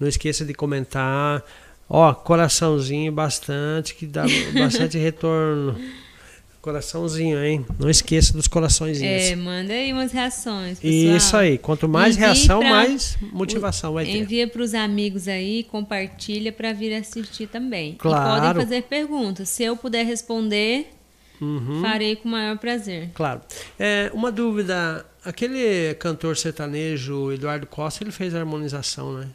não 0.00 0.08
esqueça 0.08 0.44
de 0.44 0.54
comentar. 0.54 1.44
Ó, 1.88 2.12
coraçãozinho 2.14 3.12
bastante, 3.12 3.94
que 3.94 4.06
dá 4.06 4.24
bastante 4.54 4.98
retorno 4.98 5.76
Coraçãozinho, 6.66 7.44
hein? 7.44 7.64
Não 7.78 7.88
esqueça 7.88 8.32
dos 8.32 8.48
coraçõezinhos. 8.48 9.22
É, 9.22 9.36
manda 9.36 9.72
aí 9.72 9.92
umas 9.92 10.10
reações. 10.10 10.80
Pessoal. 10.80 11.16
Isso 11.16 11.36
aí. 11.36 11.58
Quanto 11.58 11.88
mais 11.88 12.16
reação, 12.16 12.58
pra- 12.58 12.68
mais 12.68 13.16
motivação 13.32 13.92
vai 13.92 14.04
ter. 14.04 14.16
Envia 14.16 14.48
para 14.48 14.60
os 14.60 14.74
amigos 14.74 15.28
aí, 15.28 15.62
compartilha 15.70 16.50
para 16.50 16.72
vir 16.72 16.92
assistir 16.92 17.46
também. 17.46 17.94
Claro. 17.96 18.38
E 18.38 18.40
podem 18.48 18.64
fazer 18.64 18.82
perguntas. 18.82 19.48
Se 19.48 19.62
eu 19.62 19.76
puder 19.76 20.04
responder, 20.04 20.88
Uhum. 21.40 21.82
farei 21.82 22.16
com 22.16 22.28
o 22.28 22.32
maior 22.32 22.58
prazer. 22.58 23.10
Claro. 23.14 23.42
É, 23.78 24.10
uma 24.12 24.32
dúvida. 24.32 25.06
Aquele 25.24 25.94
cantor 25.94 26.36
sertanejo, 26.36 27.30
Eduardo 27.32 27.66
Costa, 27.68 28.02
ele 28.02 28.10
fez 28.10 28.34
a 28.34 28.40
harmonização, 28.40 29.12
né? 29.12 29.28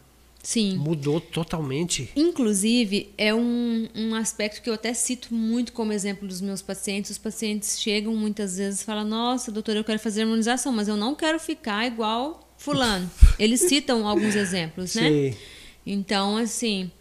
Sim. 0.44 0.76
Mudou 0.78 1.22
totalmente. 1.22 2.10
Inclusive, 2.16 3.14
é 3.18 3.34
um, 3.34 3.88
um 3.94 4.16
aspecto 4.16 4.62
que 4.62 4.70
eu 4.70 4.74
até 4.74 4.94
cito 4.94 5.34
muito 5.34 5.72
como 5.72 5.94
exemplo 5.94 6.28
dos 6.28 6.42
meus 6.42 6.62
pacientes. 6.62 7.12
Os 7.12 7.18
pacientes 7.18 7.80
chegam 7.80 8.16
muitas 8.16 8.58
vezes 8.58 8.82
e 8.82 8.86
falam: 8.86 9.06
Nossa, 9.06 9.52
doutora, 9.52 9.80
eu 9.80 9.84
quero 9.84 10.00
fazer 10.00 10.22
harmonização, 10.22 10.72
mas 10.72 10.88
eu 10.88 10.98
não 10.98 11.14
quero 11.14 11.40
ficar 11.40 11.86
igual 11.86 12.52
Fulano. 12.58 13.10
Eles 13.38 13.62
citam 13.62 14.08
alguns 14.08 14.36
exemplos, 14.36 14.96
né? 14.96 15.10
Sim. 15.10 15.38
Então, 15.86 16.38
assim, 16.38 16.92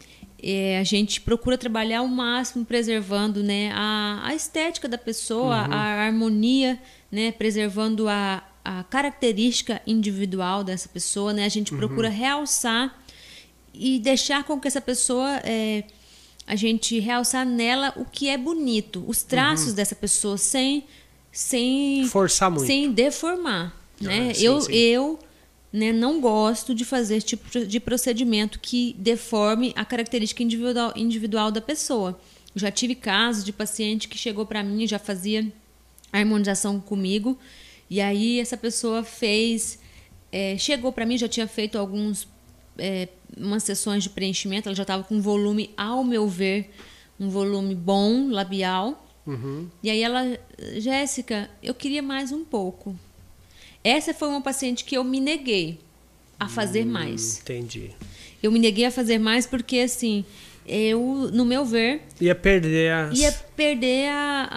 é, 0.42 0.78
a 0.78 0.84
gente 0.84 1.20
procura 1.20 1.58
trabalhar 1.58 1.98
ao 1.98 2.08
máximo 2.08 2.64
preservando 2.64 3.42
né, 3.42 3.70
a, 3.74 4.20
a 4.24 4.34
estética 4.34 4.88
da 4.88 4.96
pessoa, 4.96 5.54
a 5.54 6.06
harmonia, 6.06 6.80
né, 7.12 7.30
preservando 7.30 8.08
a, 8.08 8.42
a 8.64 8.82
característica 8.84 9.82
individual 9.86 10.64
dessa 10.64 10.88
pessoa. 10.88 11.32
Né? 11.34 11.44
A 11.44 11.48
gente 11.50 11.74
procura 11.74 12.08
realçar 12.08 12.98
e 13.72 13.98
deixar 13.98 14.44
com 14.44 14.60
que 14.60 14.68
essa 14.68 14.80
pessoa. 14.80 15.40
é, 15.44 15.84
a 16.50 16.56
gente 16.56 16.98
realçar 16.98 17.46
nela 17.46 17.92
o 17.96 18.04
que 18.04 18.28
é 18.28 18.36
bonito, 18.36 19.04
os 19.06 19.22
traços 19.22 19.72
dessa 19.72 19.94
pessoa, 19.94 20.36
sem, 20.36 20.84
sem 21.30 22.04
Forçar 22.08 22.50
muito. 22.50 22.66
sem 22.66 22.90
deformar, 22.90 23.72
né? 24.00 24.30
Ah, 24.30 24.34
sim, 24.34 24.44
eu 24.44 24.60
sim. 24.60 24.72
eu 24.72 25.18
né, 25.72 25.92
não 25.92 26.20
gosto 26.20 26.74
de 26.74 26.84
fazer 26.84 27.18
esse 27.18 27.26
tipo 27.26 27.64
de 27.64 27.78
procedimento 27.78 28.58
que 28.58 28.96
deforme 28.98 29.72
a 29.76 29.84
característica 29.84 30.42
individual, 30.42 30.92
individual 30.96 31.52
da 31.52 31.60
pessoa. 31.60 32.20
Eu 32.52 32.60
já 32.60 32.70
tive 32.72 32.96
casos 32.96 33.44
de 33.44 33.52
paciente 33.52 34.08
que 34.08 34.18
chegou 34.18 34.44
para 34.44 34.60
mim 34.64 34.88
já 34.88 34.98
fazia 34.98 35.52
harmonização 36.12 36.80
comigo 36.80 37.38
e 37.88 38.00
aí 38.00 38.40
essa 38.40 38.56
pessoa 38.56 39.04
fez 39.04 39.78
é, 40.32 40.58
chegou 40.58 40.92
para 40.92 41.06
mim 41.06 41.16
já 41.16 41.28
tinha 41.28 41.46
feito 41.46 41.78
alguns 41.78 42.26
é, 42.76 43.06
umas 43.36 43.62
sessões 43.62 44.02
de 44.02 44.10
preenchimento 44.10 44.68
ela 44.68 44.74
já 44.76 44.82
estava 44.82 45.02
com 45.04 45.16
um 45.16 45.20
volume 45.20 45.70
ao 45.76 46.02
meu 46.04 46.26
ver 46.28 46.70
um 47.18 47.28
volume 47.28 47.74
bom 47.74 48.28
labial 48.30 49.06
Uhum. 49.26 49.68
e 49.82 49.90
aí 49.90 50.02
ela, 50.02 50.38
Jéssica, 50.78 51.48
eu 51.62 51.74
queria 51.74 52.02
mais 52.02 52.32
um 52.32 52.42
pouco. 52.44 52.98
Essa 53.84 54.12
foi 54.14 54.26
uma 54.28 54.40
paciente 54.40 54.84
que 54.84 54.96
eu 54.96 55.04
me 55.04 55.20
neguei 55.20 55.78
a 56.38 56.48
fazer 56.48 56.84
mais. 56.86 57.38
Entendi. 57.40 57.90
Eu 58.42 58.50
me 58.50 58.58
neguei 58.58 58.86
a 58.86 58.90
fazer 58.90 59.18
mais 59.18 59.46
porque, 59.46 59.78
assim, 59.80 60.24
eu, 60.66 61.30
no 61.32 61.44
meu 61.44 61.64
ver, 61.64 62.02
Ia 62.20 62.34
perder 62.34 62.92
as. 62.92 63.18
ia 63.18 63.30
perder 63.54 64.08
a, 64.08 64.48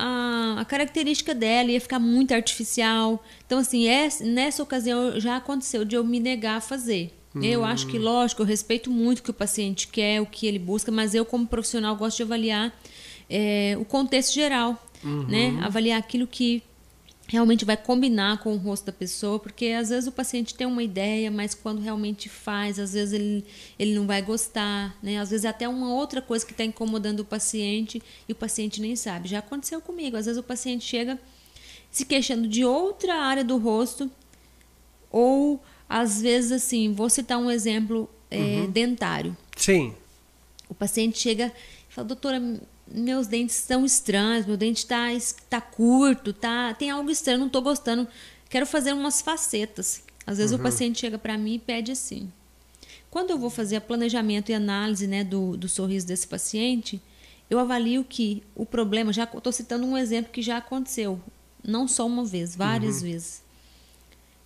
a, 0.57 0.61
a 0.61 0.65
característica 0.65 1.35
dela, 1.35 1.69
ia 1.69 1.81
ficar 1.81 1.99
muito 1.99 2.33
artificial. 2.33 3.23
Então, 3.45 3.59
assim, 3.59 3.87
essa, 3.87 4.23
nessa 4.23 4.63
ocasião 4.63 5.19
já 5.19 5.35
aconteceu 5.37 5.83
de 5.85 5.95
eu 5.95 6.03
me 6.03 6.19
negar 6.19 6.57
a 6.57 6.61
fazer. 6.61 7.11
Eu 7.41 7.63
acho 7.65 7.87
que, 7.87 7.97
lógico, 7.97 8.41
eu 8.41 8.45
respeito 8.45 8.91
muito 8.91 9.19
o 9.19 9.23
que 9.23 9.31
o 9.31 9.33
paciente 9.33 9.87
quer, 9.87 10.21
o 10.21 10.25
que 10.25 10.45
ele 10.45 10.59
busca, 10.59 10.91
mas 10.91 11.15
eu, 11.15 11.25
como 11.25 11.47
profissional, 11.47 11.95
gosto 11.95 12.17
de 12.17 12.23
avaliar 12.23 12.71
eh, 13.29 13.75
o 13.79 13.85
contexto 13.85 14.33
geral, 14.33 14.77
né? 15.27 15.57
Avaliar 15.63 15.97
aquilo 15.99 16.27
que 16.27 16.61
realmente 17.27 17.65
vai 17.65 17.77
combinar 17.77 18.39
com 18.39 18.53
o 18.53 18.57
rosto 18.57 18.85
da 18.85 18.91
pessoa, 18.91 19.39
porque 19.39 19.67
às 19.67 19.89
vezes 19.89 20.07
o 20.07 20.11
paciente 20.11 20.53
tem 20.53 20.67
uma 20.67 20.83
ideia, 20.83 21.31
mas 21.31 21.55
quando 21.55 21.81
realmente 21.81 22.29
faz, 22.29 22.77
às 22.77 22.93
vezes 22.93 23.13
ele, 23.13 23.45
ele 23.79 23.95
não 23.95 24.05
vai 24.05 24.21
gostar, 24.21 24.95
né? 25.01 25.17
Às 25.17 25.31
vezes 25.31 25.45
é 25.45 25.49
até 25.49 25.67
uma 25.67 25.93
outra 25.93 26.21
coisa 26.21 26.45
que 26.45 26.51
está 26.51 26.63
incomodando 26.63 27.21
o 27.21 27.25
paciente 27.25 28.01
e 28.27 28.31
o 28.31 28.35
paciente 28.35 28.81
nem 28.81 28.95
sabe. 28.95 29.29
Já 29.29 29.39
aconteceu 29.39 29.81
comigo, 29.81 30.17
às 30.17 30.25
vezes 30.25 30.39
o 30.39 30.43
paciente 30.43 30.85
chega 30.85 31.19
se 31.89 32.05
queixando 32.05 32.47
de 32.47 32.65
outra 32.65 33.15
área 33.15 33.43
do 33.43 33.57
rosto 33.57 34.11
ou 35.11 35.63
às 35.87 36.21
vezes 36.21 36.51
assim, 36.51 36.93
vou 36.93 37.09
citar 37.09 37.37
um 37.37 37.49
exemplo 37.49 38.09
eh, 38.31 38.67
dentário. 38.69 39.35
Sim. 39.55 39.93
O 40.67 40.73
paciente 40.73 41.19
chega 41.19 41.51
e 41.89 41.93
fala, 41.93 42.07
doutora, 42.07 42.41
meus 42.87 43.27
dentes 43.27 43.57
estão 43.59 43.85
estranhos, 43.85 44.45
meu 44.45 44.57
dente 44.57 44.79
está 44.79 45.07
tá 45.49 45.61
curto, 45.61 46.33
tá, 46.33 46.73
tem 46.73 46.89
algo 46.89 47.09
estranho, 47.09 47.39
não 47.39 47.47
estou 47.47 47.61
gostando, 47.61 48.07
quero 48.49 48.65
fazer 48.65 48.93
umas 48.93 49.21
facetas. 49.21 50.03
Às 50.25 50.37
vezes 50.37 50.53
o 50.53 50.59
paciente 50.59 50.99
chega 50.99 51.17
para 51.17 51.37
mim 51.37 51.55
e 51.55 51.59
pede 51.59 51.91
assim. 51.91 52.31
Quando 53.11 53.29
eu 53.29 53.37
vou 53.37 53.49
fazer 53.49 53.79
planejamento 53.81 54.49
e 54.49 54.55
análise 54.55 55.05
né, 55.05 55.23
do, 55.23 55.55
do 55.57 55.69
sorriso 55.69 56.07
desse 56.07 56.25
paciente, 56.25 57.01
eu 57.49 57.59
avalio 57.59 58.03
que 58.03 58.41
o 58.55 58.65
problema, 58.65 59.13
já 59.13 59.25
estou 59.25 59.51
citando 59.51 59.85
um 59.85 59.97
exemplo 59.97 60.31
que 60.31 60.41
já 60.41 60.57
aconteceu, 60.57 61.21
não 61.63 61.87
só 61.87 62.07
uma 62.07 62.25
vez, 62.25 62.55
várias 62.55 63.01
vezes. 63.01 63.42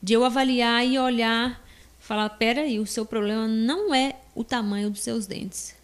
De 0.02 0.14
eu 0.14 0.24
avaliar 0.24 0.86
e 0.86 0.98
olhar, 1.00 1.64
falar, 2.00 2.30
peraí, 2.30 2.80
o 2.80 2.86
seu 2.86 3.06
problema 3.06 3.48
não 3.48 3.93
é 3.93 4.16
o 4.36 4.43
tamanho 4.43 4.89
dos 4.89 5.02
seus 5.02 5.26
dentes. 5.28 5.76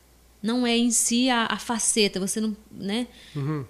Não 0.41 0.67
é 0.67 0.77
em 0.77 0.91
si 0.91 1.29
a, 1.29 1.47
a 1.49 1.57
faceta, 1.57 2.19
você 2.19 2.41
não, 2.41 2.55
né? 2.71 3.07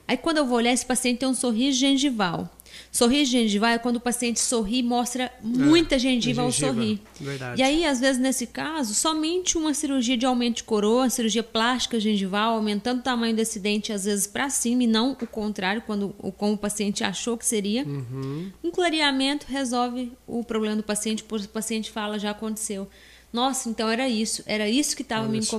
Aí 0.07 0.17
quando 0.17 0.37
eu 0.37 0.45
vou 0.45 0.57
olhar, 0.57 0.71
esse 0.73 0.85
paciente 0.85 1.19
tem 1.19 1.29
um 1.29 1.33
sorriso 1.35 1.77
gengival. 1.77 2.49
Sorriso 2.91 3.31
gengival 3.31 3.69
é 3.71 3.77
quando 3.77 3.95
o 3.97 3.99
paciente 3.99 4.39
sorri 4.39 4.79
e 4.79 4.83
mostra 4.83 5.31
muita 5.41 5.97
gengiva, 5.97 6.41
ao 6.41 6.51
gengiva, 6.51 6.73
sorrir. 6.73 7.01
verdade. 7.19 7.59
E 7.61 7.63
aí, 7.63 7.85
às 7.85 7.99
vezes, 7.99 8.21
nesse 8.21 8.47
caso, 8.47 8.93
somente 8.93 9.57
uma 9.57 9.73
cirurgia 9.73 10.15
de 10.15 10.25
aumento 10.25 10.57
de 10.57 10.63
coroa, 10.63 11.09
cirurgia 11.09 11.43
plástica 11.43 11.99
gengival, 11.99 12.55
aumentando 12.55 12.99
o 12.99 13.03
tamanho 13.03 13.35
desse 13.35 13.59
dente, 13.59 13.91
às 13.91 14.05
vezes, 14.05 14.27
para 14.27 14.49
cima, 14.49 14.83
e 14.83 14.87
não 14.87 15.11
o 15.21 15.27
contrário, 15.27 15.81
quando, 15.85 16.13
o- 16.19 16.31
como 16.31 16.53
o 16.53 16.57
paciente 16.57 17.03
achou 17.03 17.37
que 17.37 17.45
seria. 17.45 17.83
Uhum. 17.83 18.51
Um 18.63 18.71
clareamento 18.71 19.45
resolve 19.49 20.11
o 20.27 20.43
problema 20.43 20.75
do 20.75 20.83
paciente, 20.83 21.23
pois 21.23 21.45
o 21.45 21.49
paciente 21.49 21.89
fala, 21.91 22.19
já 22.19 22.31
aconteceu. 22.31 22.87
Nossa, 23.31 23.67
então 23.69 23.89
era 23.89 24.07
isso, 24.07 24.43
era 24.45 24.69
isso 24.69 24.95
que 24.95 25.01
estava 25.01 25.27
me 25.27 25.37
Olha 25.37 25.41
só. 25.41 25.57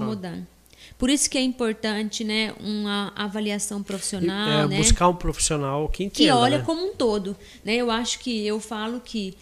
Por 1.05 1.11
isso 1.11 1.29
que 1.29 1.37
é 1.37 1.43
importante, 1.43 2.25
né, 2.25 2.55
uma 2.59 3.13
avaliação 3.15 3.83
profissional, 3.83 4.63
é, 4.63 4.69
né? 4.69 4.79
buscar 4.79 5.07
um 5.07 5.15
profissional 5.15 5.87
que 5.87 6.05
entenda. 6.05 6.17
que 6.17 6.31
olha 6.31 6.57
né? 6.57 6.65
como 6.65 6.83
um 6.83 6.95
todo. 6.95 7.37
Né? 7.63 7.75
Eu 7.75 7.91
acho 7.91 8.21
que 8.21 8.47
eu 8.47 8.59
falo 8.59 8.99
que 9.01 9.37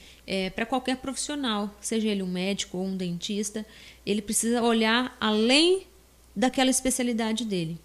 para 0.56 0.66
qualquer 0.66 0.96
profissional, 0.96 1.70
seja 1.80 2.08
ele 2.08 2.20
um 2.20 2.26
médico 2.26 2.78
ou 2.78 2.86
um 2.86 2.96
dentista, 2.96 3.64
ele 4.04 4.20
precisa 4.20 4.60
olhar 4.60 5.16
além 5.20 5.86
daquela 6.34 6.68
especialidade 6.68 7.44
dele. 7.44 7.78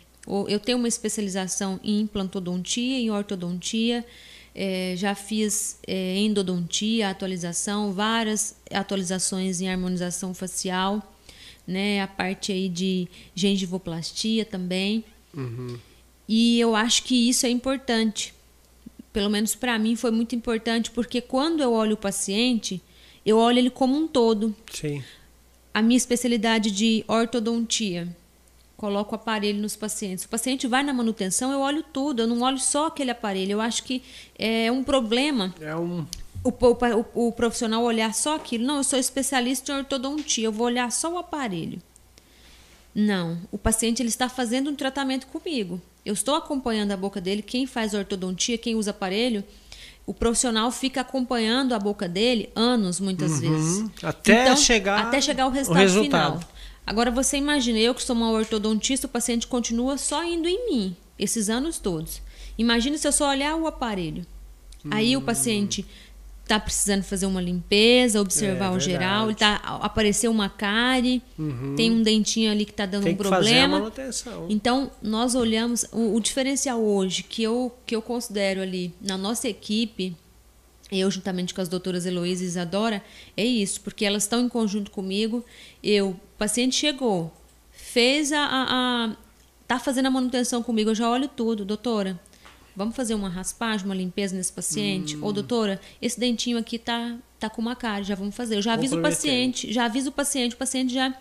Eu 0.47 0.59
tenho 0.59 0.79
uma 0.79 0.87
especialização 0.87 1.79
em 1.83 1.99
implantodontia, 1.99 2.97
em 2.97 3.11
ortodontia, 3.11 4.03
eh, 4.55 4.95
já 4.97 5.13
fiz 5.13 5.77
eh, 5.85 6.17
endodontia, 6.17 7.09
atualização, 7.09 7.93
várias 7.93 8.55
atualizações 8.71 9.61
em 9.61 9.69
harmonização 9.69 10.33
facial, 10.33 11.13
né? 11.67 12.01
a 12.01 12.07
parte 12.07 12.51
aí 12.51 12.69
de 12.69 13.07
gengivoplastia 13.35 14.45
também. 14.45 15.03
E 16.27 16.59
eu 16.59 16.75
acho 16.75 17.03
que 17.03 17.29
isso 17.29 17.45
é 17.45 17.49
importante. 17.49 18.33
Pelo 19.13 19.29
menos 19.29 19.55
para 19.55 19.77
mim 19.77 19.95
foi 19.95 20.11
muito 20.11 20.35
importante, 20.35 20.91
porque 20.91 21.21
quando 21.21 21.61
eu 21.61 21.73
olho 21.73 21.93
o 21.93 21.97
paciente, 21.97 22.81
eu 23.25 23.37
olho 23.37 23.59
ele 23.59 23.69
como 23.69 23.95
um 23.95 24.07
todo. 24.07 24.55
Sim. 24.71 25.03
A 25.73 25.81
minha 25.81 25.97
especialidade 25.97 26.71
de 26.71 27.03
ortodontia, 27.07 28.07
coloco 28.75 29.13
o 29.13 29.15
aparelho 29.15 29.59
nos 29.59 29.75
pacientes. 29.75 30.25
O 30.25 30.29
paciente 30.29 30.67
vai 30.67 30.83
na 30.83 30.93
manutenção, 30.93 31.51
eu 31.51 31.59
olho 31.59 31.83
tudo, 31.83 32.21
eu 32.21 32.27
não 32.27 32.41
olho 32.41 32.59
só 32.59 32.87
aquele 32.87 33.11
aparelho. 33.11 33.53
Eu 33.53 33.61
acho 33.61 33.83
que 33.83 34.01
é 34.37 34.71
um 34.71 34.83
problema 34.83 35.53
É 35.59 35.75
um. 35.75 36.05
O, 36.49 37.05
o- 37.15 37.27
o 37.27 37.31
profissional 37.31 37.83
olhar 37.83 38.13
só 38.13 38.35
aquilo. 38.35 38.63
Não, 38.65 38.77
eu 38.77 38.83
sou 38.83 38.97
especialista 38.99 39.71
em 39.71 39.77
ortodontia, 39.77 40.45
eu 40.45 40.51
vou 40.51 40.67
olhar 40.67 40.91
só 40.91 41.13
o 41.13 41.17
aparelho. 41.17 41.81
Não, 42.93 43.37
o 43.51 43.57
paciente 43.57 44.01
ele 44.01 44.09
está 44.09 44.27
fazendo 44.27 44.69
um 44.71 44.75
tratamento 44.75 45.27
comigo. 45.27 45.79
Eu 46.03 46.13
estou 46.13 46.35
acompanhando 46.35 46.91
a 46.91 46.97
boca 46.97 47.21
dele. 47.21 47.41
Quem 47.41 47.67
faz 47.67 47.93
ortodontia, 47.93 48.57
quem 48.57 48.75
usa 48.75 48.91
aparelho, 48.91 49.43
o 50.05 50.13
profissional 50.13 50.71
fica 50.71 51.01
acompanhando 51.01 51.73
a 51.73 51.79
boca 51.79 52.07
dele 52.07 52.49
anos, 52.55 52.99
muitas 52.99 53.39
vezes. 53.39 53.79
Uhum. 53.81 53.91
Até 54.01 54.43
Então, 54.43 54.55
chegar 54.57 54.99
até 55.07 55.21
chegar 55.21 55.45
o 55.45 55.49
o 55.49 55.51
resultado, 55.51 55.81
resultado. 55.83 56.39
final. 56.39 56.51
Agora 56.85 57.11
você 57.11 57.37
imagina, 57.37 57.77
eu 57.77 57.93
que 57.93 58.01
sou 58.01 58.15
uma 58.15 58.31
ortodontista, 58.31 59.05
o 59.05 59.09
paciente 59.09 59.45
continua 59.45 59.97
só 59.97 60.23
indo 60.23 60.47
em 60.47 60.69
mim 60.71 60.95
esses 61.19 61.49
anos 61.49 61.77
todos. 61.77 62.21
Imagina 62.57 62.97
se 62.97 63.05
eu 63.07 63.11
só 63.11 63.29
olhar 63.29 63.55
o 63.57 63.67
aparelho. 63.67 64.25
Aí 64.89 65.15
Hum. 65.15 65.19
o 65.19 65.21
paciente 65.23 65.85
tá 66.47 66.59
precisando 66.59 67.03
fazer 67.03 67.25
uma 67.25 67.41
limpeza, 67.41 68.21
observar 68.21 68.71
É, 68.73 68.75
o 68.75 68.79
geral, 68.79 69.27
ele 69.27 69.35
tá 69.35 69.55
apareceu 69.81 70.31
uma 70.31 70.49
cárie, 70.49 71.21
tem 71.75 71.91
um 71.91 72.01
dentinho 72.01 72.51
ali 72.51 72.65
que 72.65 72.73
tá 72.73 72.85
dando 72.85 73.03
Tem 73.03 73.13
um 73.13 73.17
que 73.17 73.23
fazer 73.23 73.33
a 73.33 73.39
problema. 73.67 73.79
manutenção. 73.79 74.45
Então, 74.49 74.91
nós 75.01 75.35
olhamos 75.35 75.85
o, 75.91 76.15
o 76.15 76.19
diferencial 76.19 76.81
hoje 76.81 77.23
que 77.23 77.43
eu, 77.43 77.75
que 77.85 77.95
eu 77.95 78.01
considero 78.01 78.61
ali 78.61 78.93
na 79.01 79.17
nossa 79.17 79.47
equipe, 79.47 80.15
eu 80.91 81.11
juntamente 81.11 81.53
com 81.53 81.61
as 81.61 81.67
doutoras 81.67 82.05
Heloísa 82.05 82.43
e 82.43 82.47
Isadora, 82.47 83.03
é 83.35 83.43
isso, 83.43 83.81
porque 83.81 84.05
elas 84.05 84.23
estão 84.23 84.39
em 84.41 84.47
conjunto 84.49 84.89
comigo. 84.89 85.43
Eu, 85.83 86.09
o 86.11 86.19
paciente 86.37 86.75
chegou, 86.75 87.33
fez 87.71 88.31
a, 88.31 88.39
a, 88.39 89.05
a 89.05 89.15
tá 89.67 89.79
fazendo 89.79 90.05
a 90.05 90.09
manutenção 90.09 90.63
comigo, 90.63 90.91
eu 90.91 90.95
já 90.95 91.09
olho 91.09 91.27
tudo, 91.27 91.65
doutora. 91.65 92.17
Vamos 92.77 92.95
fazer 92.95 93.15
uma 93.15 93.27
raspagem, 93.27 93.87
uma 93.87 93.95
limpeza 93.95 94.35
nesse 94.35 94.53
paciente? 94.53 95.17
Hum. 95.17 95.23
Ou 95.23 95.33
doutora, 95.33 95.81
esse 95.99 96.19
dentinho 96.19 96.59
aqui 96.59 96.77
tá 96.77 97.17
tá 97.39 97.49
com 97.49 97.59
uma 97.59 97.75
cárie, 97.75 98.05
já 98.05 98.13
vamos 98.13 98.35
fazer. 98.35 98.55
Eu 98.55 98.61
já 98.61 98.73
aviso 98.73 98.99
o 98.99 99.01
paciente, 99.01 99.73
já 99.73 99.85
aviso 99.85 100.09
o 100.09 100.11
paciente, 100.11 100.53
o 100.53 100.57
paciente 100.57 100.93
já 100.93 101.11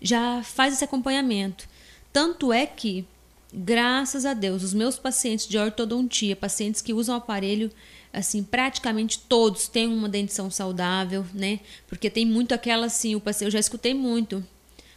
já 0.00 0.42
faz 0.42 0.72
esse 0.72 0.82
acompanhamento. 0.82 1.68
Tanto 2.10 2.50
é 2.50 2.64
que, 2.64 3.04
graças 3.52 4.24
a 4.24 4.32
Deus, 4.32 4.62
os 4.62 4.72
meus 4.72 4.98
pacientes 4.98 5.46
de 5.46 5.58
ortodontia, 5.58 6.34
pacientes 6.34 6.80
que 6.80 6.94
usam 6.94 7.14
aparelho, 7.14 7.70
assim, 8.10 8.42
praticamente 8.42 9.18
todos 9.18 9.68
têm 9.68 9.88
uma 9.88 10.08
dentição 10.08 10.50
saudável, 10.50 11.26
né? 11.34 11.60
Porque 11.88 12.08
tem 12.08 12.24
muito 12.24 12.54
aquela 12.54 12.86
assim, 12.86 13.14
o 13.14 13.20
paciente, 13.20 13.48
eu 13.48 13.52
já 13.52 13.60
escutei 13.60 13.92
muito. 13.92 14.42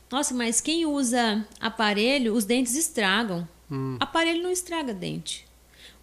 Nossa, 0.10 0.34
mas 0.34 0.62
quem 0.62 0.86
usa 0.86 1.46
aparelho, 1.60 2.34
os 2.34 2.46
dentes 2.46 2.74
estragam. 2.74 3.46
Aparelho 4.00 4.42
não 4.42 4.52
estraga 4.52 4.94
dente. 4.94 5.46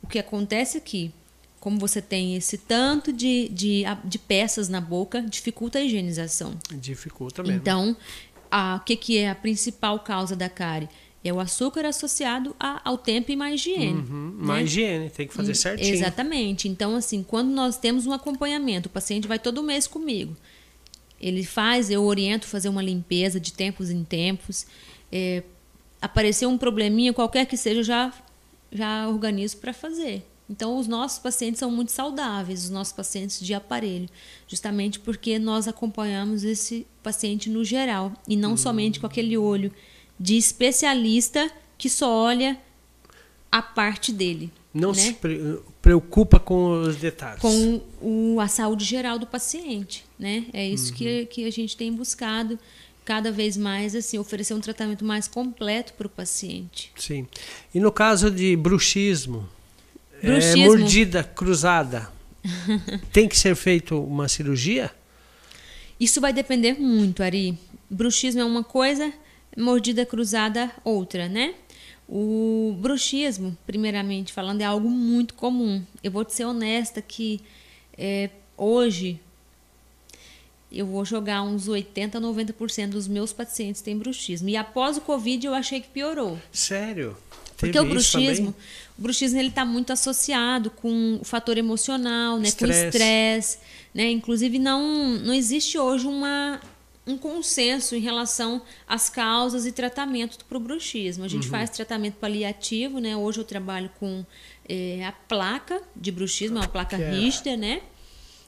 O 0.03 0.07
que 0.07 0.19
acontece 0.19 0.77
aqui, 0.79 1.13
como 1.61 1.79
você 1.79 2.03
tem 2.03 2.35
esse 2.37 2.59
tanto 2.59 3.13
de, 3.13 3.49
de, 3.51 3.85
de 4.05 4.19
peças 4.19 4.69
na 4.69 4.81
boca, 4.81 5.23
dificulta 5.23 5.79
a 5.79 5.83
higienização. 5.83 6.55
Dificulta 6.73 7.43
mesmo. 7.43 7.57
Então, 7.59 7.97
o 8.77 8.81
que, 8.81 8.97
que 8.97 9.19
é 9.19 9.31
a 9.31 9.35
principal 9.35 10.01
causa 10.01 10.35
da 10.35 10.49
cárie? 10.49 10.89
É 11.25 11.33
o 11.33 11.39
açúcar 11.39 11.87
associado 11.87 12.55
a- 12.59 12.81
ao 12.85 12.99
tempo 12.99 13.31
e 13.31 13.37
má 13.37 13.53
higiene. 13.53 14.01
Uhum, 14.01 14.35
né? 14.39 14.45
Mais 14.45 14.69
higiene, 14.69 15.09
tem 15.09 15.29
que 15.29 15.33
fazer 15.33 15.55
certinho. 15.55 15.95
Exatamente. 15.95 16.69
Então, 16.69 16.97
assim, 16.97 17.23
quando 17.23 17.49
nós 17.51 17.77
temos 17.79 18.07
um 18.09 18.13
acompanhamento, 18.13 18.89
o 18.89 18.91
paciente 18.91 19.29
vai 19.29 19.39
todo 19.39 19.63
mês 19.63 19.87
comigo. 19.87 20.37
Ele 21.21 21.45
faz, 21.45 21.89
eu 21.91 22.03
oriento 22.03 22.49
fazer 22.49 22.69
uma 22.69 22.83
limpeza 22.83 23.39
de 23.39 23.53
tempos 23.53 23.89
em 23.89 24.03
tempos. 24.03 24.67
É, 25.13 25.45
apareceu 26.01 26.49
um 26.51 26.59
probleminha, 26.59 27.13
qualquer 27.13 27.47
que 27.47 27.57
seja, 27.57 27.79
eu 27.79 27.85
já, 27.85 28.13
já 28.73 29.09
organizo 29.09 29.59
para 29.59 29.73
fazer. 29.73 30.27
Então, 30.51 30.77
os 30.77 30.87
nossos 30.87 31.19
pacientes 31.19 31.61
são 31.61 31.71
muito 31.71 31.93
saudáveis, 31.93 32.65
os 32.65 32.71
nossos 32.71 32.93
pacientes 32.93 33.41
de 33.41 33.55
aparelho, 33.55 34.09
justamente 34.47 34.99
porque 34.99 35.39
nós 35.39 35.67
acompanhamos 35.67 36.45
esse 36.45 36.87
paciente 37.03 37.49
no 37.49 37.65
geral 37.65 38.13
e 38.29 38.37
não 38.37 38.57
somente 38.57 39.01
com 39.01 39.07
aquele 39.07 39.39
olho 39.39 39.73
de 40.19 40.37
especialista 40.37 41.51
que 41.79 41.89
só 41.89 42.11
olha 42.11 42.59
a 43.51 43.63
parte 43.63 44.13
dele. 44.13 44.53
Não 44.75 44.91
né? 44.91 44.95
se 44.95 45.13
pre- 45.15 45.59
preocupa 45.81 46.39
com 46.39 46.83
os 46.83 46.97
detalhes. 46.97 47.41
com 47.41 47.81
o, 48.01 48.41
a 48.41 48.49
saúde 48.49 48.85
geral 48.85 49.19
do 49.19 49.27
paciente, 49.27 50.05
né? 50.19 50.47
É 50.53 50.67
isso 50.67 50.93
que, 50.95 51.27
que 51.27 51.45
a 51.45 51.53
gente 51.53 51.77
tem 51.77 51.93
buscado 51.93 52.59
cada 53.05 53.33
vez 53.33 53.57
mais, 53.57 53.95
assim, 53.95 54.19
oferecer 54.19 54.55
um 54.55 54.61
tratamento 54.61 55.05
mais 55.05 55.27
completo 55.27 55.93
para 55.95 56.07
o 56.07 56.11
paciente. 56.11 56.93
Sim. 56.97 57.27
E 57.75 57.81
no 57.81 57.91
caso 57.91 58.31
de 58.31 58.57
bruxismo, 58.57 59.49
é, 60.23 60.27
Bruxismo. 60.27 60.65
mordida 60.65 61.25
cruzada, 61.25 62.11
tem 63.13 63.29
que 63.29 63.37
ser 63.37 63.55
feito 63.57 64.01
uma 64.01 64.29
cirurgia? 64.29 64.91
Isso 65.99 66.21
vai 66.21 66.33
depender 66.33 66.75
muito, 66.75 67.23
Ari. 67.23 67.59
Bruxismo 67.91 68.41
é 68.41 68.45
uma 68.45 68.65
coisa, 68.65 69.13
mordida 69.57 70.07
cruzada 70.07 70.71
outra, 70.85 71.29
né? 71.29 71.55
O 72.09 72.77
bruxismo, 72.81 73.57
primeiramente 73.67 74.33
falando, 74.33 74.61
é 74.61 74.65
algo 74.65 74.89
muito 74.89 75.35
comum. 75.35 75.83
Eu 76.03 76.11
vou 76.11 76.25
te 76.25 76.35
ser 76.35 76.45
honesta 76.45 77.01
que 77.01 77.41
é, 77.97 78.31
hoje 78.57 79.21
eu 80.73 80.87
vou 80.87 81.05
jogar 81.05 81.43
uns 81.43 81.69
80 81.69 82.19
a 82.19 82.21
90% 82.21 82.89
dos 82.91 83.07
meus 83.09 83.33
pacientes 83.33 83.81
têm 83.83 83.97
bruxismo. 83.99 84.49
E 84.49 84.57
após 84.57 84.97
o 84.97 85.01
Covid 85.01 85.47
eu 85.47 85.55
achei 85.55 85.81
que 85.81 85.89
piorou. 85.89 86.39
Sério? 86.53 87.17
Porque 87.57 87.73
Teve 87.73 87.85
o 87.87 87.89
bruxismo, 87.91 88.55
o 88.99 89.03
bruxismo 89.03 89.39
ele 89.39 89.49
está 89.49 89.65
muito 89.65 89.93
associado 89.93 90.69
com 90.71 91.19
o 91.21 91.25
fator 91.25 91.57
emocional, 91.59 92.37
né, 92.37 92.43
com 92.45 92.49
Estresse. 92.49 92.85
estresse, 92.87 93.59
né? 93.95 94.11
Inclusive 94.11 94.59
não 94.59 94.83
não 95.21 95.33
existe 95.33 95.79
hoje 95.79 96.07
uma 96.07 96.61
um 97.07 97.19
consenso 97.19 97.97
em 97.97 98.01
relação 98.01 98.63
às 98.87 99.09
causas 99.11 99.67
e 99.67 99.73
tratamento 99.73 100.45
para 100.45 100.57
o 100.57 100.61
bruxismo. 100.61 101.23
A 101.23 101.27
Uhum. 101.27 101.31
gente 101.31 101.49
faz 101.49 101.69
tratamento 101.71 102.15
paliativo, 102.15 102.99
né? 103.01 103.17
Hoje 103.17 103.39
eu 103.39 103.45
trabalho 103.45 103.91
com 103.99 104.25
eh, 104.69 105.05
a 105.05 105.11
placa 105.13 105.83
de 105.97 106.11
bruxismo, 106.13 106.59
é 106.59 106.61
uma 106.61 106.69
placa 106.69 106.97
é- 106.97 107.11
Richter, 107.11 107.59
né? 107.59 107.83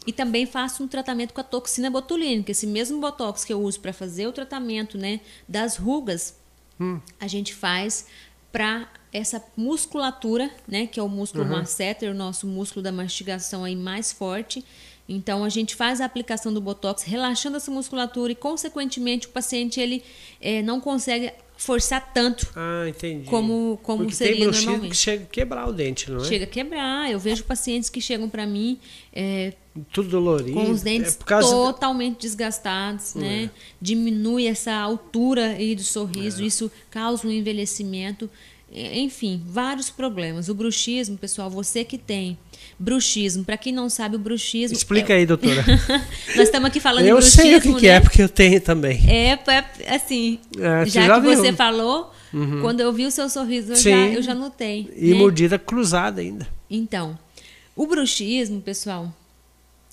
E 0.07 0.13
também 0.13 0.47
faço 0.47 0.83
um 0.83 0.89
tratamento 0.89 1.33
com 1.33 1.41
a 1.41 1.45
toxina 1.45 1.91
botulínica, 1.91 2.51
esse 2.51 2.67
mesmo 2.67 3.01
botox 3.01 3.45
que 3.45 3.53
eu 3.53 3.61
uso 3.63 3.81
para 3.81 3.93
fazer 3.93 4.27
o 4.27 4.33
tratamento, 4.33 4.99
né, 4.99 5.21
das 5.49 5.77
rugas, 5.77 6.37
Hum. 6.79 7.01
a 7.21 7.27
gente 7.27 7.55
faz 7.55 8.07
para 8.51 8.89
essa 9.13 9.43
musculatura, 9.57 10.51
né, 10.67 10.87
que 10.87 10.99
é 10.99 11.03
o 11.03 11.09
músculo 11.09 11.45
masseter, 11.45 12.11
o 12.11 12.15
nosso 12.15 12.47
músculo 12.47 12.83
da 12.83 12.91
mastigação 12.93 13.65
aí 13.65 13.77
mais 13.77 14.13
forte. 14.13 14.65
Então 15.09 15.45
a 15.45 15.49
gente 15.49 15.75
faz 15.75 16.01
a 16.01 16.05
aplicação 16.05 16.53
do 16.53 16.61
botox, 16.61 17.03
relaxando 17.03 17.57
essa 17.57 17.71
musculatura 17.71 18.33
e 18.33 18.35
consequentemente 18.35 19.27
o 19.27 19.31
paciente 19.31 19.79
ele 19.79 20.03
eh, 20.41 20.63
não 20.63 20.81
consegue 20.81 21.33
forçar 21.57 22.13
tanto 22.13 22.49
Ah, 22.57 22.89
entendi. 22.89 23.29
como 23.31 23.79
como 23.83 23.99
Porque 24.05 24.15
seria 24.17 24.35
tem 24.37 24.45
normalmente. 24.63 24.91
que 24.91 24.97
chega 24.97 25.23
a 25.25 25.27
quebrar 25.27 25.69
o 25.69 25.73
dente, 25.73 26.11
não 26.11 26.21
é? 26.21 26.25
Chega 26.25 26.45
a 26.45 26.49
quebrar. 26.49 27.11
Eu 27.11 27.19
vejo 27.19 27.45
pacientes 27.45 27.89
que 27.89 28.01
chegam 28.01 28.29
para 28.29 28.47
mim 28.47 28.79
eh, 29.13 29.53
Tudo 29.93 30.09
dolorido. 30.11 30.53
com 30.53 30.71
os 30.71 30.83
dentes 30.83 31.17
é 31.21 31.41
totalmente 31.41 32.21
desgastados, 32.21 33.15
né? 33.15 33.51
Diminui 33.81 34.47
essa 34.47 34.73
altura 34.75 35.51
aí 35.51 35.75
do 35.75 35.83
sorriso, 35.83 36.43
É. 36.43 36.47
isso 36.47 36.71
causa 36.91 37.27
um 37.27 37.31
envelhecimento, 37.31 38.29
enfim, 38.75 39.43
vários 39.47 39.89
problemas. 39.91 40.49
O 40.49 40.55
bruxismo, 40.55 41.17
pessoal, 41.17 41.49
você 41.49 41.85
que 41.85 41.97
tem 41.97 42.37
bruxismo, 42.79 43.45
para 43.45 43.57
quem 43.57 43.73
não 43.73 43.89
sabe, 43.89 44.17
o 44.17 44.19
bruxismo 44.19 44.77
Explica 44.77 45.13
é- 45.13 45.19
aí, 45.19 45.27
doutora. 45.27 45.65
Nós 46.35 46.47
estamos 46.49 46.69
aqui 46.69 46.81
falando 46.81 47.05
eu 47.07 47.17
de 47.17 47.21
bruxismo, 47.23 47.43
sei 47.43 47.57
o 47.57 47.61
que, 47.61 47.75
que 47.81 47.87
né? 47.87 47.95
é, 47.95 48.01
porque 48.01 48.23
eu 48.23 48.29
tenho 48.29 48.61
também. 48.61 49.01
É, 49.09 49.39
é, 49.47 49.95
assim, 49.95 50.41
É, 50.59 50.85
já, 50.87 51.07
já 51.07 51.15
que 51.15 51.21
viu. 51.21 51.37
você 51.37 51.53
falou, 51.53 52.13
quando 52.61 52.81
eu 52.81 52.93
vi 52.93 53.07
o 53.07 53.11
seu 53.13 53.29
sorriso, 53.29 53.73
eu, 53.73 53.77
Sim. 53.77 53.91
já, 53.91 53.97
eu 54.09 54.23
já 54.23 54.35
notei. 54.35 54.91
E 54.97 55.11
né? 55.13 55.15
mordida 55.17 55.57
cruzada 55.59 56.21
ainda. 56.21 56.49
Então, 56.69 57.17
o 57.77 57.87
bruxismo, 57.87 58.61
pessoal, 58.61 59.15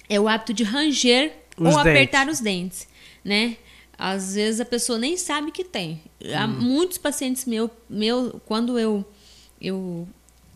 é 0.10 0.20
o 0.20 0.28
hábito 0.28 0.54
de 0.54 0.64
ranger 0.64 1.32
Os 1.56 1.68
ou 1.76 1.84
dentes. 1.84 1.92
apertar 1.92 2.28
os 2.28 2.40
dentes, 2.40 2.88
né? 3.24 3.58
Às 4.04 4.34
vezes 4.34 4.60
a 4.60 4.66
pessoa 4.66 4.98
nem 4.98 5.16
sabe 5.16 5.52
que 5.52 5.64
tem. 5.64 6.02
Há 6.36 6.46
Hum. 6.46 6.60
muitos 6.60 6.98
pacientes 6.98 7.46
meu, 7.46 7.70
meu 7.90 8.42
quando 8.48 8.80
eu 8.80 9.06
eu 9.62 10.08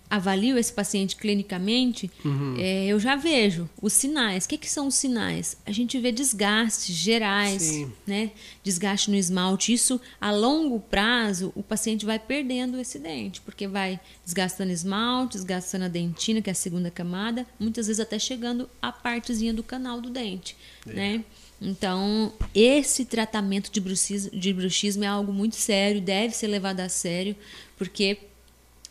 avalio 0.09 0.57
esse 0.57 0.71
paciente 0.71 1.15
clinicamente, 1.15 2.09
Uhum. 2.23 2.55
é, 2.57 2.85
eu 2.87 2.99
já 2.99 3.15
vejo 3.15 3.67
os 3.81 3.91
sinais. 3.93 4.45
O 4.45 4.49
que, 4.49 4.57
que 4.57 4.69
são 4.69 4.87
os 4.87 4.95
sinais? 4.95 5.57
A 5.65 5.71
gente 5.71 5.99
vê 5.99 6.11
desgastes 6.11 6.95
gerais, 6.95 7.61
Sim. 7.63 7.91
né? 8.05 8.31
Desgaste 8.63 9.09
no 9.11 9.15
esmalte. 9.17 9.73
Isso, 9.73 9.99
a 10.21 10.31
longo 10.31 10.79
prazo, 10.79 11.51
o 11.55 11.61
paciente 11.63 12.05
vai 12.05 12.17
perdendo 12.19 12.79
esse 12.79 12.97
dente, 12.99 13.41
porque 13.41 13.67
vai 13.67 13.99
desgastando 14.23 14.71
esmalte, 14.71 15.37
desgastando 15.37 15.85
a 15.85 15.89
dentina, 15.89 16.41
que 16.41 16.49
é 16.49 16.53
a 16.53 16.55
segunda 16.55 16.89
camada, 16.91 17.45
muitas 17.59 17.87
vezes 17.87 17.99
até 17.99 18.17
chegando 18.19 18.69
à 18.81 18.91
partezinha 18.91 19.53
do 19.53 19.63
canal 19.63 19.99
do 20.01 20.09
dente, 20.09 20.55
né? 20.85 21.23
Então, 21.61 22.33
esse 22.53 23.05
tratamento 23.05 23.71
de 23.71 23.79
bruxismo, 23.79 24.31
de 24.31 24.53
bruxismo 24.53 25.03
é 25.03 25.07
algo 25.07 25.31
muito 25.31 25.55
sério, 25.55 26.01
deve 26.01 26.35
ser 26.35 26.47
levado 26.47 26.81
a 26.81 26.89
sério, 26.89 27.35
porque 27.77 28.17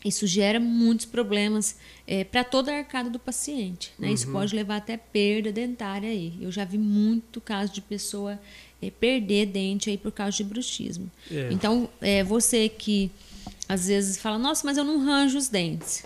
isso 0.03 0.27
gera 0.27 0.59
muitos 0.59 1.05
problemas 1.05 1.77
para 2.31 2.43
toda 2.43 2.71
a 2.71 2.77
arcada 2.77 3.09
do 3.09 3.17
paciente. 3.17 3.91
Né? 3.97 4.11
Isso 4.11 4.31
pode 4.31 4.55
levar 4.55 4.77
até 4.77 4.97
perda 4.97 5.51
dentária 5.51 6.09
aí. 6.09 6.33
Eu 6.39 6.51
já 6.51 6.63
vi 6.63 6.77
muito 6.77 7.41
caso 7.41 7.73
de 7.73 7.81
pessoa 7.81 8.39
eh, 8.81 8.91
perder 8.91 9.47
dente 9.47 9.89
aí 9.89 9.97
por 9.97 10.11
causa 10.11 10.37
de 10.37 10.43
bruxismo. 10.43 11.09
É. 11.31 11.49
Então, 11.51 11.89
eh, 12.01 12.23
você 12.23 12.69
que 12.69 13.09
às 13.67 13.87
vezes 13.87 14.17
fala, 14.17 14.37
nossa, 14.37 14.65
mas 14.65 14.77
eu 14.77 14.83
não 14.83 15.03
ranjo 15.03 15.37
os 15.37 15.47
dentes. 15.47 16.05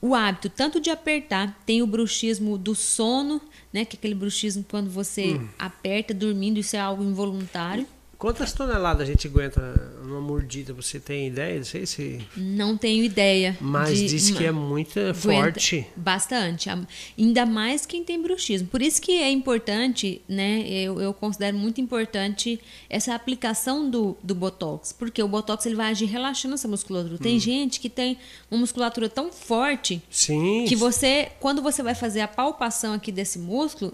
O 0.00 0.14
hábito 0.14 0.48
tanto 0.48 0.78
de 0.78 0.90
apertar, 0.90 1.60
tem 1.66 1.82
o 1.82 1.86
bruxismo 1.86 2.56
do 2.56 2.74
sono, 2.74 3.40
né? 3.76 3.84
Que 3.84 3.96
é 3.96 3.98
aquele 3.98 4.14
bruxismo 4.14 4.64
quando 4.66 4.88
você 4.88 5.38
aperta 5.58 6.14
dormindo, 6.14 6.58
isso 6.58 6.74
é 6.76 6.80
algo 6.80 7.04
involuntário. 7.04 7.86
Quantas 8.18 8.52
toneladas 8.52 9.02
a 9.02 9.04
gente 9.10 9.26
aguenta 9.26 9.60
numa 10.02 10.20
mordida? 10.20 10.72
Você 10.72 10.98
tem 10.98 11.26
ideia? 11.26 11.58
Não 11.58 11.64
sei 11.64 11.84
se. 11.84 12.20
Não 12.34 12.76
tenho 12.76 13.04
ideia. 13.04 13.56
Mas 13.60 13.98
de- 13.98 14.08
diz 14.08 14.30
que 14.30 14.44
é 14.44 14.50
muito 14.50 14.98
forte. 15.14 15.86
Bastante. 15.94 16.70
Ainda 17.18 17.44
mais 17.44 17.84
quem 17.84 18.02
tem 18.02 18.20
bruxismo. 18.20 18.68
Por 18.68 18.80
isso 18.80 19.02
que 19.02 19.12
é 19.12 19.30
importante, 19.30 20.22
né? 20.26 20.66
Eu, 20.66 20.98
eu 21.00 21.12
considero 21.12 21.58
muito 21.58 21.78
importante 21.80 22.58
essa 22.88 23.14
aplicação 23.14 23.88
do, 23.90 24.16
do 24.22 24.34
Botox. 24.34 24.92
Porque 24.92 25.22
o 25.22 25.28
Botox 25.28 25.66
ele 25.66 25.74
vai 25.74 25.90
agir 25.90 26.06
relaxando 26.06 26.54
essa 26.54 26.66
musculatura. 26.66 27.16
Hum. 27.16 27.18
Tem 27.18 27.38
gente 27.38 27.78
que 27.78 27.90
tem 27.90 28.16
uma 28.50 28.60
musculatura 28.60 29.10
tão 29.10 29.30
forte 29.30 30.02
Sim. 30.10 30.64
que 30.66 30.74
você, 30.74 31.28
quando 31.38 31.60
você 31.60 31.82
vai 31.82 31.94
fazer 31.94 32.20
a 32.20 32.28
palpação 32.28 32.94
aqui 32.94 33.12
desse 33.12 33.38
músculo, 33.38 33.92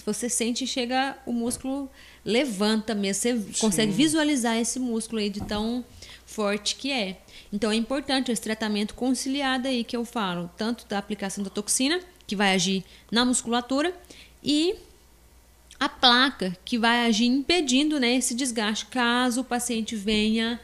você 0.00 0.28
sente 0.28 0.64
e 0.64 0.66
chega 0.66 1.16
o 1.26 1.32
músculo 1.32 1.90
levanta 2.24 2.94
mesmo, 2.94 3.22
você 3.22 3.58
consegue 3.60 3.92
visualizar 3.92 4.56
esse 4.56 4.78
músculo 4.78 5.20
aí 5.20 5.28
de 5.28 5.40
tão 5.40 5.84
forte 6.26 6.76
que 6.76 6.90
é. 6.90 7.20
Então 7.52 7.70
é 7.70 7.76
importante 7.76 8.32
esse 8.32 8.42
tratamento 8.42 8.94
conciliado 8.94 9.68
aí 9.68 9.84
que 9.84 9.96
eu 9.96 10.04
falo, 10.04 10.50
tanto 10.56 10.86
da 10.86 10.98
aplicação 10.98 11.44
da 11.44 11.50
toxina, 11.50 12.00
que 12.26 12.34
vai 12.34 12.54
agir 12.54 12.84
na 13.10 13.24
musculatura, 13.24 13.94
e 14.42 14.74
a 15.78 15.88
placa, 15.88 16.56
que 16.64 16.78
vai 16.78 17.06
agir 17.06 17.26
impedindo 17.26 18.00
né, 18.00 18.16
esse 18.16 18.34
desgaste, 18.34 18.86
caso 18.86 19.42
o 19.42 19.44
paciente 19.44 19.94
venha 19.94 20.60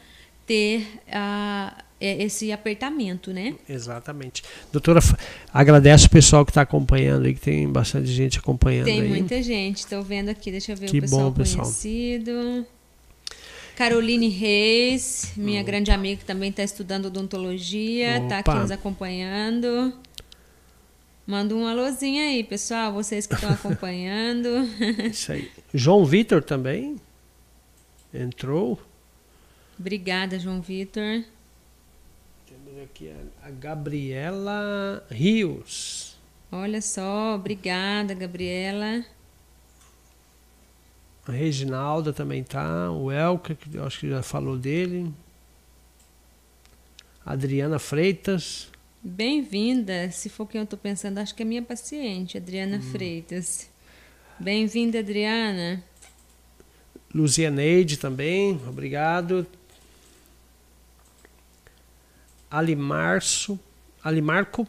ter 0.47 1.01
ah, 1.12 1.76
é, 1.78 1.89
esse 2.01 2.51
apertamento, 2.51 3.32
né? 3.32 3.55
Exatamente. 3.68 4.42
Doutora, 4.72 5.01
agradece 5.53 6.07
o 6.07 6.11
pessoal 6.11 6.44
que 6.44 6.51
está 6.51 6.62
acompanhando 6.62 7.26
aí, 7.26 7.34
que 7.34 7.40
tem 7.40 7.68
bastante 7.68 8.07
gente 8.09 8.38
acompanhando 8.38 8.86
Tem 8.86 9.01
aí. 9.03 9.09
muita 9.09 9.42
gente, 9.42 9.78
estou 9.80 10.03
vendo 10.03 10.28
aqui, 10.30 10.51
deixa 10.51 10.72
eu 10.72 10.76
ver 10.76 10.88
Que 10.88 10.98
o 10.98 11.03
pessoal 11.03 11.30
bom, 11.30 11.36
pessoal. 11.36 11.64
conhecido. 11.64 12.66
Caroline 13.76 14.28
Reis, 14.28 15.32
minha 15.36 15.62
grande 15.62 15.90
amiga 15.90 16.18
que 16.20 16.24
também 16.24 16.51
está 16.51 16.62
estudando 16.62 17.07
odontologia, 17.07 18.18
está 18.18 18.38
aqui 18.40 18.55
nos 18.55 18.70
acompanhando. 18.70 19.92
Manda 21.26 21.55
um 21.55 21.66
alôzinho 21.66 22.22
aí, 22.22 22.42
pessoal, 22.44 22.92
vocês 22.92 23.26
que 23.26 23.34
estão 23.34 23.48
acompanhando. 23.53 24.48
Isso 25.11 25.32
aí. 25.32 25.51
João 25.72 26.05
Vitor 26.05 26.42
também 26.42 26.96
entrou. 28.12 28.78
Obrigada, 29.78 30.38
João 30.38 30.61
Vitor. 30.61 31.22
Temos 32.81 32.91
aqui 32.91 33.12
a, 33.43 33.51
Gabriela 33.51 35.05
Rios. 35.11 36.16
Olha 36.51 36.81
só, 36.81 37.35
obrigada, 37.35 38.14
Gabriela. 38.14 39.05
A 41.26 41.33
Reginalda 41.33 42.12
também 42.12 42.43
tá. 42.43 42.91
O 42.91 43.12
Elker, 43.12 43.57
que 43.57 43.76
eu 43.76 43.85
acho 43.85 44.01
que 44.01 44.09
já 44.09 44.22
falou 44.22 44.57
dele. 44.57 45.12
Adriana 47.24 47.78
Freitas. 47.78 48.68
Bem-vinda. 49.03 50.11
Se 50.11 50.28
for 50.28 50.47
quem 50.47 50.61
eu 50.61 50.64
estou 50.64 50.78
pensando, 50.78 51.18
acho 51.18 51.35
que 51.35 51.43
é 51.43 51.47
minha 51.47 51.62
paciente, 51.62 52.39
Adriana 52.39 52.78
Hum. 52.78 52.83
Freitas. 52.83 53.68
Bem-vinda, 54.39 55.01
Adriana. 55.01 55.85
Luzianeide 57.14 57.99
também, 57.99 58.59
obrigado. 58.66 59.47
Alimarço, 62.51 63.59
Alimarco, 64.03 64.66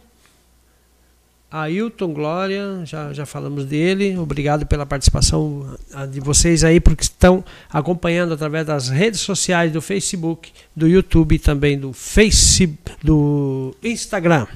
Ailton 1.51 2.13
Glória, 2.13 2.81
já, 2.85 3.11
já 3.11 3.25
falamos 3.25 3.65
dele. 3.65 4.17
Obrigado 4.17 4.65
pela 4.65 4.85
participação 4.85 5.75
de 6.09 6.21
vocês 6.21 6.63
aí, 6.63 6.79
porque 6.79 7.03
estão 7.03 7.43
acompanhando 7.69 8.33
através 8.33 8.65
das 8.65 8.87
redes 8.87 9.19
sociais 9.19 9.71
do 9.71 9.81
Facebook, 9.81 10.51
do 10.73 10.87
YouTube 10.87 11.35
e 11.35 11.39
também 11.39 11.77
do 11.77 11.91
Face, 11.91 12.77
do 13.03 13.75
Instagram. 13.83 14.47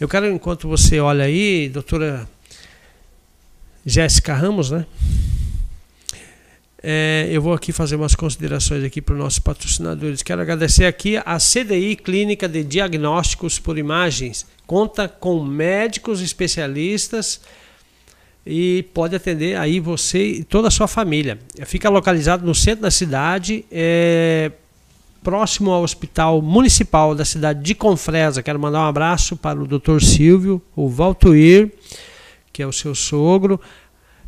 Eu 0.00 0.08
quero, 0.08 0.26
enquanto 0.26 0.66
você 0.66 0.98
olha 1.00 1.24
aí, 1.24 1.68
doutora 1.68 2.26
Jéssica 3.84 4.32
Ramos, 4.32 4.70
né? 4.70 4.86
É, 6.82 7.28
eu 7.30 7.42
vou 7.42 7.52
aqui 7.52 7.72
fazer 7.72 7.96
umas 7.96 8.14
considerações 8.14 8.82
aqui 8.82 9.02
para 9.02 9.12
os 9.12 9.18
nossos 9.18 9.38
patrocinadores. 9.38 10.22
Quero 10.22 10.40
agradecer 10.40 10.86
aqui 10.86 11.18
a 11.18 11.36
CDI 11.36 11.96
Clínica 11.96 12.48
de 12.48 12.64
Diagnósticos 12.64 13.58
por 13.58 13.76
Imagens. 13.76 14.46
Conta 14.66 15.06
com 15.06 15.44
médicos 15.44 16.22
especialistas 16.22 17.40
e 18.46 18.84
pode 18.94 19.14
atender 19.14 19.58
aí 19.58 19.78
você 19.78 20.24
e 20.24 20.44
toda 20.44 20.68
a 20.68 20.70
sua 20.70 20.88
família. 20.88 21.38
Fica 21.66 21.90
localizado 21.90 22.46
no 22.46 22.54
centro 22.54 22.82
da 22.82 22.90
cidade, 22.90 23.64
é, 23.70 24.50
próximo 25.22 25.70
ao 25.72 25.82
Hospital 25.82 26.40
Municipal 26.40 27.14
da 27.14 27.26
cidade 27.26 27.62
de 27.62 27.74
Confresa. 27.74 28.42
Quero 28.42 28.58
mandar 28.58 28.80
um 28.80 28.88
abraço 28.88 29.36
para 29.36 29.60
o 29.60 29.66
Dr. 29.66 30.00
Silvio, 30.00 30.62
o 30.74 30.88
Valtuir, 30.88 31.72
que 32.50 32.62
é 32.62 32.66
o 32.66 32.72
seu 32.72 32.94
sogro, 32.94 33.60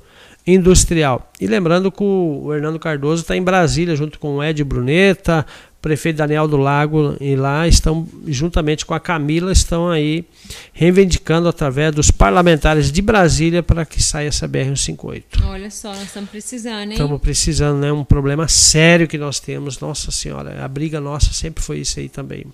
Industrial. 0.46 1.32
E 1.40 1.46
lembrando 1.46 1.92
que 1.92 2.04
o 2.04 2.52
Hernando 2.54 2.80
Cardoso 2.80 3.22
está 3.22 3.38
em 3.38 3.44
Brasília 3.44 3.96
junto 3.96 4.18
com 4.18 4.38
o 4.38 4.44
Ed 4.44 4.64
Bruneta, 4.64 5.46
prefeito 5.82 6.18
Daniel 6.18 6.48
do 6.48 6.58
Lago, 6.58 7.16
e 7.20 7.36
lá 7.36 7.68
estão, 7.68 8.08
juntamente 8.28 8.86
com 8.86 8.94
a 8.94 9.00
Camila, 9.00 9.52
estão 9.52 9.90
aí 9.90 10.26
reivindicando 10.74 11.48
através 11.48 11.94
dos 11.94 12.12
parlamentares 12.12 12.92
de 12.92 13.02
Brasília 13.02 13.64
para 13.64 13.86
que 13.86 14.02
saia 14.02 14.28
essa 14.28 14.48
BR-158. 14.48 15.24
Olha 15.46 15.72
só, 15.72 15.90
nós 15.90 16.04
estamos 16.04 16.30
precisando, 16.30 16.84
hein? 16.84 16.92
Estamos 16.92 17.22
precisando, 17.22 17.80
né? 17.80 17.92
Um 17.92 18.04
problema 18.04 18.48
sério 18.48 19.08
que 19.08 19.18
nós 19.18 19.40
temos. 19.40 19.80
Nossa 19.80 20.12
Senhora, 20.12 20.64
a 20.64 20.68
briga 20.68 21.00
nossa 21.00 21.34
sempre 21.34 21.64
foi 21.64 21.80
isso 21.80 22.00
aí 22.00 22.10
também. 22.10 22.46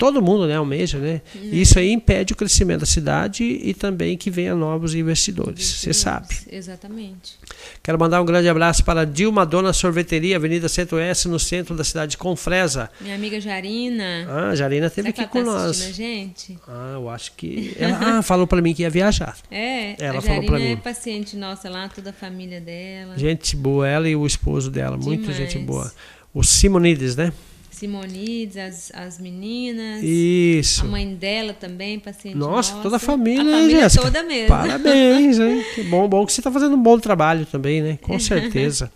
Todo 0.00 0.22
mundo, 0.22 0.46
né, 0.46 0.56
almeja, 0.56 0.98
né? 0.98 1.20
Isso 1.52 1.78
aí 1.78 1.92
impede 1.92 2.32
o 2.32 2.36
crescimento 2.36 2.80
da 2.80 2.86
cidade 2.86 3.44
e 3.44 3.74
também 3.74 4.16
que 4.16 4.30
venha 4.30 4.54
novos 4.54 4.94
investidores. 4.94 5.62
Você 5.62 5.92
sabe. 5.92 6.34
Exatamente. 6.50 7.34
Quero 7.82 7.98
mandar 7.98 8.22
um 8.22 8.24
grande 8.24 8.48
abraço 8.48 8.82
para 8.82 9.04
Dilma 9.04 9.44
Dona 9.44 9.74
Sorveteria, 9.74 10.36
Avenida 10.36 10.70
Centro-Oeste, 10.70 11.28
no 11.28 11.38
centro 11.38 11.76
da 11.76 11.84
cidade 11.84 12.12
de 12.12 12.16
Confresa. 12.16 12.88
Minha 12.98 13.14
amiga 13.14 13.38
Jarina. 13.38 14.26
Ah, 14.26 14.54
Jarina 14.54 14.88
que 14.88 15.00
aqui 15.00 15.20
ela 15.20 15.28
com 15.28 15.44
tá 15.44 15.50
nós. 15.50 15.82
a 15.82 15.92
gente? 15.92 16.58
Ah, 16.66 16.92
eu 16.94 17.10
acho 17.10 17.32
que. 17.36 17.76
Ela 17.78 18.20
ah, 18.20 18.22
falou 18.22 18.46
para 18.46 18.62
mim 18.62 18.72
que 18.72 18.80
ia 18.80 18.88
viajar. 18.88 19.36
É, 19.50 20.02
Ela 20.02 20.20
a 20.20 20.22
falou 20.22 20.46
pra 20.46 20.58
é 20.58 20.70
mim. 20.70 20.76
paciente 20.78 21.36
nossa 21.36 21.68
lá, 21.68 21.90
toda 21.90 22.08
a 22.08 22.14
família 22.14 22.58
dela. 22.58 23.18
Gente 23.18 23.54
boa, 23.54 23.86
ela 23.86 24.08
e 24.08 24.16
o 24.16 24.26
esposo 24.26 24.70
dela, 24.70 24.96
Demais. 24.96 25.36
gente 25.36 25.58
boa. 25.58 25.92
O 26.32 26.42
Simonides, 26.42 27.16
né? 27.16 27.34
Simonides, 27.80 28.58
as, 28.58 28.92
as 28.94 29.18
meninas. 29.18 30.02
Isso. 30.02 30.84
A 30.84 30.88
mãe 30.88 31.14
dela 31.14 31.54
também, 31.54 31.98
paciente 31.98 32.36
Nossa, 32.36 32.72
nossa. 32.72 32.82
toda 32.82 32.96
a 32.96 32.98
família, 32.98 33.40
A 33.40 33.58
família 33.58 33.80
Jéssica? 33.80 34.04
toda 34.04 34.22
mesmo. 34.22 34.48
Parabéns, 34.48 35.38
hein? 35.38 35.64
Que 35.74 35.82
bom, 35.84 36.06
bom 36.06 36.26
que 36.26 36.32
você 36.34 36.40
está 36.40 36.52
fazendo 36.52 36.74
um 36.74 36.82
bom 36.82 36.98
trabalho 36.98 37.46
também, 37.46 37.80
né? 37.80 37.98
Com 38.02 38.18
certeza. 38.20 38.92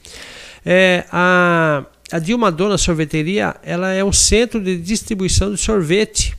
É, 0.67 1.05
a, 1.11 1.83
a 2.13 2.19
Dilma 2.19 2.53
Dona 2.53 2.77
Sorveteria, 2.77 3.57
ela 3.63 3.91
é 3.91 4.05
um 4.05 4.13
centro 4.13 4.61
de 4.61 4.77
distribuição 4.77 5.51
de 5.51 5.57
sorvete. 5.57 6.37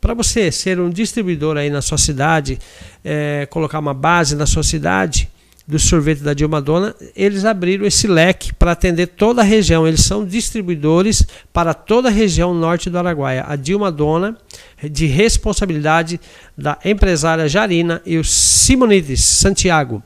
Para 0.00 0.14
você 0.14 0.52
ser 0.52 0.78
um 0.78 0.88
distribuidor 0.88 1.56
aí 1.56 1.68
na 1.68 1.82
sua 1.82 1.98
cidade, 1.98 2.60
é, 3.04 3.44
colocar 3.50 3.80
uma 3.80 3.94
base 3.94 4.36
na 4.36 4.46
sua 4.46 4.62
cidade, 4.62 5.28
do 5.72 5.78
sorvete 5.78 6.18
da 6.18 6.34
Dilma 6.34 6.60
Dona, 6.60 6.94
eles 7.16 7.46
abriram 7.46 7.86
esse 7.86 8.06
leque 8.06 8.52
para 8.52 8.72
atender 8.72 9.06
toda 9.06 9.40
a 9.40 9.44
região. 9.44 9.88
Eles 9.88 10.04
são 10.04 10.22
distribuidores 10.22 11.26
para 11.50 11.72
toda 11.72 12.08
a 12.08 12.10
região 12.10 12.52
norte 12.52 12.90
do 12.90 12.98
Araguaia. 12.98 13.46
A 13.48 13.56
Dilma 13.56 13.90
Dona, 13.90 14.36
de 14.82 15.06
responsabilidade 15.06 16.20
da 16.56 16.78
empresária 16.84 17.48
Jarina 17.48 18.02
e 18.04 18.18
o 18.18 18.24
Simonides 18.24 19.24
Santiago. 19.24 20.02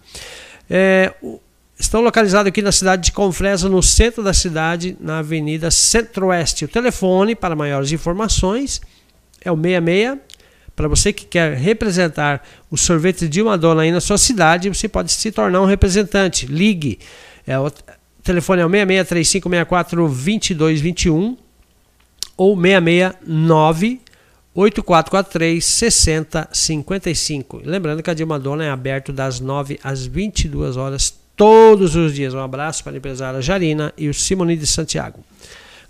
É, 0.70 1.12
estão 1.76 2.00
localizados 2.00 2.48
aqui 2.48 2.62
na 2.62 2.70
cidade 2.70 3.02
de 3.02 3.12
Confresa, 3.12 3.68
no 3.68 3.82
centro 3.82 4.22
da 4.22 4.32
cidade, 4.32 4.96
na 5.00 5.18
Avenida 5.18 5.68
Centro-Oeste. 5.72 6.64
O 6.64 6.68
telefone 6.68 7.34
para 7.34 7.56
maiores 7.56 7.90
informações 7.90 8.80
é 9.44 9.50
o 9.50 9.56
66 9.56 10.18
para 10.76 10.88
você 10.88 11.12
que 11.12 11.24
quer 11.24 11.56
representar 11.56 12.46
o 12.70 12.76
sorvete 12.76 13.26
de 13.26 13.40
uma 13.40 13.56
dona 13.56 13.80
aí 13.82 13.90
na 13.90 14.00
sua 14.00 14.18
cidade, 14.18 14.68
você 14.68 14.86
pode 14.86 15.10
se 15.10 15.32
tornar 15.32 15.62
um 15.62 15.64
representante. 15.64 16.44
Ligue. 16.44 16.98
É, 17.46 17.58
o 17.58 17.72
telefone 18.22 18.60
é 18.60 18.66
o 18.66 18.68
6635642221 18.68 21.38
ou 22.36 22.54
669 22.54 24.02
8443 24.54 25.64
6055. 25.64 27.62
Lembrando 27.64 28.02
que 28.02 28.10
a 28.10 28.14
Dilma 28.14 28.38
Dona 28.38 28.64
é 28.64 28.70
aberto 28.70 29.12
das 29.12 29.40
9 29.40 29.80
às 29.82 30.04
22 30.04 30.76
horas 30.76 31.14
todos 31.34 31.96
os 31.96 32.14
dias. 32.14 32.34
Um 32.34 32.40
abraço 32.40 32.84
para 32.84 32.92
a 32.92 32.96
empresária 32.96 33.40
Jarina 33.40 33.94
e 33.96 34.08
o 34.08 34.14
Simone 34.14 34.56
de 34.56 34.66
Santiago. 34.66 35.24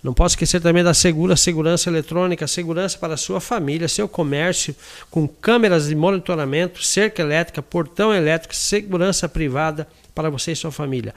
Não 0.06 0.14
posso 0.14 0.34
esquecer 0.34 0.60
também 0.60 0.84
da 0.84 0.94
Segura 0.94 1.34
Segurança 1.34 1.90
Eletrônica, 1.90 2.46
segurança 2.46 2.96
para 2.96 3.16
sua 3.16 3.40
família, 3.40 3.88
seu 3.88 4.06
comércio, 4.06 4.72
com 5.10 5.26
câmeras 5.26 5.88
de 5.88 5.96
monitoramento, 5.96 6.80
cerca 6.80 7.22
elétrica, 7.22 7.60
portão 7.60 8.14
elétrico, 8.14 8.54
segurança 8.54 9.28
privada 9.28 9.88
para 10.14 10.30
você 10.30 10.52
e 10.52 10.56
sua 10.56 10.70
família. 10.70 11.12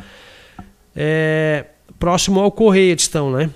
É, 0.96 1.66
próximo 2.00 2.40
ao 2.40 2.52
Correio 2.52 2.96
estão, 2.96 3.32
né? 3.32 3.52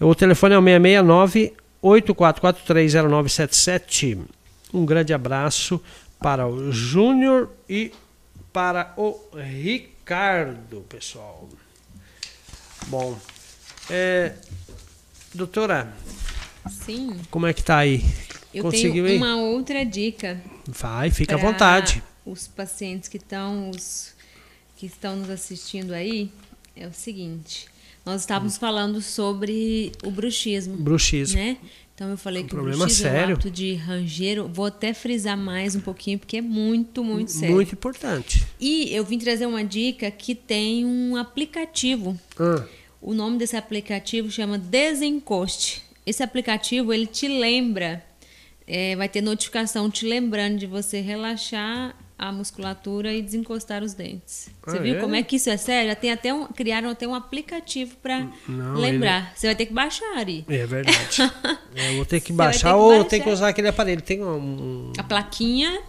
O 0.00 0.14
telefone 0.14 0.54
é 0.54 0.58
o 0.58 0.62
669 0.62 1.52
84430977. 1.84 4.20
Um 4.72 4.86
grande 4.86 5.12
abraço 5.12 5.82
para 6.18 6.46
o 6.46 6.72
Júnior 6.72 7.50
e 7.68 7.92
para 8.54 8.94
o 8.96 9.20
Ricardo, 9.36 10.82
pessoal. 10.88 11.46
Bom, 12.86 13.18
é, 13.90 14.32
Doutora, 15.38 15.92
Sim. 16.68 17.16
como 17.30 17.46
é 17.46 17.52
que 17.52 17.62
tá 17.62 17.78
aí? 17.78 18.04
Eu 18.52 18.64
Conseguiu 18.64 19.04
tenho 19.04 19.06
aí? 19.06 19.16
uma 19.16 19.36
outra 19.36 19.86
dica. 19.86 20.42
Vai, 20.66 21.12
fica 21.12 21.36
à 21.36 21.38
vontade. 21.38 22.02
Os 22.26 22.48
pacientes 22.48 23.08
que 23.08 23.18
estão 23.18 23.70
os 23.70 24.14
que 24.76 24.86
estão 24.86 25.14
nos 25.14 25.30
assistindo 25.30 25.92
aí 25.92 26.28
é 26.74 26.88
o 26.88 26.92
seguinte. 26.92 27.66
Nós 28.04 28.22
estávamos 28.22 28.56
Hum. 28.56 28.58
falando 28.58 29.00
sobre 29.00 29.92
o 30.02 30.10
bruxismo, 30.10 30.76
Bruxismo. 30.76 31.38
né? 31.38 31.56
Então 31.94 32.10
eu 32.10 32.16
falei 32.18 32.42
Um 32.42 32.46
que 32.48 32.54
o 32.56 32.62
bruxismo 32.62 32.84
é 32.86 32.88
sério. 32.88 33.36
um 33.36 33.38
ato 33.38 33.50
de 33.50 33.74
rangeiro. 33.74 34.48
Vou 34.52 34.66
até 34.66 34.92
frisar 34.92 35.36
mais 35.38 35.76
um 35.76 35.80
pouquinho 35.80 36.18
porque 36.18 36.38
é 36.38 36.40
muito, 36.42 37.04
muito 37.04 37.30
sério. 37.30 37.54
Muito 37.54 37.72
importante. 37.74 38.44
E 38.58 38.92
eu 38.92 39.04
vim 39.04 39.18
trazer 39.18 39.46
uma 39.46 39.64
dica 39.64 40.10
que 40.10 40.34
tem 40.34 40.84
um 40.84 41.16
aplicativo 41.16 42.18
Ah, 42.38 42.64
o 43.00 43.14
nome 43.14 43.38
desse 43.38 43.56
aplicativo 43.56 44.30
chama 44.30 44.58
Desencoste. 44.58 45.82
Esse 46.06 46.22
aplicativo 46.22 46.92
ele 46.92 47.06
te 47.06 47.28
lembra, 47.28 48.02
é, 48.66 48.96
vai 48.96 49.08
ter 49.08 49.20
notificação 49.20 49.90
te 49.90 50.06
lembrando 50.06 50.58
de 50.58 50.66
você 50.66 51.00
relaxar 51.00 51.94
a 52.18 52.32
musculatura 52.32 53.12
e 53.14 53.22
desencostar 53.22 53.82
os 53.84 53.94
dentes. 53.94 54.50
Você 54.66 54.78
Ah, 54.78 54.80
viu 54.80 54.96
é? 54.96 55.00
como 55.00 55.14
é 55.14 55.22
que 55.22 55.36
isso 55.36 55.48
é 55.50 55.56
sério? 55.56 55.90
Já 55.90 55.94
Tem 55.94 56.10
até 56.10 56.34
um, 56.34 56.46
criaram 56.46 56.90
até 56.90 57.06
um 57.06 57.14
aplicativo 57.14 57.94
para 58.02 58.26
lembrar. 58.74 59.32
Você 59.36 59.46
vai 59.46 59.54
ter 59.54 59.66
que 59.66 59.72
baixar 59.72 60.16
Ari. 60.16 60.44
é 60.48 60.66
verdade. 60.66 60.98
É, 61.76 61.90
eu 61.92 61.96
vou 61.96 62.04
ter 62.04 62.18
que 62.20 62.32
Você 62.32 62.36
baixar 62.36 62.72
ter 62.72 62.78
que 62.78 62.82
ou 62.82 63.04
ter 63.04 63.20
que 63.20 63.28
usar 63.30 63.48
aquele 63.50 63.68
aparelho. 63.68 64.02
Tem 64.02 64.20
um. 64.24 64.92
A 64.98 65.02
plaquinha, 65.04 65.80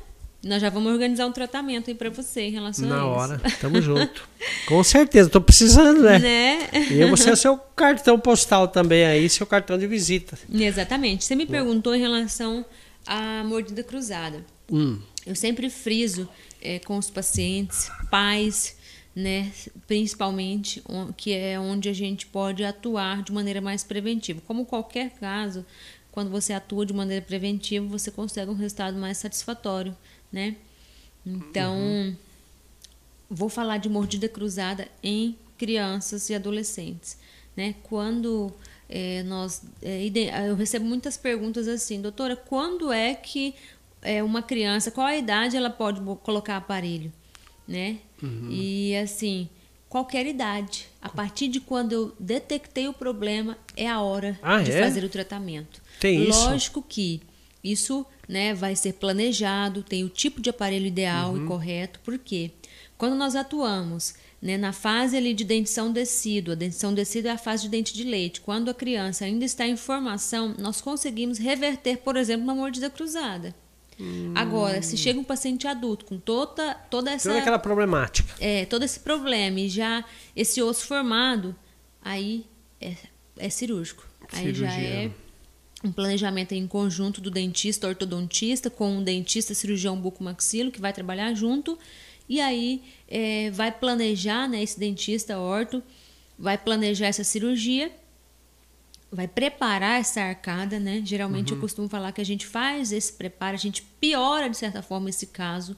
nós 0.43 0.61
já 0.61 0.69
vamos 0.69 0.91
organizar 0.91 1.25
um 1.25 1.31
tratamento 1.31 1.89
aí 1.89 1.95
para 1.95 2.09
você 2.09 2.41
em 2.43 2.51
relação 2.51 2.85
a 2.85 2.89
Na 2.89 2.95
isso. 2.97 3.05
hora, 3.05 3.41
tamo 3.59 3.81
junto. 3.81 4.27
Com 4.67 4.83
certeza, 4.83 5.29
tô 5.29 5.41
precisando, 5.41 6.01
né? 6.03 6.19
Né? 6.19 6.69
E 6.91 6.99
eu 6.99 7.07
vou 7.09 7.17
ser 7.17 7.31
o 7.31 7.35
seu 7.35 7.57
cartão 7.75 8.17
postal 8.19 8.67
também 8.67 9.05
aí, 9.05 9.27
seu 9.29 9.45
cartão 9.45 9.77
de 9.77 9.85
visita. 9.87 10.37
Exatamente. 10.53 11.25
Você 11.25 11.35
me 11.35 11.45
perguntou 11.45 11.93
em 11.93 11.99
relação 11.99 12.65
à 13.05 13.43
mordida 13.43 13.83
cruzada. 13.83 14.45
Hum, 14.71 14.99
Eu 15.25 15.35
sempre 15.35 15.69
friso 15.69 16.27
eh, 16.61 16.79
com 16.79 16.97
os 16.97 17.09
pacientes, 17.09 17.89
pais, 18.09 18.77
né, 19.15 19.51
principalmente, 19.87 20.81
que 21.17 21.33
é 21.33 21.59
onde 21.59 21.89
a 21.89 21.93
gente 21.93 22.25
pode 22.27 22.63
atuar 22.63 23.23
de 23.23 23.31
maneira 23.33 23.59
mais 23.59 23.83
preventiva. 23.83 24.41
Como 24.47 24.65
qualquer 24.65 25.09
caso, 25.19 25.65
quando 26.11 26.29
você 26.29 26.53
atua 26.53 26.85
de 26.85 26.93
maneira 26.93 27.23
preventiva, 27.25 27.85
você 27.85 28.09
consegue 28.11 28.49
um 28.51 28.55
resultado 28.55 28.97
mais 28.97 29.17
satisfatório, 29.17 29.95
né? 30.31 30.55
Então, 31.25 32.15
vou 33.29 33.49
falar 33.49 33.77
de 33.77 33.89
mordida 33.89 34.27
cruzada 34.27 34.87
em 35.03 35.37
crianças 35.57 36.29
e 36.29 36.35
adolescentes, 36.35 37.17
né? 37.55 37.75
Quando 37.83 38.51
eh, 38.89 39.21
nós 39.23 39.61
ide- 39.81 40.29
eu 40.47 40.55
recebo 40.55 40.85
muitas 40.85 41.17
perguntas 41.17 41.67
assim, 41.67 42.01
doutora, 42.01 42.35
quando 42.35 42.91
é 42.91 43.13
que 43.13 43.53
é, 44.01 44.23
uma 44.23 44.41
criança, 44.41 44.89
qual 44.89 45.05
a 45.05 45.15
idade 45.17 45.55
ela 45.57 45.69
pode 45.69 45.99
colocar 46.23 46.57
aparelho, 46.57 47.11
né? 47.67 47.97
E 48.49 48.95
assim, 48.97 49.47
qualquer 49.87 50.25
idade, 50.25 50.87
a 51.01 51.09
partir 51.09 51.47
de 51.49 51.59
quando 51.59 51.91
eu 51.93 52.15
detectei 52.19 52.87
o 52.87 52.93
problema 52.93 53.57
é 53.77 53.87
a 53.87 54.01
hora 54.01 54.39
Ah, 54.41 54.61
de 54.61 54.71
é? 54.71 54.81
fazer 54.81 55.03
o 55.03 55.09
tratamento. 55.09 55.81
Tem 55.99 56.27
isso? 56.27 56.39
Lógico 56.49 56.81
que 56.81 57.21
isso 57.63 58.05
né, 58.29 58.53
vai 58.53 58.75
ser 58.75 58.93
planejado, 58.93 59.81
tem 59.83 60.03
o 60.05 60.09
tipo 60.09 60.39
de 60.39 60.49
aparelho 60.51 60.85
ideal 60.85 61.33
Uhum. 61.33 61.43
e 61.43 61.47
correto, 61.47 61.99
porque 62.05 62.51
quando 62.97 63.15
nós 63.15 63.35
atuamos 63.35 64.13
né, 64.41 64.55
na 64.55 64.71
fase 64.71 65.17
ali 65.17 65.33
de 65.33 65.43
dentição 65.43 65.91
decídua, 65.91 66.53
a 66.53 66.57
dentição 66.57 66.93
decídua 66.93 67.31
é 67.31 67.33
a 67.33 67.37
fase 67.39 67.63
de 67.63 67.69
dente 67.69 67.93
de 67.93 68.03
leite, 68.03 68.39
quando 68.39 68.69
a 68.69 68.73
criança 68.73 69.25
ainda 69.25 69.43
está 69.43 69.67
em 69.67 69.75
formação, 69.75 70.53
nós 70.59 70.79
conseguimos 70.79 71.37
reverter, 71.39 71.97
por 71.97 72.15
exemplo, 72.15 72.43
uma 72.43 72.53
mordida 72.55 72.89
cruzada. 72.89 73.53
Agora, 74.33 74.81
se 74.81 74.95
chega 74.95 75.19
um 75.19 75.25
paciente 75.25 75.67
adulto 75.67 76.05
com 76.05 76.17
toda, 76.17 76.73
toda 76.89 77.11
essa 77.11 77.27
toda 77.29 77.41
aquela 77.41 77.59
problemática. 77.59 78.33
é, 78.39 78.65
todo 78.65 78.83
esse 78.83 79.01
problema 79.01 79.59
e 79.59 79.67
já 79.67 80.05
esse 80.33 80.61
osso 80.61 80.85
formado, 80.85 81.53
aí 82.01 82.45
é, 82.79 82.93
é 83.37 83.49
cirúrgico. 83.49 84.07
Aí 84.31 84.53
já 84.53 84.69
Cirurgia. 84.69 84.87
é 85.05 85.11
um 85.83 85.91
planejamento 85.91 86.53
em 86.53 86.67
conjunto 86.67 87.21
do 87.21 87.31
dentista, 87.31 87.87
ortodontista, 87.87 88.69
com 88.69 88.97
um 88.97 89.03
dentista 89.03 89.53
cirurgião 89.53 89.95
bucomaxilo, 89.99 90.71
que 90.71 90.81
vai 90.81 90.91
trabalhar 90.91 91.33
junto, 91.33 91.77
e 92.27 92.39
aí 92.41 92.83
é, 93.07 93.49
vai 93.51 93.71
planejar, 93.71 94.47
né, 94.47 94.61
esse 94.61 94.79
dentista 94.79 95.39
orto, 95.39 95.81
vai 96.37 96.57
planejar 96.57 97.07
essa 97.07 97.23
cirurgia, 97.23 97.91
vai 99.11 99.27
preparar 99.27 99.99
essa 99.99 100.21
arcada, 100.21 100.79
né? 100.79 101.01
Geralmente 101.03 101.51
Uhum. 101.51 101.57
eu 101.57 101.61
costumo 101.61 101.89
falar 101.89 102.11
que 102.11 102.21
a 102.21 102.25
gente 102.25 102.45
faz 102.45 102.91
esse 102.91 103.11
preparo, 103.13 103.55
a 103.55 103.59
gente 103.59 103.81
piora 103.99 104.47
de 104.49 104.55
certa 104.55 104.81
forma 104.83 105.09
esse 105.09 105.27
caso, 105.27 105.75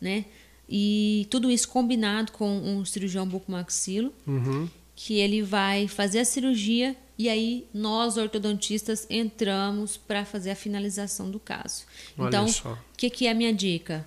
né? 0.00 0.24
E 0.68 1.26
tudo 1.28 1.50
isso 1.50 1.68
combinado 1.68 2.32
com 2.32 2.48
um 2.48 2.84
cirurgião 2.84 3.26
bucomaxilo, 3.26 4.14
Uhum. 4.26 4.68
Que 5.02 5.18
ele 5.18 5.40
vai 5.40 5.88
fazer 5.88 6.18
a 6.18 6.24
cirurgia 6.26 6.94
e 7.16 7.30
aí 7.30 7.66
nós 7.72 8.18
ortodontistas 8.18 9.06
entramos 9.08 9.96
para 9.96 10.26
fazer 10.26 10.50
a 10.50 10.54
finalização 10.54 11.30
do 11.30 11.40
caso. 11.40 11.84
Olha 12.18 12.28
então, 12.28 12.44
o 12.44 12.96
que, 12.98 13.08
que 13.08 13.26
é 13.26 13.30
a 13.30 13.34
minha 13.34 13.52
dica? 13.52 14.06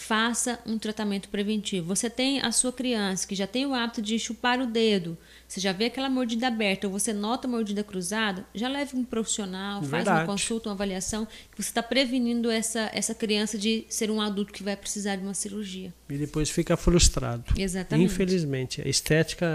Faça 0.00 0.58
um 0.66 0.78
tratamento 0.78 1.28
preventivo. 1.28 1.94
Você 1.94 2.08
tem 2.08 2.40
a 2.40 2.50
sua 2.50 2.72
criança 2.72 3.28
que 3.28 3.34
já 3.34 3.46
tem 3.46 3.66
o 3.66 3.74
hábito 3.74 4.00
de 4.00 4.18
chupar 4.18 4.58
o 4.58 4.66
dedo, 4.66 5.16
você 5.46 5.60
já 5.60 5.72
vê 5.72 5.84
aquela 5.84 6.08
mordida 6.08 6.46
aberta 6.46 6.86
ou 6.86 6.92
você 6.92 7.12
nota 7.12 7.46
a 7.46 7.50
mordida 7.50 7.84
cruzada, 7.84 8.46
já 8.54 8.66
leve 8.66 8.96
um 8.96 9.04
profissional, 9.04 9.82
faz 9.82 10.06
uma 10.06 10.14
Verdade. 10.14 10.26
consulta, 10.26 10.68
uma 10.70 10.74
avaliação, 10.74 11.26
que 11.26 11.62
você 11.62 11.68
está 11.68 11.82
prevenindo 11.82 12.50
essa, 12.50 12.90
essa 12.94 13.14
criança 13.14 13.58
de 13.58 13.84
ser 13.90 14.10
um 14.10 14.22
adulto 14.22 14.54
que 14.54 14.62
vai 14.62 14.74
precisar 14.74 15.16
de 15.16 15.22
uma 15.22 15.34
cirurgia. 15.34 15.92
E 16.08 16.16
depois 16.16 16.48
fica 16.48 16.76
frustrado. 16.78 17.44
Exatamente. 17.56 18.06
Infelizmente. 18.06 18.80
A 18.80 18.88
estética 18.88 19.46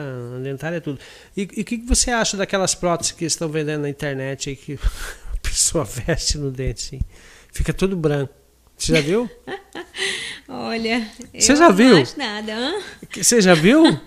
dentária 0.44 0.78
é 0.78 0.80
tudo. 0.80 1.00
E 1.36 1.42
e 1.56 1.62
o 1.62 1.66
que 1.66 1.80
que 1.80 1.86
você 1.86 2.12
acha 2.12 2.38
daquelas 2.38 2.76
próteses 2.76 3.12
que 3.12 3.26
estão 3.26 3.50
vendendo 3.50 3.82
na 3.82 3.90
internet 3.90 4.50
aí 4.50 4.56
que 4.56 4.74
a 5.34 5.38
pessoa 5.42 5.84
veste 5.84 6.38
no 6.38 6.52
dente 6.52 6.96
assim? 6.96 7.00
Fica 7.52 7.74
tudo 7.74 7.98
branco. 7.98 8.45
Você 8.78 8.96
já 8.96 9.02
viu? 9.02 9.30
Olha, 10.48 11.08
Você 11.34 11.52
eu 11.54 11.56
já 11.56 11.70
não 11.70 11.76
viu? 11.76 11.98
acho 12.02 12.18
nada. 12.18 12.54
hã? 12.54 12.74
Você 13.16 13.42
já 13.42 13.54
viu? 13.54 13.84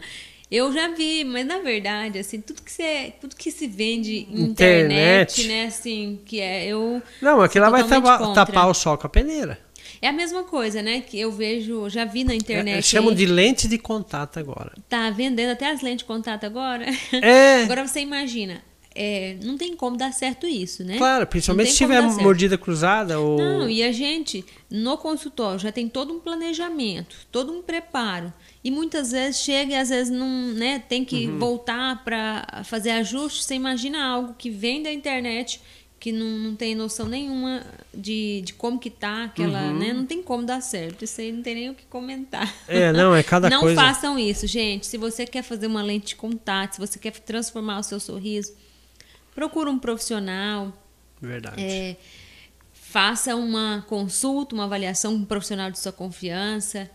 Eu 0.51 0.73
já 0.73 0.89
vi, 0.89 1.25
mas 1.25 1.45
na 1.47 1.59
verdade, 1.59 2.19
assim, 2.19 2.41
tudo 2.41 2.63
que, 2.63 2.73
você, 2.73 3.13
tudo 3.21 3.37
que 3.37 3.51
se 3.51 3.67
vende 3.67 4.27
Internet. 4.31 5.43
internet, 5.43 5.47
né, 5.47 5.67
assim, 5.67 6.19
que 6.25 6.41
é, 6.41 6.67
eu... 6.69 7.03
Não, 7.21 7.43
aquilo 7.43 7.67
lá 7.67 7.71
vai 7.71 7.87
tapar, 7.87 8.33
tapar 8.33 8.67
o 8.67 8.73
sol 8.73 8.97
com 8.97 9.07
a 9.07 9.11
peneira. 9.11 9.59
É 10.01 10.09
a 10.09 10.13
mesma 10.13 10.45
coisa, 10.45 10.81
né? 10.81 11.03
Que 11.03 11.21
eu 11.21 11.31
vejo, 11.31 11.91
já 11.91 12.07
vi 12.07 12.25
na 12.25 12.35
internet. 12.35 12.79
É, 12.79 12.81
chamam 12.81 13.13
de 13.13 13.27
lente 13.27 13.69
de 13.69 13.77
contato 13.77 14.39
agora. 14.39 14.73
Tá 14.89 15.11
vendendo 15.11 15.51
até 15.51 15.71
as 15.71 15.83
lentes 15.83 15.99
de 15.99 16.05
contato 16.05 16.45
agora. 16.45 16.87
É. 17.13 17.65
Agora 17.69 17.87
você 17.87 18.01
imagina, 18.01 18.63
é, 19.01 19.37
não 19.45 19.57
tem 19.57 19.77
como 19.77 19.97
dar 19.97 20.13
certo 20.13 20.45
isso, 20.47 20.83
né? 20.83 20.99
Claro, 20.99 21.21
Não 21.21 21.27
principalmente 21.31 21.71
se 21.71 21.77
tiver 21.79 22.03
mordida 22.03 22.59
cruzada 22.59 23.21
ou. 23.21 23.39
Não, 23.39 23.71
e 23.71 23.81
a 23.83 23.93
gente, 23.93 24.45
no 24.69 24.99
consultório, 24.99 25.61
já 25.61 25.71
tem 25.71 25.89
todo 25.89 26.13
um 26.13 26.19
planejamento, 26.19 27.15
todo 27.31 27.53
um 27.53 27.63
preparo. 27.63 28.33
E 28.65 28.73
muitas 28.73 29.13
vezes 29.13 29.41
chega 29.41 29.73
e 29.73 29.77
às 29.77 29.89
vezes 29.91 30.13
não, 30.13 30.29
né, 30.53 30.83
tem 30.89 31.05
que 31.05 31.27
Uhum. 31.29 31.39
voltar 31.39 32.03
para 32.05 32.63
fazer 32.65 32.91
ajustes. 32.91 33.45
Você 33.45 33.55
imagina 33.55 34.05
algo 34.05 34.35
que 34.37 34.51
vem 34.51 34.83
da 34.83 34.93
internet, 34.93 35.61
que 36.01 36.11
não, 36.11 36.27
não 36.27 36.57
tem 36.57 36.75
noção 36.75 37.07
nenhuma 37.07 37.63
de, 37.95 38.43
de 38.45 38.53
como 38.55 38.79
que 38.81 38.91
tá, 38.91 39.25
aquela, 39.25 39.63
Uhum. 39.69 39.79
né? 39.79 39.93
Não 39.93 40.05
tem 40.07 40.21
como 40.23 40.45
dar 40.45 40.61
certo. 40.61 41.05
Isso 41.05 41.21
aí 41.21 41.31
não 41.31 41.43
tem 41.43 41.55
nem 41.55 41.71
o 41.71 41.75
que 41.75 41.85
comentar. 41.87 42.53
É, 42.67 42.93
não, 42.93 43.15
é 43.15 43.23
cada 43.23 43.49
não 43.51 43.61
coisa. 43.61 43.81
façam 43.81 44.19
isso, 44.19 44.45
gente. 44.47 44.87
Se 44.89 44.97
você 44.99 45.25
quer 45.25 45.43
fazer 45.43 45.69
uma 45.69 45.83
lente 45.83 46.09
de 46.09 46.17
contato, 46.17 46.75
se 46.75 46.81
você 46.81 46.99
quer 46.99 47.13
transformar 47.13 47.79
o 47.79 47.83
seu 47.85 48.01
sorriso, 48.01 48.53
procura 49.39 49.71
um 49.71 49.79
profissional, 49.79 50.73
Verdade. 51.23 51.63
é, 51.63 51.97
faça 52.73 53.37
uma 53.37 53.85
consulta, 53.89 54.53
uma 54.53 54.65
avaliação 54.65 55.13
com 55.13 55.19
um 55.19 55.25
profissional 55.25 55.71
de 55.71 55.79
sua 55.79 55.93
confiança 55.93 56.91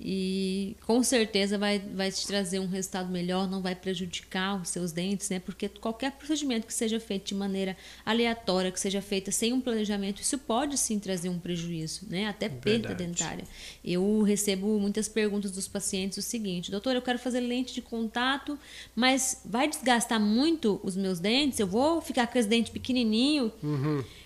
e 0.00 0.76
com 0.84 1.02
certeza 1.02 1.56
vai, 1.56 1.78
vai 1.78 2.10
te 2.10 2.26
trazer 2.26 2.58
um 2.58 2.66
resultado 2.66 3.10
melhor, 3.10 3.48
não 3.48 3.62
vai 3.62 3.74
prejudicar 3.74 4.60
os 4.60 4.68
seus 4.68 4.90
dentes, 4.90 5.30
né? 5.30 5.38
Porque 5.38 5.68
qualquer 5.68 6.12
procedimento 6.12 6.66
que 6.66 6.74
seja 6.74 6.98
feito 6.98 7.28
de 7.28 7.34
maneira 7.34 7.76
aleatória, 8.04 8.72
que 8.72 8.80
seja 8.80 9.00
feita 9.00 9.30
sem 9.30 9.52
um 9.52 9.60
planejamento, 9.60 10.20
isso 10.20 10.36
pode 10.36 10.76
sim 10.76 10.98
trazer 10.98 11.28
um 11.28 11.38
prejuízo, 11.38 12.06
né? 12.08 12.26
Até 12.26 12.48
perda 12.48 12.88
Verdade. 12.88 13.06
dentária. 13.06 13.44
Eu 13.84 14.22
recebo 14.22 14.78
muitas 14.80 15.08
perguntas 15.08 15.52
dos 15.52 15.68
pacientes 15.68 16.18
o 16.18 16.22
seguinte: 16.22 16.70
doutor, 16.70 16.96
eu 16.96 17.02
quero 17.02 17.18
fazer 17.18 17.40
lente 17.40 17.72
de 17.72 17.80
contato, 17.80 18.58
mas 18.96 19.42
vai 19.44 19.68
desgastar 19.68 20.20
muito 20.20 20.80
os 20.82 20.96
meus 20.96 21.20
dentes? 21.20 21.60
Eu 21.60 21.66
vou 21.66 22.00
ficar 22.00 22.26
com 22.26 22.38
esse 22.38 22.48
dente 22.48 22.70
pequenininho? 22.70 23.52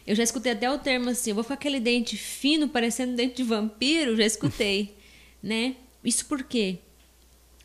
Eu 0.06 0.14
já 0.14 0.22
escutei 0.22 0.52
até 0.52 0.70
o 0.70 0.78
termo 0.78 1.10
assim: 1.10 1.30
eu 1.30 1.34
vou 1.34 1.44
ficar 1.44 1.56
com 1.56 1.60
aquele 1.60 1.78
dente 1.78 2.16
fino, 2.16 2.68
parecendo 2.68 3.14
dente 3.14 3.36
de 3.36 3.42
vampiro? 3.42 4.16
Já 4.16 4.24
escutei, 4.24 4.96
né? 5.42 5.76
Isso 6.04 6.24
por 6.26 6.42
quê? 6.42 6.78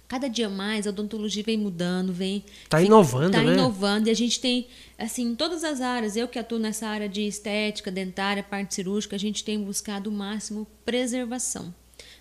Cada 0.08 0.28
dia 0.28 0.50
mais 0.50 0.86
a 0.86 0.90
odontologia 0.92 1.42
vem 1.44 1.58
mudando, 1.58 2.14
vem. 2.14 2.44
Tá 2.70 2.78
fica- 2.78 2.88
inovando, 2.88 3.32
tá 3.32 3.42
né? 3.42 3.54
inovando 3.54 4.08
e 4.10 4.12
a 4.12 4.14
gente 4.14 4.40
tem, 4.40 4.68
assim, 4.98 5.24
em 5.32 5.36
todas 5.36 5.64
as 5.64 5.82
áreas, 5.82 6.16
eu 6.16 6.28
que 6.28 6.38
atuo 6.38 6.60
nessa 6.60 6.88
área 6.88 7.10
de 7.10 7.22
estética, 7.26 7.90
dentária, 7.90 8.44
parte 8.44 8.76
cirúrgica, 8.76 9.16
a 9.16 9.20
gente 9.20 9.44
tem 9.44 9.60
buscado 9.64 10.10
o 10.10 10.14
máximo 10.14 10.68
preservação. 10.86 11.74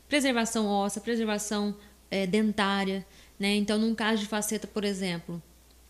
Preservação 0.09 0.67
óssea, 0.67 1.03
preservação 1.03 1.75
eh, 2.11 2.27
dentária, 2.27 3.05
né? 3.39 3.55
Então, 3.57 3.79
num 3.79 3.95
caso 3.95 4.23
de 4.23 4.29
faceta, 4.29 4.67
por 4.67 4.85
exemplo, 4.85 5.43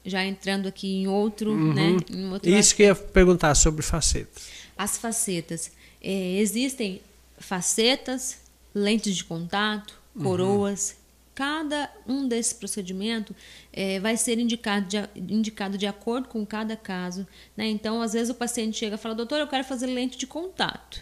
já 0.05 0.25
entrando 0.25 0.67
aqui 0.67 0.89
em 0.89 1.07
outro, 1.07 1.55
né? 1.75 1.97
Em 2.11 2.33
outro 2.33 2.51
Isso 2.51 2.75
que 2.75 2.83
eu 2.83 2.87
ia 2.89 2.95
perguntar 2.95 3.55
sobre 3.55 3.83
facetas. 3.83 4.45
as 4.77 4.97
facetas. 4.97 5.71
É, 6.01 6.39
existem 6.39 7.01
facetas, 7.39 8.39
lentes 8.75 9.16
de 9.16 9.25
contato, 9.25 10.01
Uhum. 10.14 10.23
coroas. 10.23 10.97
Cada 11.35 11.91
um 12.07 12.29
desses 12.29 12.53
procedimentos 12.53 13.35
é, 13.73 13.99
vai 13.99 14.18
ser 14.18 14.39
indicado 14.39 14.87
de, 14.87 14.99
indicado 15.16 15.79
de 15.79 15.87
acordo 15.87 16.29
com 16.29 16.45
cada 16.45 16.77
caso. 16.77 17.27
Né? 17.57 17.68
Então, 17.68 18.03
às 18.03 18.12
vezes 18.12 18.29
o 18.29 18.35
paciente 18.35 18.77
chega 18.77 18.97
e 18.97 18.99
fala, 18.99 19.14
doutor, 19.14 19.41
eu 19.41 19.47
quero 19.47 19.64
fazer 19.64 19.87
lente 19.87 20.18
de 20.18 20.27
contato. 20.27 21.01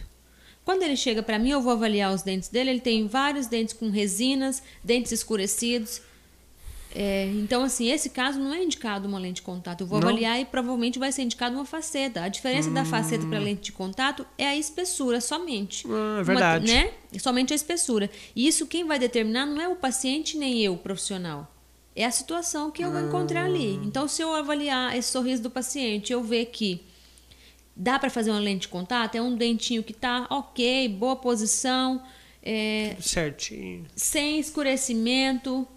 Quando 0.63 0.83
ele 0.83 0.95
chega 0.95 1.21
para 1.21 1.37
mim, 1.37 1.49
eu 1.49 1.61
vou 1.61 1.73
avaliar 1.73 2.13
os 2.13 2.21
dentes 2.21 2.47
dele. 2.47 2.69
Ele 2.69 2.79
tem 2.79 3.07
vários 3.07 3.47
dentes 3.47 3.73
com 3.73 3.89
resinas, 3.89 4.63
dentes 4.81 5.11
escurecidos. 5.11 6.01
É, 6.93 7.25
então, 7.35 7.63
assim, 7.63 7.89
esse 7.89 8.09
caso 8.09 8.37
não 8.39 8.53
é 8.53 8.63
indicado 8.63 9.07
uma 9.07 9.17
lente 9.17 9.35
de 9.35 9.41
contato. 9.43 9.81
Eu 9.81 9.87
vou 9.87 9.99
Não? 9.99 10.09
avaliar 10.09 10.39
e 10.41 10.45
provavelmente 10.45 10.99
vai 10.99 11.11
ser 11.11 11.21
indicado 11.21 11.55
uma 11.55 11.63
faceta. 11.65 12.21
A 12.23 12.27
diferença 12.27 12.69
da 12.69 12.83
faceta 12.83 13.25
para 13.25 13.39
lente 13.39 13.61
de 13.61 13.71
contato 13.71 14.25
é 14.37 14.47
a 14.47 14.57
espessura 14.57 15.21
somente. 15.21 15.85
Ah, 15.87 15.89
é 15.89 15.93
Uma- 15.93 16.23
verdade. 16.23 16.67
né? 16.73 16.91
Somente 17.19 17.53
a 17.53 17.55
espessura. 17.55 18.09
E 18.35 18.47
isso 18.47 18.67
quem 18.67 18.85
vai 18.85 18.99
determinar 18.99 19.45
não 19.45 19.61
é 19.61 19.67
o 19.69 19.75
paciente 19.75 20.37
nem 20.37 20.59
eu, 20.61 20.75
profissional. 20.77 21.49
É 21.95 22.05
a 22.05 22.11
situação 22.11 22.71
que 22.71 22.83
eu 22.83 22.91
vou 22.91 23.01
encontrar 23.01 23.45
ali. 23.45 23.79
Ah. 23.81 23.85
Então, 23.85 24.07
se 24.07 24.21
eu 24.21 24.33
avaliar 24.33 24.95
esse 24.97 25.11
sorriso 25.11 25.41
do 25.43 25.49
paciente, 25.49 26.11
eu 26.11 26.21
ver 26.23 26.45
que 26.47 26.81
dá 27.75 27.97
para 27.99 28.09
fazer 28.09 28.31
uma 28.31 28.39
lente 28.39 28.61
de 28.61 28.67
contato, 28.67 29.15
é 29.15 29.21
um 29.21 29.35
dentinho 29.35 29.81
que 29.81 29.93
tá 29.93 30.27
ok, 30.29 30.87
boa 30.89 31.15
posição, 31.15 32.01
é, 32.43 32.95
certinho. 32.99 33.85
sem 33.95 34.39
escurecimento. 34.39 35.67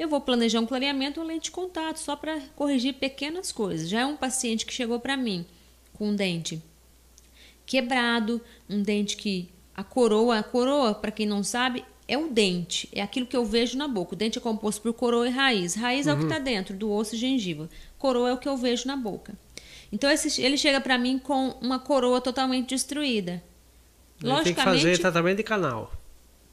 Eu 0.00 0.08
vou 0.08 0.20
planejar 0.20 0.60
um 0.60 0.66
clareamento 0.66 1.20
ou 1.20 1.26
lente 1.26 1.44
de 1.44 1.50
contato, 1.50 1.98
só 1.98 2.16
para 2.16 2.40
corrigir 2.56 2.94
pequenas 2.94 3.52
coisas. 3.52 3.86
Já 3.88 4.00
é 4.00 4.06
um 4.06 4.16
paciente 4.16 4.64
que 4.64 4.72
chegou 4.72 4.98
para 4.98 5.14
mim 5.16 5.44
com 5.92 6.08
um 6.08 6.14
dente 6.16 6.62
quebrado, 7.66 8.40
um 8.68 8.82
dente 8.82 9.16
que 9.16 9.48
a 9.74 9.84
coroa, 9.84 10.38
a 10.38 10.42
coroa, 10.42 10.94
para 10.94 11.10
quem 11.10 11.26
não 11.26 11.42
sabe, 11.42 11.84
é 12.08 12.18
o 12.18 12.28
dente, 12.28 12.88
é 12.92 13.00
aquilo 13.00 13.26
que 13.26 13.36
eu 13.36 13.44
vejo 13.44 13.78
na 13.78 13.86
boca. 13.86 14.14
O 14.14 14.16
dente 14.16 14.38
é 14.38 14.40
composto 14.40 14.80
por 14.82 14.92
coroa 14.92 15.28
e 15.28 15.30
raiz. 15.30 15.74
Raiz 15.74 16.06
é 16.06 16.12
o 16.12 16.16
que 16.16 16.24
está 16.24 16.38
dentro 16.38 16.74
do 16.76 16.90
osso 16.90 17.14
e 17.14 17.18
gengiva. 17.18 17.68
Coroa 17.98 18.30
é 18.30 18.32
o 18.32 18.38
que 18.38 18.48
eu 18.48 18.56
vejo 18.56 18.86
na 18.88 18.96
boca. 18.96 19.34
Então 19.92 20.10
esse- 20.10 20.40
ele 20.42 20.56
chega 20.56 20.80
para 20.80 20.96
mim 20.98 21.18
com 21.18 21.50
uma 21.60 21.78
coroa 21.78 22.20
totalmente 22.20 22.70
destruída. 22.70 23.42
Ele 24.22 24.32
tem 24.44 24.54
que 24.54 24.60
fazer 24.82 24.98
tratamento 24.98 25.36
de 25.36 25.42
canal. 25.44 25.92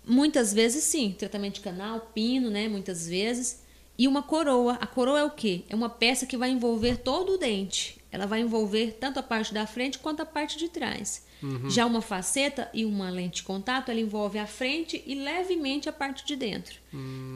Muitas 0.07 0.53
vezes 0.53 0.83
sim, 0.83 1.15
tratamento 1.17 1.55
de 1.55 1.61
canal, 1.61 2.11
pino, 2.13 2.49
né? 2.49 2.67
Muitas 2.67 3.07
vezes. 3.07 3.63
E 3.97 4.07
uma 4.07 4.23
coroa. 4.23 4.73
A 4.79 4.87
coroa 4.87 5.19
é 5.19 5.23
o 5.23 5.31
quê? 5.31 5.63
É 5.69 5.75
uma 5.75 5.89
peça 5.89 6.25
que 6.25 6.37
vai 6.37 6.49
envolver 6.49 6.97
todo 6.97 7.33
o 7.33 7.37
dente. 7.37 7.97
Ela 8.11 8.25
vai 8.25 8.39
envolver 8.39 8.97
tanto 8.99 9.19
a 9.19 9.23
parte 9.23 9.53
da 9.53 9.67
frente 9.67 9.99
quanto 9.99 10.21
a 10.21 10.25
parte 10.25 10.57
de 10.57 10.69
trás. 10.69 11.25
Já 11.69 11.85
uma 11.85 12.01
faceta 12.01 12.69
e 12.73 12.83
uma 12.83 13.09
lente 13.09 13.37
de 13.37 13.43
contato, 13.43 13.89
ela 13.91 13.99
envolve 13.99 14.39
a 14.39 14.47
frente 14.47 15.03
e 15.05 15.13
levemente 15.13 15.87
a 15.87 15.93
parte 15.93 16.25
de 16.25 16.35
dentro. 16.35 16.79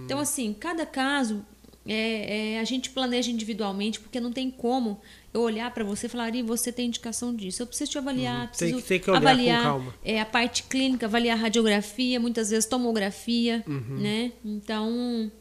Então, 0.05 0.17
assim, 0.19 0.53
cada 0.53 0.85
caso 0.85 1.45
é, 1.85 2.53
é, 2.53 2.59
a 2.59 2.63
gente 2.63 2.89
planeja 2.89 3.31
individualmente, 3.31 3.99
porque 3.99 4.19
não 4.19 4.31
tem 4.31 4.49
como 4.49 4.99
eu 5.33 5.41
olhar 5.41 5.71
para 5.73 5.83
você 5.83 6.07
e 6.07 6.09
falar, 6.09 6.33
"Ih, 6.35 6.43
você 6.43 6.71
tem 6.71 6.87
indicação 6.87 7.33
disso. 7.35 7.61
Eu 7.61 7.67
preciso 7.67 7.91
te 7.91 7.97
avaliar, 7.97 8.41
Tem 8.41 8.47
preciso 8.49 8.77
que- 8.81 8.87
tem 8.87 8.99
que 8.99 9.09
olhar 9.09 9.21
com 9.21 9.27
avaliar 9.27 9.63
calma. 9.63 9.93
é, 10.03 10.19
a 10.19 10.25
parte 10.25 10.63
clínica, 10.63 11.05
avaliar 11.05 11.37
radiografia, 11.37 12.19
muitas 12.19 12.49
vezes 12.49 12.65
tomografia, 12.67 13.63
Uhum. 13.67 13.97
né? 13.99 14.31
Então, 14.43 15.31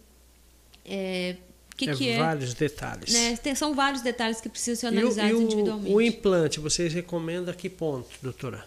é, 0.85 1.37
o 1.73 1.77
que, 1.77 1.91
é 1.91 1.95
que 1.95 2.09
é? 2.09 2.19
vários 2.19 2.55
detalhes. 2.55 3.13
Né? 3.13 3.37
Tem- 3.37 3.55
são 3.55 3.75
vários 3.75 4.03
detalhes 4.03 4.41
que 4.41 4.49
precisam 4.49 4.77
ser 4.77 4.87
E 4.87 4.97
o, 4.97 5.01
analisados 5.01 5.31
e 5.31 5.35
o- 5.35 5.43
individualmente. 5.43 5.93
o 5.95 6.01
implante, 6.01 6.61
vocês 6.61 6.93
recomendam 6.93 7.53
a 7.53 7.57
que 7.57 7.69
ponto, 7.69 8.09
doutora? 8.23 8.65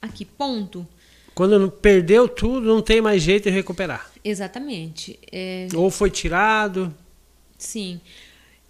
Aqui, 0.00 0.24
ponto. 0.24 0.86
Quando 1.34 1.70
perdeu 1.70 2.28
tudo, 2.28 2.66
não 2.66 2.82
tem 2.82 3.00
mais 3.00 3.22
jeito 3.22 3.44
de 3.44 3.50
recuperar. 3.50 4.10
Exatamente. 4.24 5.18
É, 5.30 5.68
Ou 5.74 5.90
foi 5.90 6.10
tirado. 6.10 6.92
Sim. 7.56 8.00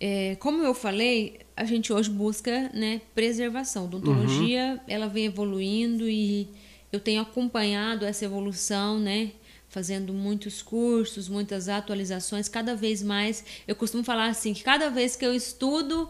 É, 0.00 0.36
como 0.36 0.62
eu 0.62 0.74
falei, 0.74 1.40
a 1.56 1.64
gente 1.64 1.92
hoje 1.92 2.08
busca 2.10 2.70
né, 2.72 3.00
preservação. 3.14 3.86
Odontologia 3.86 4.80
ela 4.86 5.08
vem 5.08 5.24
evoluindo 5.26 6.08
e 6.08 6.48
eu 6.92 7.00
tenho 7.00 7.20
acompanhado 7.20 8.04
essa 8.04 8.24
evolução, 8.24 8.98
né? 8.98 9.32
Fazendo 9.68 10.14
muitos 10.14 10.62
cursos, 10.62 11.28
muitas 11.28 11.68
atualizações, 11.68 12.48
cada 12.48 12.74
vez 12.74 13.02
mais. 13.02 13.44
Eu 13.66 13.74
costumo 13.76 14.02
falar 14.04 14.26
assim, 14.28 14.54
que 14.54 14.62
cada 14.62 14.88
vez 14.88 15.14
que 15.16 15.26
eu 15.26 15.34
estudo, 15.34 16.08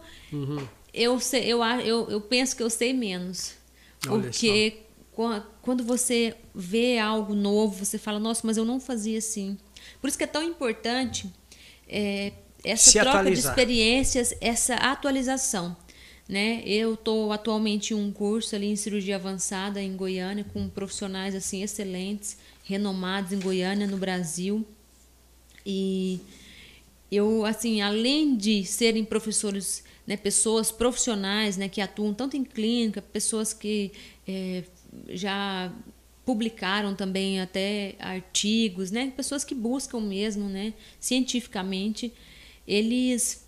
eu, 0.93 1.19
sei, 1.19 1.45
eu, 1.51 1.61
eu, 1.63 2.09
eu 2.09 2.21
penso 2.21 2.55
que 2.55 2.63
eu 2.63 2.69
sei 2.69 2.93
menos. 2.93 3.55
Olha 4.07 4.21
Porque 4.23 4.77
qua- 5.11 5.45
quando 5.61 5.83
você 5.83 6.35
vê 6.55 6.97
algo 6.99 7.33
novo, 7.35 7.83
você 7.83 7.97
fala, 7.97 8.17
nossa, 8.19 8.45
mas 8.45 8.55
eu 8.55 8.63
não 8.63 8.79
fazia 8.79 9.17
assim. 9.17 9.57
Por 9.99 10.07
isso 10.07 10.17
que 10.17 10.23
é 10.23 10.27
tão 10.27 10.41
importante 10.43 11.29
é, 11.87 12.31
essa 12.63 12.91
Se 12.91 12.99
troca 12.99 13.19
atualizar. 13.19 13.55
de 13.55 13.61
experiências, 13.61 14.33
essa 14.41 14.75
atualização. 14.75 15.75
Né? 16.27 16.61
Eu 16.65 16.93
estou 16.93 17.31
atualmente 17.31 17.93
em 17.93 17.97
um 17.97 18.11
curso 18.11 18.55
ali 18.55 18.67
em 18.67 18.75
cirurgia 18.75 19.15
avançada 19.15 19.81
em 19.81 19.95
Goiânia 19.95 20.45
com 20.53 20.69
profissionais 20.69 21.33
assim 21.33 21.63
excelentes, 21.63 22.37
renomados 22.63 23.33
em 23.33 23.39
Goiânia, 23.39 23.87
no 23.87 23.97
Brasil. 23.97 24.63
E 25.65 26.19
eu 27.11 27.45
assim, 27.45 27.81
além 27.81 28.37
de 28.37 28.63
serem 28.63 29.03
professores, 29.03 29.83
né, 30.05 30.15
pessoas 30.15 30.71
profissionais, 30.71 31.57
né, 31.57 31.67
que 31.67 31.81
atuam 31.81 32.13
tanto 32.13 32.37
em 32.37 32.43
clínica, 32.43 33.01
pessoas 33.01 33.51
que 33.51 33.91
eh, 34.27 34.63
já 35.09 35.71
publicaram 36.23 36.93
também 36.93 37.41
até 37.41 37.95
artigos, 37.97 38.91
né, 38.91 39.11
pessoas 39.17 39.43
que 39.43 39.55
buscam 39.55 39.99
mesmo, 39.99 40.47
né, 40.47 40.75
cientificamente, 40.99 42.13
eles 42.69 43.47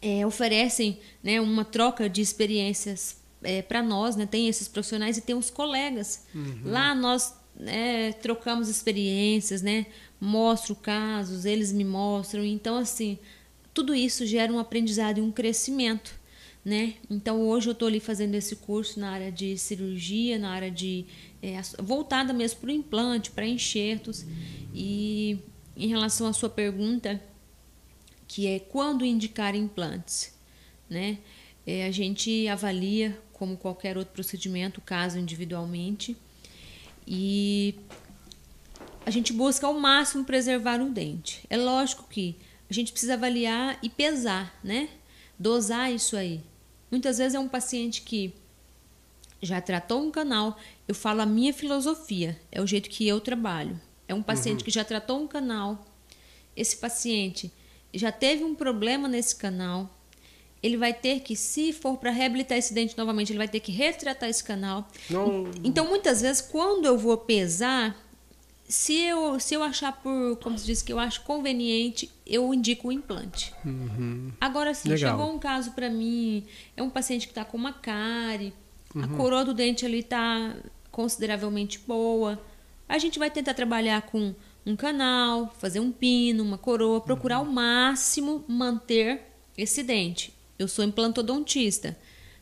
eh, 0.00 0.24
oferecem 0.24 1.00
né, 1.20 1.40
uma 1.40 1.64
troca 1.64 2.08
de 2.08 2.22
experiências 2.22 3.20
é, 3.42 3.60
para 3.60 3.82
nós, 3.82 4.14
né? 4.14 4.24
Tem 4.24 4.48
esses 4.48 4.68
profissionais 4.68 5.16
e 5.16 5.20
tem 5.20 5.34
os 5.34 5.50
colegas. 5.50 6.26
Lá 6.64 6.94
nós 6.94 7.34
né, 7.56 8.12
trocamos 8.12 8.68
experiências, 8.68 9.62
né? 9.62 9.86
Mostro 10.20 10.76
casos, 10.76 11.44
eles 11.44 11.72
me 11.72 11.84
mostram. 11.84 12.44
Então, 12.44 12.76
assim, 12.76 13.18
tudo 13.74 13.94
isso 13.94 14.24
gera 14.26 14.52
um 14.52 14.58
aprendizado 14.58 15.18
e 15.18 15.20
um 15.22 15.32
crescimento, 15.32 16.14
né? 16.64 16.94
Então, 17.08 17.40
hoje 17.40 17.68
eu 17.68 17.72
estou 17.72 17.88
ali 17.88 17.98
fazendo 17.98 18.34
esse 18.34 18.56
curso 18.56 19.00
na 19.00 19.10
área 19.10 19.32
de 19.32 19.56
cirurgia, 19.58 20.38
na 20.38 20.50
área 20.50 20.70
de 20.70 21.06
é, 21.42 21.60
voltada 21.78 22.32
mesmo 22.32 22.60
para 22.60 22.68
o 22.68 22.72
implante, 22.72 23.30
para 23.30 23.46
enxertos. 23.46 24.24
E 24.74 25.38
em 25.76 25.88
relação 25.88 26.26
à 26.26 26.32
sua 26.32 26.50
pergunta, 26.50 27.20
que 28.30 28.46
é 28.46 28.60
quando 28.60 29.04
indicar 29.04 29.56
implantes, 29.56 30.32
né? 30.88 31.18
É, 31.66 31.84
a 31.84 31.90
gente 31.90 32.46
avalia 32.46 33.20
como 33.32 33.56
qualquer 33.56 33.98
outro 33.98 34.14
procedimento, 34.14 34.78
o 34.78 34.82
caso 34.84 35.18
individualmente, 35.18 36.16
e 37.04 37.74
a 39.04 39.10
gente 39.10 39.32
busca 39.32 39.66
ao 39.66 39.74
máximo 39.74 40.24
preservar 40.24 40.80
o 40.80 40.90
dente. 40.90 41.44
É 41.50 41.56
lógico 41.56 42.06
que 42.08 42.36
a 42.70 42.72
gente 42.72 42.92
precisa 42.92 43.14
avaliar 43.14 43.80
e 43.82 43.88
pesar, 43.88 44.56
né? 44.62 44.88
Dosar 45.36 45.92
isso 45.92 46.16
aí. 46.16 46.40
Muitas 46.88 47.18
vezes 47.18 47.34
é 47.34 47.40
um 47.40 47.48
paciente 47.48 48.02
que 48.02 48.32
já 49.42 49.60
tratou 49.60 50.06
um 50.06 50.10
canal, 50.12 50.56
eu 50.86 50.94
falo 50.94 51.20
a 51.20 51.26
minha 51.26 51.52
filosofia, 51.52 52.40
é 52.52 52.62
o 52.62 52.66
jeito 52.66 52.88
que 52.90 53.08
eu 53.08 53.20
trabalho. 53.20 53.80
É 54.06 54.14
um 54.14 54.22
paciente 54.22 54.62
que 54.62 54.70
já 54.70 54.84
tratou 54.84 55.20
um 55.20 55.26
canal, 55.26 55.84
esse 56.54 56.76
paciente 56.76 57.52
já 57.92 58.12
teve 58.12 58.44
um 58.44 58.54
problema 58.54 59.08
nesse 59.08 59.34
canal, 59.36 59.88
ele 60.62 60.76
vai 60.76 60.92
ter 60.92 61.20
que, 61.20 61.34
se 61.34 61.72
for 61.72 61.96
para 61.96 62.10
reabilitar 62.10 62.58
esse 62.58 62.74
dente 62.74 62.96
novamente, 62.96 63.32
ele 63.32 63.38
vai 63.38 63.48
ter 63.48 63.60
que 63.60 63.72
retratar 63.72 64.28
esse 64.28 64.44
canal. 64.44 64.86
Não, 65.08 65.50
Então, 65.64 65.88
muitas 65.88 66.20
vezes, 66.20 66.42
quando 66.42 66.84
eu 66.84 66.98
vou 66.98 67.16
pesar, 67.16 67.96
se 68.68 68.94
eu, 68.94 69.40
se 69.40 69.54
eu 69.54 69.62
achar 69.62 69.90
por, 69.92 70.36
como 70.36 70.58
se 70.58 70.66
diz, 70.66 70.82
que 70.82 70.92
eu 70.92 70.98
acho 70.98 71.22
conveniente, 71.22 72.10
eu 72.26 72.52
indico 72.52 72.88
o 72.88 72.92
implante. 72.92 73.52
Agora 74.40 74.74
sim, 74.74 74.90
chegou 74.96 75.34
um 75.34 75.38
caso 75.38 75.72
para 75.72 75.88
mim, 75.88 76.44
é 76.76 76.82
um 76.82 76.90
paciente 76.90 77.26
que 77.26 77.32
está 77.32 77.44
com 77.44 77.56
uma 77.56 77.72
cárie, 77.72 78.52
a 78.94 79.08
coroa 79.16 79.44
do 79.44 79.54
dente 79.54 79.84
ali 79.86 80.00
está 80.00 80.54
consideravelmente 80.90 81.78
boa. 81.80 82.40
A 82.88 82.98
gente 82.98 83.18
vai 83.18 83.30
tentar 83.30 83.54
trabalhar 83.54 84.02
com 84.02 84.34
um 84.70 84.76
canal, 84.76 85.54
fazer 85.58 85.80
um 85.80 85.90
pino, 85.90 86.42
uma 86.42 86.58
coroa, 86.58 87.00
procurar 87.00 87.36
ao 87.36 87.44
máximo 87.44 88.44
manter 88.46 89.22
esse 89.56 89.82
dente. 89.82 90.32
Eu 90.58 90.68
sou 90.68 90.84
implantodontista, 90.84 91.96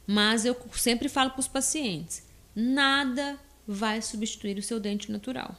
mas 0.06 0.44
eu 0.44 0.56
sempre 0.72 1.08
falo 1.08 1.30
para 1.30 1.40
os 1.40 1.48
pacientes: 1.48 2.22
nada 2.54 3.38
vai 3.66 4.02
substituir 4.02 4.58
o 4.58 4.62
seu 4.62 4.78
dente 4.78 5.10
natural. 5.10 5.54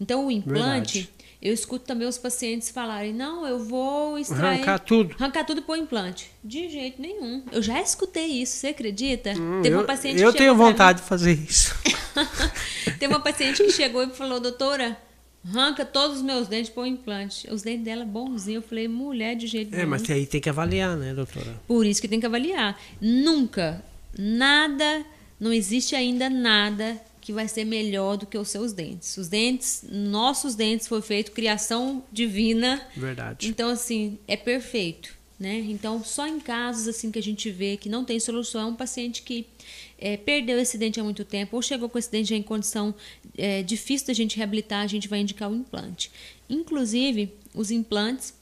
Então, 0.00 0.26
o 0.26 0.30
implante, 0.30 1.02
Verdade. 1.02 1.26
eu 1.40 1.52
escuto 1.52 1.84
também 1.84 2.06
os 2.06 2.18
pacientes 2.18 2.70
falarem: 2.70 3.12
não, 3.12 3.46
eu 3.46 3.64
vou 3.64 4.18
extrair. 4.18 4.56
arrancar 4.56 4.78
tudo. 4.80 5.14
Arrancar 5.18 5.44
tudo 5.44 5.58
e 5.58 5.62
pôr 5.62 5.76
implante. 5.76 6.30
De 6.42 6.68
jeito 6.68 7.00
nenhum. 7.00 7.44
Eu 7.52 7.62
já 7.62 7.80
escutei 7.80 8.26
isso, 8.26 8.56
você 8.56 8.68
acredita? 8.68 9.30
Hum, 9.32 9.62
Teve 9.62 9.74
eu 9.74 9.80
uma 9.80 9.86
paciente 9.86 10.20
eu 10.20 10.32
tenho 10.32 10.54
vontade 10.54 11.00
de 11.00 11.06
fazer 11.06 11.32
isso. 11.32 11.74
Teve 12.98 13.12
uma 13.12 13.20
paciente 13.20 13.62
que 13.62 13.70
chegou 13.70 14.02
e 14.02 14.10
falou: 14.10 14.40
doutora, 14.40 14.96
arranca 15.46 15.84
todos 15.84 16.18
os 16.18 16.22
meus 16.22 16.48
dentes 16.48 16.70
e 16.70 16.72
põe 16.74 16.88
implante. 16.90 17.46
Os 17.52 17.62
dentes 17.62 17.84
dela 17.84 18.04
bonzinhos. 18.04 18.62
Eu 18.62 18.68
falei: 18.68 18.88
mulher, 18.88 19.34
de 19.36 19.46
jeito 19.46 19.72
É, 19.74 19.78
nenhum. 19.78 19.90
mas 19.90 20.08
aí 20.10 20.26
tem 20.26 20.40
que 20.40 20.48
avaliar, 20.48 20.96
né, 20.96 21.12
doutora? 21.14 21.60
Por 21.66 21.84
isso 21.86 22.00
que 22.00 22.08
tem 22.08 22.20
que 22.20 22.26
avaliar. 22.26 22.78
Nunca, 23.00 23.84
nada, 24.18 25.04
não 25.38 25.52
existe 25.52 25.94
ainda 25.94 26.28
nada 26.30 27.00
que 27.20 27.32
vai 27.32 27.48
ser 27.48 27.64
melhor 27.64 28.16
do 28.18 28.26
que 28.26 28.36
os 28.36 28.48
seus 28.48 28.72
dentes. 28.74 29.16
Os 29.16 29.28
dentes, 29.28 29.84
nossos 29.90 30.54
dentes 30.54 30.86
foi 30.86 31.00
feito 31.00 31.32
criação 31.32 32.02
divina. 32.12 32.80
Verdade. 32.94 33.48
Então 33.48 33.70
assim, 33.70 34.18
é 34.28 34.36
perfeito, 34.36 35.14
né? 35.38 35.58
Então, 35.68 36.02
só 36.04 36.26
em 36.26 36.38
casos 36.38 36.86
assim 36.86 37.10
que 37.10 37.18
a 37.18 37.22
gente 37.22 37.50
vê 37.50 37.76
que 37.76 37.88
não 37.88 38.04
tem 38.04 38.20
solução, 38.20 38.60
é 38.60 38.64
um 38.66 38.74
paciente 38.74 39.22
que 39.22 39.46
é, 39.98 40.16
perdeu 40.16 40.58
esse 40.58 40.78
dente 40.78 41.00
há 41.00 41.04
muito 41.04 41.24
tempo 41.24 41.56
ou 41.56 41.62
chegou 41.62 41.88
com 41.88 41.98
esse 41.98 42.10
dente 42.10 42.30
já 42.30 42.36
em 42.36 42.42
condição 42.42 42.94
é, 43.36 43.62
difícil 43.62 44.06
da 44.06 44.12
gente 44.12 44.36
reabilitar, 44.36 44.82
a 44.82 44.86
gente 44.86 45.08
vai 45.08 45.20
indicar 45.20 45.50
o 45.50 45.54
implante. 45.54 46.10
Inclusive, 46.48 47.32
os 47.54 47.70
implantes 47.70 48.34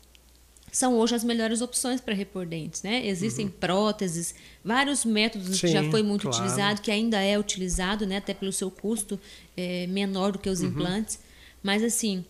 são 0.73 0.99
hoje 0.99 1.15
as 1.15 1.23
melhores 1.23 1.61
opções 1.61 2.01
para 2.01 2.15
repor 2.15 2.47
dentes, 2.47 2.83
né? 2.83 3.07
Existem 3.07 3.47
próteses, 3.47 4.35
vários 4.65 5.05
métodos 5.05 5.61
que 5.61 5.69
já 5.69 5.83
Sim, 5.83 5.91
foi 5.91 6.03
muito 6.03 6.23
claro. 6.23 6.37
utilizado, 6.37 6.81
que 6.81 6.91
ainda 6.91 7.21
é 7.21 7.39
utilizado, 7.39 8.07
né? 8.07 8.17
Até 8.17 8.33
pelo 8.33 8.51
seu 8.51 8.71
custo 8.71 9.21
é, 9.55 9.87
menor 9.87 10.33
do 10.33 10.39
que 10.39 10.49
os 10.49 10.63
implantes. 10.63 11.19
Mas 11.63 11.83
assim, 11.83 12.25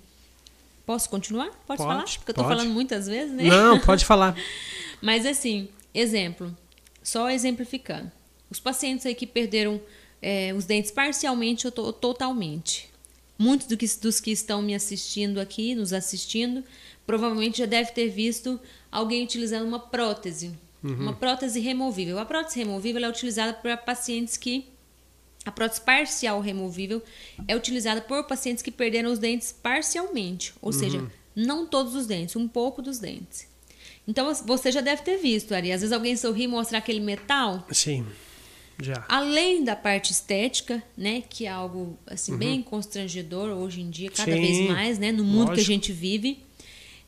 posso 0.86 1.08
continuar? 1.08 1.46
Pode, 1.66 1.78
Pode, 1.78 1.82
falar? 1.82 2.04
Porque 2.04 2.30
eu 2.30 2.34
tô 2.34 2.42
pode. 2.44 2.56
falando 2.56 2.72
muitas 2.72 3.06
vezes, 3.06 3.32
né? 3.34 3.44
Não, 3.44 3.78
pode 3.80 4.04
falar. 4.04 4.36
Mas 5.00 5.24
assim, 5.26 5.68
exemplo, 5.94 6.56
só 7.02 7.30
exemplificando. 7.30 8.10
Os 8.50 8.60
pacientes 8.60 9.06
aí 9.06 9.14
que 9.14 9.26
perderam 9.26 9.80
é, 10.20 10.52
os 10.54 10.64
dentes 10.64 10.90
parcialmente 10.90 11.66
ou 11.66 11.72
to- 11.72 11.92
totalmente. 11.92 12.88
Muitos 13.38 13.66
do 13.66 13.76
que- 13.76 13.86
dos 14.00 14.20
que 14.20 14.30
estão 14.30 14.62
me 14.62 14.74
assistindo 14.74 15.40
aqui, 15.40 15.74
nos 15.74 15.92
assistindo, 15.92 16.62
provavelmente 17.06 17.58
já 17.58 17.66
deve 17.66 17.90
ter 17.92 18.08
visto 18.08 18.60
alguém 18.90 19.24
utilizando 19.24 19.66
uma 19.66 19.78
prótese. 19.80 20.52
Uma 20.84 21.12
prótese 21.12 21.60
removível. 21.60 22.18
A 22.18 22.24
prótese 22.24 22.58
removível 22.58 23.04
é 23.04 23.08
utilizada 23.08 23.52
para 23.52 23.76
pacientes 23.76 24.36
que. 24.36 24.66
A 25.44 25.50
prótese 25.50 25.80
parcial 25.80 26.40
removível 26.40 27.02
é 27.48 27.56
utilizada 27.56 28.00
por 28.00 28.24
pacientes 28.24 28.62
que 28.62 28.70
perderam 28.70 29.10
os 29.10 29.18
dentes 29.18 29.52
parcialmente, 29.52 30.54
ou 30.62 30.72
seja, 30.72 31.10
não 31.34 31.66
todos 31.66 31.94
os 31.94 32.06
dentes, 32.06 32.36
um 32.36 32.46
pouco 32.46 32.80
dos 32.80 32.98
dentes. 32.98 33.48
Então 34.06 34.32
você 34.34 34.70
já 34.70 34.80
deve 34.80 35.02
ter 35.02 35.16
visto, 35.16 35.52
Ari. 35.54 35.72
Às 35.72 35.80
vezes 35.80 35.92
alguém 35.92 36.16
sorri 36.16 36.44
e 36.44 36.48
mostrar 36.48 36.78
aquele 36.78 37.00
metal. 37.00 37.66
Sim, 37.72 38.06
já. 38.80 39.04
Além 39.08 39.64
da 39.64 39.76
parte 39.76 40.12
estética, 40.12 40.82
né, 40.96 41.22
que 41.28 41.46
é 41.46 41.50
algo 41.50 41.98
assim 42.06 42.36
bem 42.36 42.62
constrangedor 42.62 43.50
hoje 43.50 43.80
em 43.80 43.90
dia, 43.90 44.10
cada 44.10 44.32
Sim, 44.32 44.40
vez 44.40 44.70
mais, 44.70 44.98
né, 44.98 45.12
no 45.12 45.24
mundo 45.24 45.46
que 45.46 45.50
a 45.50 45.54
lógico. 45.54 45.66
gente 45.66 45.92
vive. 45.92 46.44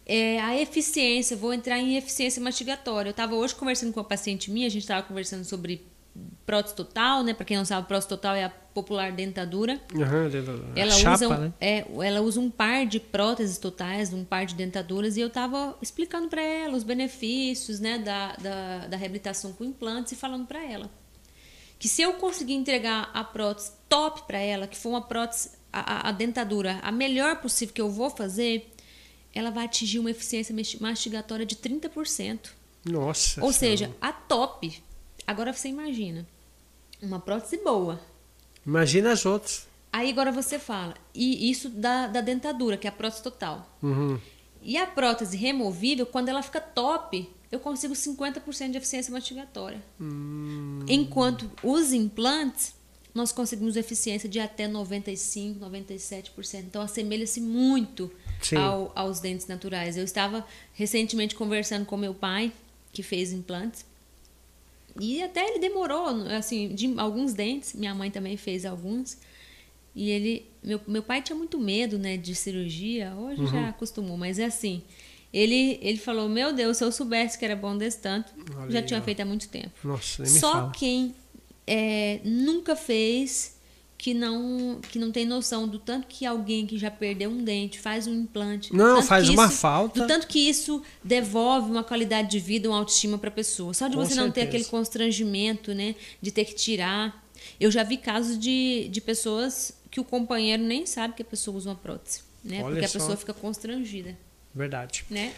É, 0.07 0.39
a 0.41 0.61
eficiência, 0.61 1.37
vou 1.37 1.53
entrar 1.53 1.79
em 1.79 1.97
eficiência 1.97 2.43
mastigatória. 2.43 3.09
Eu 3.09 3.13
estava 3.13 3.35
hoje 3.35 3.55
conversando 3.55 3.93
com 3.93 4.01
uma 4.01 4.07
paciente 4.07 4.51
minha, 4.51 4.67
a 4.67 4.71
gente 4.71 4.83
estava 4.83 5.03
conversando 5.03 5.45
sobre 5.45 5.83
prótese 6.47 6.75
total, 6.75 7.23
né? 7.23 7.35
Para 7.35 7.45
quem 7.45 7.57
não 7.57 7.65
sabe, 7.65 7.87
prótese 7.89 8.09
total 8.09 8.35
é 8.35 8.45
a 8.45 8.49
popular 8.51 9.13
dentadura. 9.13 9.81
Da 9.95 10.81
Ela 10.81 10.91
chapa, 10.93 11.15
usa, 11.15 11.29
um, 11.29 11.39
né? 11.41 11.53
é, 11.61 11.85
ela 12.03 12.21
usa 12.21 12.41
um 12.41 12.51
par 12.51 12.87
de 12.87 12.99
próteses 13.01 13.59
totais, 13.59 14.13
um 14.13 14.25
par 14.25 14.45
de 14.47 14.55
dentaduras, 14.55 15.17
e 15.17 15.21
eu 15.21 15.29
estava 15.29 15.77
explicando 15.81 16.29
para 16.29 16.43
ela 16.43 16.77
os 16.77 16.83
benefícios 16.85 17.81
né, 17.81 17.99
da, 17.99 18.35
da, 18.37 18.87
da 18.89 18.97
reabilitação 18.97 19.53
com 19.53 19.65
implantes 19.65 20.13
e 20.13 20.17
falando 20.17 20.47
para 20.47 20.63
ela 20.63 20.91
que 21.79 21.89
se 21.89 22.01
eu 22.01 22.15
conseguir 22.15 22.55
entregar 22.55 23.11
a 23.13 23.23
prótese 23.23 23.73
top 23.89 24.23
para 24.27 24.39
ela, 24.39 24.67
que 24.67 24.77
for 24.77 24.89
uma 24.91 25.03
prótese, 25.03 25.51
a, 25.73 26.07
a- 26.07 26.09
a 26.09 26.13
dentadura, 26.13 26.79
a 26.83 26.91
melhor 26.91 27.37
possível 27.41 27.75
que 27.75 27.81
eu 27.81 27.91
vou 27.91 28.09
fazer, 28.09 28.73
ela 29.35 29.51
vai 29.51 29.67
atingir 29.67 29.99
uma 29.99 30.11
eficiência 30.11 30.55
mastigatória 30.81 31.45
de 31.45 31.57
30%. 31.57 32.51
Nossa. 32.87 33.45
Ou 33.45 33.53
Senhora. 33.53 33.77
seja, 33.77 33.91
a 34.01 34.13
top. 34.13 34.83
Agora 35.27 35.53
você 35.53 35.69
imagina, 35.69 36.27
uma 37.03 37.19
prótese 37.21 37.59
boa, 37.59 38.01
Imagina 38.67 39.13
as 39.13 39.27
outras. 39.27 39.67
Aí 39.93 40.11
agora 40.11 40.33
você 40.33 40.59
fala, 40.59 40.95
e 41.15 41.51
isso 41.51 41.69
da, 41.69 42.07
da 42.07 42.21
dentadura, 42.23 42.77
que 42.79 42.87
é 42.87 42.91
a 42.91 42.93
prótese 42.93 43.23
total. 43.23 43.69
Uhum. 43.83 44.19
E 44.63 44.77
a 44.79 44.87
prótese 44.87 45.37
removível, 45.37 46.07
quando 46.07 46.31
ela 46.31 46.43
fica 46.43 46.61
top, 46.61 47.31
eu 47.53 47.61
consigo 47.61 47.93
50% 47.95 48.71
de 48.71 48.79
eficiência 48.79 49.13
mastigatória. 49.13 49.81
Enquanto 50.89 51.51
os 51.63 51.93
implantes, 51.93 52.75
nós 53.15 53.31
conseguimos 53.33 53.77
eficiência 53.77 54.29
de 54.29 54.41
até 54.41 54.67
95%, 54.69 55.59
97%. 55.61 56.61
Então 56.61 56.83
assemelha-se 56.83 57.41
muito 57.41 58.11
ao- 58.57 58.91
aos 58.95 59.21
dentes 59.21 59.47
naturais. 59.47 59.97
Eu 59.97 60.05
estava 60.05 60.45
recentemente 60.73 61.35
conversando 61.35 61.85
com 61.87 61.97
meu 61.97 62.15
pai, 62.15 62.53
que 62.93 63.03
fez 63.03 63.33
implantes. 63.33 63.85
E 65.01 65.23
até 65.23 65.45
ele 65.49 65.59
demorou, 65.59 66.07
assim, 66.37 66.69
de 66.75 66.93
alguns 66.99 67.33
dentes. 67.35 67.75
Minha 67.75 67.95
mãe 67.95 68.11
também 68.11 68.37
fez 68.37 68.65
alguns. 68.65 69.17
E 69.95 70.11
ele, 70.11 70.47
meu, 70.63 70.81
meu 70.87 71.03
pai 71.03 71.21
tinha 71.23 71.37
muito 71.37 71.59
medo, 71.59 71.99
né, 71.99 72.17
de 72.17 72.35
cirurgia. 72.35 73.15
Hoje 73.17 73.41
Uhum. 73.43 73.47
já 73.49 73.69
acostumou, 73.69 74.17
mas 74.17 74.39
é 74.39 74.45
assim. 74.45 74.83
Ele, 75.33 75.79
ele 75.83 75.99
falou: 75.99 76.29
Meu 76.29 76.53
Deus, 76.53 76.77
se 76.77 76.85
eu 76.85 76.93
soubesse 76.93 77.37
que 77.39 77.45
era 77.45 77.57
bom 77.57 77.77
desse 77.77 77.99
tanto, 77.99 78.33
Olha 78.57 78.71
já 78.71 78.79
aí, 78.79 78.85
tinha 78.87 79.01
ó. 79.01 79.03
feito 79.03 79.21
há 79.21 79.25
muito 79.25 79.49
tempo. 79.49 79.71
Nossa, 79.83 80.23
nem 80.23 80.33
me 80.33 80.39
Só 80.39 80.71
quem 80.71 81.15
é, 81.67 82.21
nunca 82.25 82.77
fez 82.77 83.54
que 84.05 84.13
não 84.13 84.81
que 84.91 84.99
não 84.99 85.11
tem 85.11 85.25
noção 85.25 85.67
do 85.67 85.79
tanto 85.79 86.07
que 86.07 86.27
alguém 86.27 86.67
que 86.67 86.77
já 86.77 86.91
perdeu 86.91 87.31
um 87.31 87.43
dente 87.43 87.79
faz 87.81 88.07
um 88.07 88.13
implante. 88.13 88.71
Não, 88.71 89.03
faz 89.03 89.31
uma 89.31 89.47
isso- 89.47 89.55
falta. 89.57 89.99
Do 90.03 90.07
tanto 90.07 90.27
que 90.27 90.39
isso 90.47 90.83
devolve 91.03 91.71
uma 91.71 91.83
qualidade 91.83 92.29
de 92.29 92.39
vida, 92.39 92.69
uma 92.69 92.77
autoestima 92.77 93.17
para 93.17 93.29
a 93.31 93.33
pessoa. 93.33 93.73
Só 93.73 93.89
de 93.89 93.97
Com 93.97 94.05
você 94.05 94.15
não 94.15 94.25
ter 94.31 94.43
certeza. 94.43 94.49
aquele 94.49 94.65
constrangimento, 94.65 95.73
né, 95.73 95.95
de 96.21 96.31
ter 96.31 96.45
que 96.45 96.55
tirar. 96.55 97.25
Eu 97.59 97.71
já 97.71 97.83
vi 97.83 97.97
casos 97.97 98.39
de, 98.39 98.89
de 98.91 99.01
pessoas 99.01 99.73
que 99.91 99.99
o 99.99 100.05
companheiro 100.05 100.63
nem 100.63 100.85
sabe 100.85 101.15
que 101.15 101.23
a 101.23 101.25
pessoa 101.25 101.57
usa 101.57 101.71
uma 101.71 101.77
prótese, 101.77 102.21
né? 102.45 102.59
Olha 102.63 102.73
porque 102.73 102.85
a 102.85 102.89
só. 102.89 102.99
pessoa 102.99 103.17
fica 103.17 103.33
constrangida, 103.33 104.15
Verdade. 104.55 105.07
né? 105.09 105.33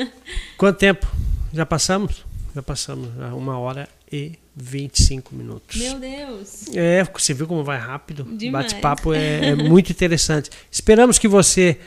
Quanto 0.56 0.78
tempo? 0.78 1.06
Já 1.52 1.66
passamos? 1.66 2.24
Já 2.54 2.62
passamos. 2.62 3.14
já 3.14 3.34
uma 3.34 3.58
hora 3.58 3.86
e 4.10 4.32
25 4.56 5.34
minutos. 5.34 5.76
Meu 5.76 5.98
Deus. 5.98 6.64
É, 6.74 7.04
você 7.04 7.34
viu 7.34 7.46
como 7.46 7.62
vai 7.62 7.78
rápido? 7.78 8.26
Bate-papo 8.50 9.12
é, 9.12 9.50
é 9.50 9.54
muito 9.54 9.92
interessante. 9.92 10.48
Esperamos 10.70 11.18
que 11.18 11.28
você 11.28 11.78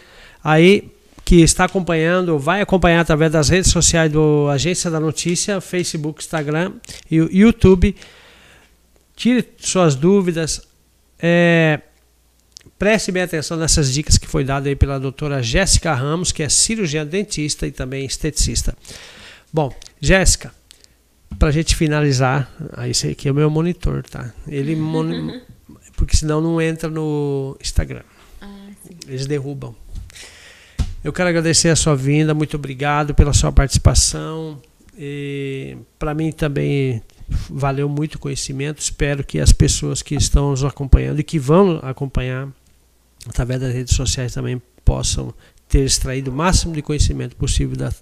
aí 0.44 0.92
que 1.26 1.42
está 1.42 1.66
acompanhando, 1.66 2.40
vai 2.40 2.62
acompanhar 2.62 3.02
através 3.02 3.32
das 3.32 3.50
redes 3.50 3.72
sociais 3.72 4.12
do 4.12 4.48
Agência 4.50 4.90
da 4.90 5.00
Notícia, 5.00 5.60
Facebook, 5.62 6.22
Instagram 6.22 6.74
e 7.10 7.18
YouTube. 7.18 7.96
Tire 9.16 9.48
suas 9.58 9.96
dúvidas. 9.96 10.62
é, 11.20 11.82
preste 12.78 13.12
bem 13.12 13.24
atenção 13.24 13.58
nessas 13.58 13.92
dicas 13.94 14.18
que 14.18 14.28
foi 14.28 14.44
dada 14.44 14.70
aí 14.70 14.76
pela 14.76 15.00
doutora 15.00 15.44
Jéssica 15.44 15.94
Ramos, 15.94 16.32
que 16.32 16.42
é 16.42 16.50
cirurgiã 16.50 17.06
dentista 17.06 17.68
e 17.68 17.72
também 17.72 18.06
esteticista. 18.06 18.76
Bom, 19.52 19.76
Jéssica, 20.00 20.54
para 21.38 21.50
a 21.50 21.52
gente 21.52 21.76
finalizar, 21.76 22.52
aí 22.74 22.92
esse 22.92 23.08
aqui 23.08 23.28
é 23.28 23.32
o 23.32 23.36
meu 23.36 23.50
monitor, 23.50 24.04
tá? 24.04 24.34
Ele 24.48 24.76
moni- 24.78 25.42
porque 25.96 26.16
senão 26.18 26.42
não 26.42 26.62
entra 26.62 26.90
no 26.90 27.58
Instagram. 27.62 28.04
Ah. 28.42 28.48
Eles 29.08 29.26
derrubam. 29.28 29.76
Eu 31.04 31.14
quero 31.14 31.30
agradecer 31.30 31.70
a 31.70 31.76
sua 31.76 31.96
vinda, 31.96 32.34
muito 32.34 32.56
obrigado 32.58 33.14
pela 33.16 33.32
sua 33.34 33.52
participação. 33.52 34.62
Para 35.98 36.14
mim 36.14 36.32
também 36.32 37.02
valeu 37.50 37.88
muito 37.88 38.16
o 38.16 38.20
conhecimento. 38.20 38.80
Espero 38.80 39.24
que 39.24 39.40
as 39.40 39.52
pessoas 39.54 40.02
que 40.02 40.16
estão 40.16 40.52
nos 40.52 40.64
acompanhando 40.64 41.20
e 41.20 41.24
que 41.24 41.40
vão 41.40 41.80
acompanhar 41.84 42.50
através 43.28 43.62
das 43.62 43.74
redes 43.74 43.96
sociais 43.96 44.34
também 44.34 44.62
possam 44.84 45.34
ter 45.70 45.86
extraído 45.86 46.32
o 46.32 46.34
máximo 46.34 46.74
de 46.74 46.82
conhecimento 46.82 47.36
possível 47.36 47.78
da, 47.78 47.94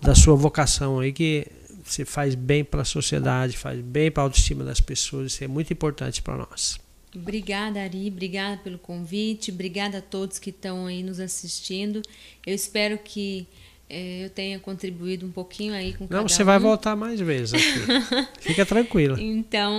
da 0.00 0.14
sua 0.14 0.36
vocação 0.36 1.00
aí, 1.00 1.12
que 1.12 1.46
você 1.92 2.04
faz 2.04 2.34
bem 2.34 2.64
para 2.64 2.82
a 2.82 2.84
sociedade, 2.84 3.56
faz 3.56 3.80
bem 3.80 4.10
para 4.10 4.22
a 4.22 4.24
autoestima 4.24 4.64
das 4.64 4.80
pessoas. 4.80 5.32
Isso 5.32 5.44
é 5.44 5.48
muito 5.48 5.72
importante 5.72 6.22
para 6.22 6.36
nós. 6.36 6.78
Obrigada, 7.14 7.82
Ari. 7.82 8.08
Obrigada 8.08 8.56
pelo 8.62 8.78
convite. 8.78 9.50
Obrigada 9.50 9.98
a 9.98 10.02
todos 10.02 10.38
que 10.38 10.50
estão 10.50 10.86
aí 10.86 11.02
nos 11.02 11.20
assistindo. 11.20 12.00
Eu 12.46 12.54
espero 12.54 12.98
que 12.98 13.46
eu 13.92 14.30
tenha 14.30 14.58
contribuído 14.58 15.26
um 15.26 15.30
pouquinho 15.30 15.74
aí 15.74 15.92
com 15.92 16.06
Não, 16.08 16.26
você 16.28 16.42
vai 16.42 16.56
um. 16.58 16.60
voltar 16.60 16.96
mais 16.96 17.20
vezes 17.20 17.54
aqui. 17.54 18.26
Fica 18.40 18.64
tranquila. 18.64 19.20
Então, 19.20 19.72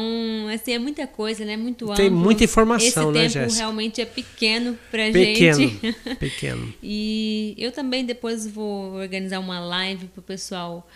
assim, 0.54 0.74
é 0.74 0.80
muita 0.80 1.08
coisa, 1.08 1.44
né? 1.44 1.58
Muito 1.58 1.86
amplo. 1.86 1.96
Tem 1.96 2.10
muita 2.10 2.44
informação, 2.44 3.12
Esse 3.12 3.14
né, 3.14 3.22
tempo 3.24 3.34
Jéssica? 3.34 3.62
realmente 3.62 4.02
é 4.02 4.06
pequeno 4.06 4.78
pra 4.92 5.12
Pequeno, 5.12 5.58
gente. 5.60 5.94
pequeno. 6.20 6.74
E 6.82 7.56
eu 7.58 7.72
também 7.72 8.06
depois 8.06 8.48
vou 8.48 8.94
organizar 8.94 9.40
uma 9.40 9.60
live 9.60 10.08
pro 10.08 10.22
pessoal 10.22 10.88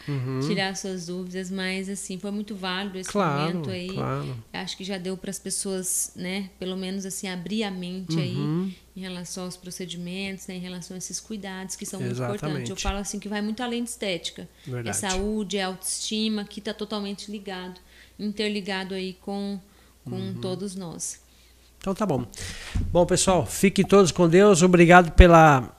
tirar 0.48 0.76
suas 0.76 1.07
dúvidas, 1.07 1.49
mas 1.52 1.89
assim, 1.89 2.18
foi 2.19 2.31
muito 2.31 2.56
válido 2.56 2.98
esse 2.98 3.07
Uhum. 3.10 3.14
Claro, 3.14 3.41
momento 3.56 3.69
aí. 3.69 3.89
claro. 3.94 4.38
Acho 4.53 4.77
que 4.77 4.84
já 4.84 4.98
deu 4.98 5.18
para 5.18 5.30
as 5.31 5.39
pessoas, 5.39 6.11
né, 6.15 6.49
pelo 6.60 6.77
menos 6.77 7.06
assim, 7.06 7.27
abrir 7.27 7.64
a 7.64 7.72
mente 7.72 8.19
aí 8.19 8.35
Uhum. 8.35 8.72
Em 8.97 9.01
relação 9.01 9.43
aos 9.45 9.55
procedimentos, 9.55 10.47
né, 10.47 10.55
em 10.55 10.59
relação 10.59 10.95
a 10.95 10.97
esses 10.97 11.19
cuidados 11.19 11.75
que 11.75 11.85
são 11.85 11.99
muito 11.99 12.13
Exatamente. 12.13 12.37
importantes. 12.43 12.69
Eu 12.71 12.75
falo 12.77 12.97
assim 12.97 13.19
que 13.19 13.29
vai 13.29 13.43
muito 13.43 13.61
além 13.61 13.83
de 13.83 13.91
estética. 13.91 14.49
Verdade. 14.65 14.89
É 14.89 14.93
saúde, 14.93 15.55
é 15.57 15.61
autoestima, 15.61 16.43
que 16.43 16.57
está 16.57 16.73
totalmente 16.73 17.29
ligado, 17.31 17.79
interligado 18.17 18.95
aí 18.95 19.13
com, 19.21 19.59
com 20.03 20.15
Uhum. 20.15 20.41
todos 20.41 20.73
nós. 20.75 21.21
Então 21.77 21.93
tá 21.93 22.07
bom. 22.07 22.25
Bom, 22.91 23.05
pessoal, 23.05 23.45
fiquem 23.45 23.85
todos 23.85 24.11
com 24.11 24.27
Deus. 24.27 24.63
Obrigado 24.63 25.11
pela, 25.11 25.71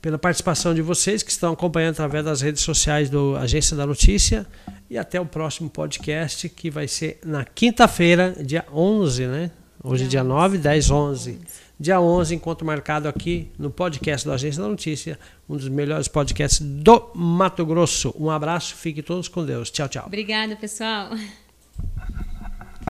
pela 0.00 0.16
participação 0.16 0.72
de 0.72 0.82
vocês 0.82 1.24
que 1.24 1.30
estão 1.32 1.54
acompanhando 1.54 1.94
através 1.94 2.24
das 2.24 2.40
redes 2.40 2.62
sociais 2.62 3.10
do 3.10 3.34
Agência 3.36 3.76
da 3.76 3.84
Notícia. 3.84 4.46
E 4.88 4.96
até 4.96 5.20
o 5.20 5.26
próximo 5.26 5.68
podcast, 5.68 6.48
que 6.50 6.70
vai 6.70 6.86
ser 6.86 7.18
na 7.26 7.44
quinta-feira, 7.44 8.36
dia 8.44 8.64
11, 8.72 9.26
né? 9.26 9.50
Hoje 9.82 10.04
é 10.04 10.06
dia 10.06 10.22
9, 10.22 10.56
10, 10.58 10.90
11. 10.92 11.40
Dia 11.78 12.00
11, 12.00 12.34
encontro 12.34 12.66
marcado 12.66 13.06
aqui 13.06 13.50
no 13.58 13.70
podcast 13.70 14.26
do 14.26 14.32
Agência 14.32 14.62
da 14.62 14.68
Notícia, 14.68 15.18
um 15.46 15.56
dos 15.56 15.68
melhores 15.68 16.08
podcasts 16.08 16.58
do 16.60 17.10
Mato 17.14 17.66
Grosso. 17.66 18.14
Um 18.18 18.30
abraço, 18.30 18.74
fiquem 18.74 19.02
todos 19.02 19.28
com 19.28 19.44
Deus. 19.44 19.70
Tchau, 19.70 19.86
tchau. 19.86 20.04
Obrigada, 20.06 20.56
pessoal. 20.56 21.10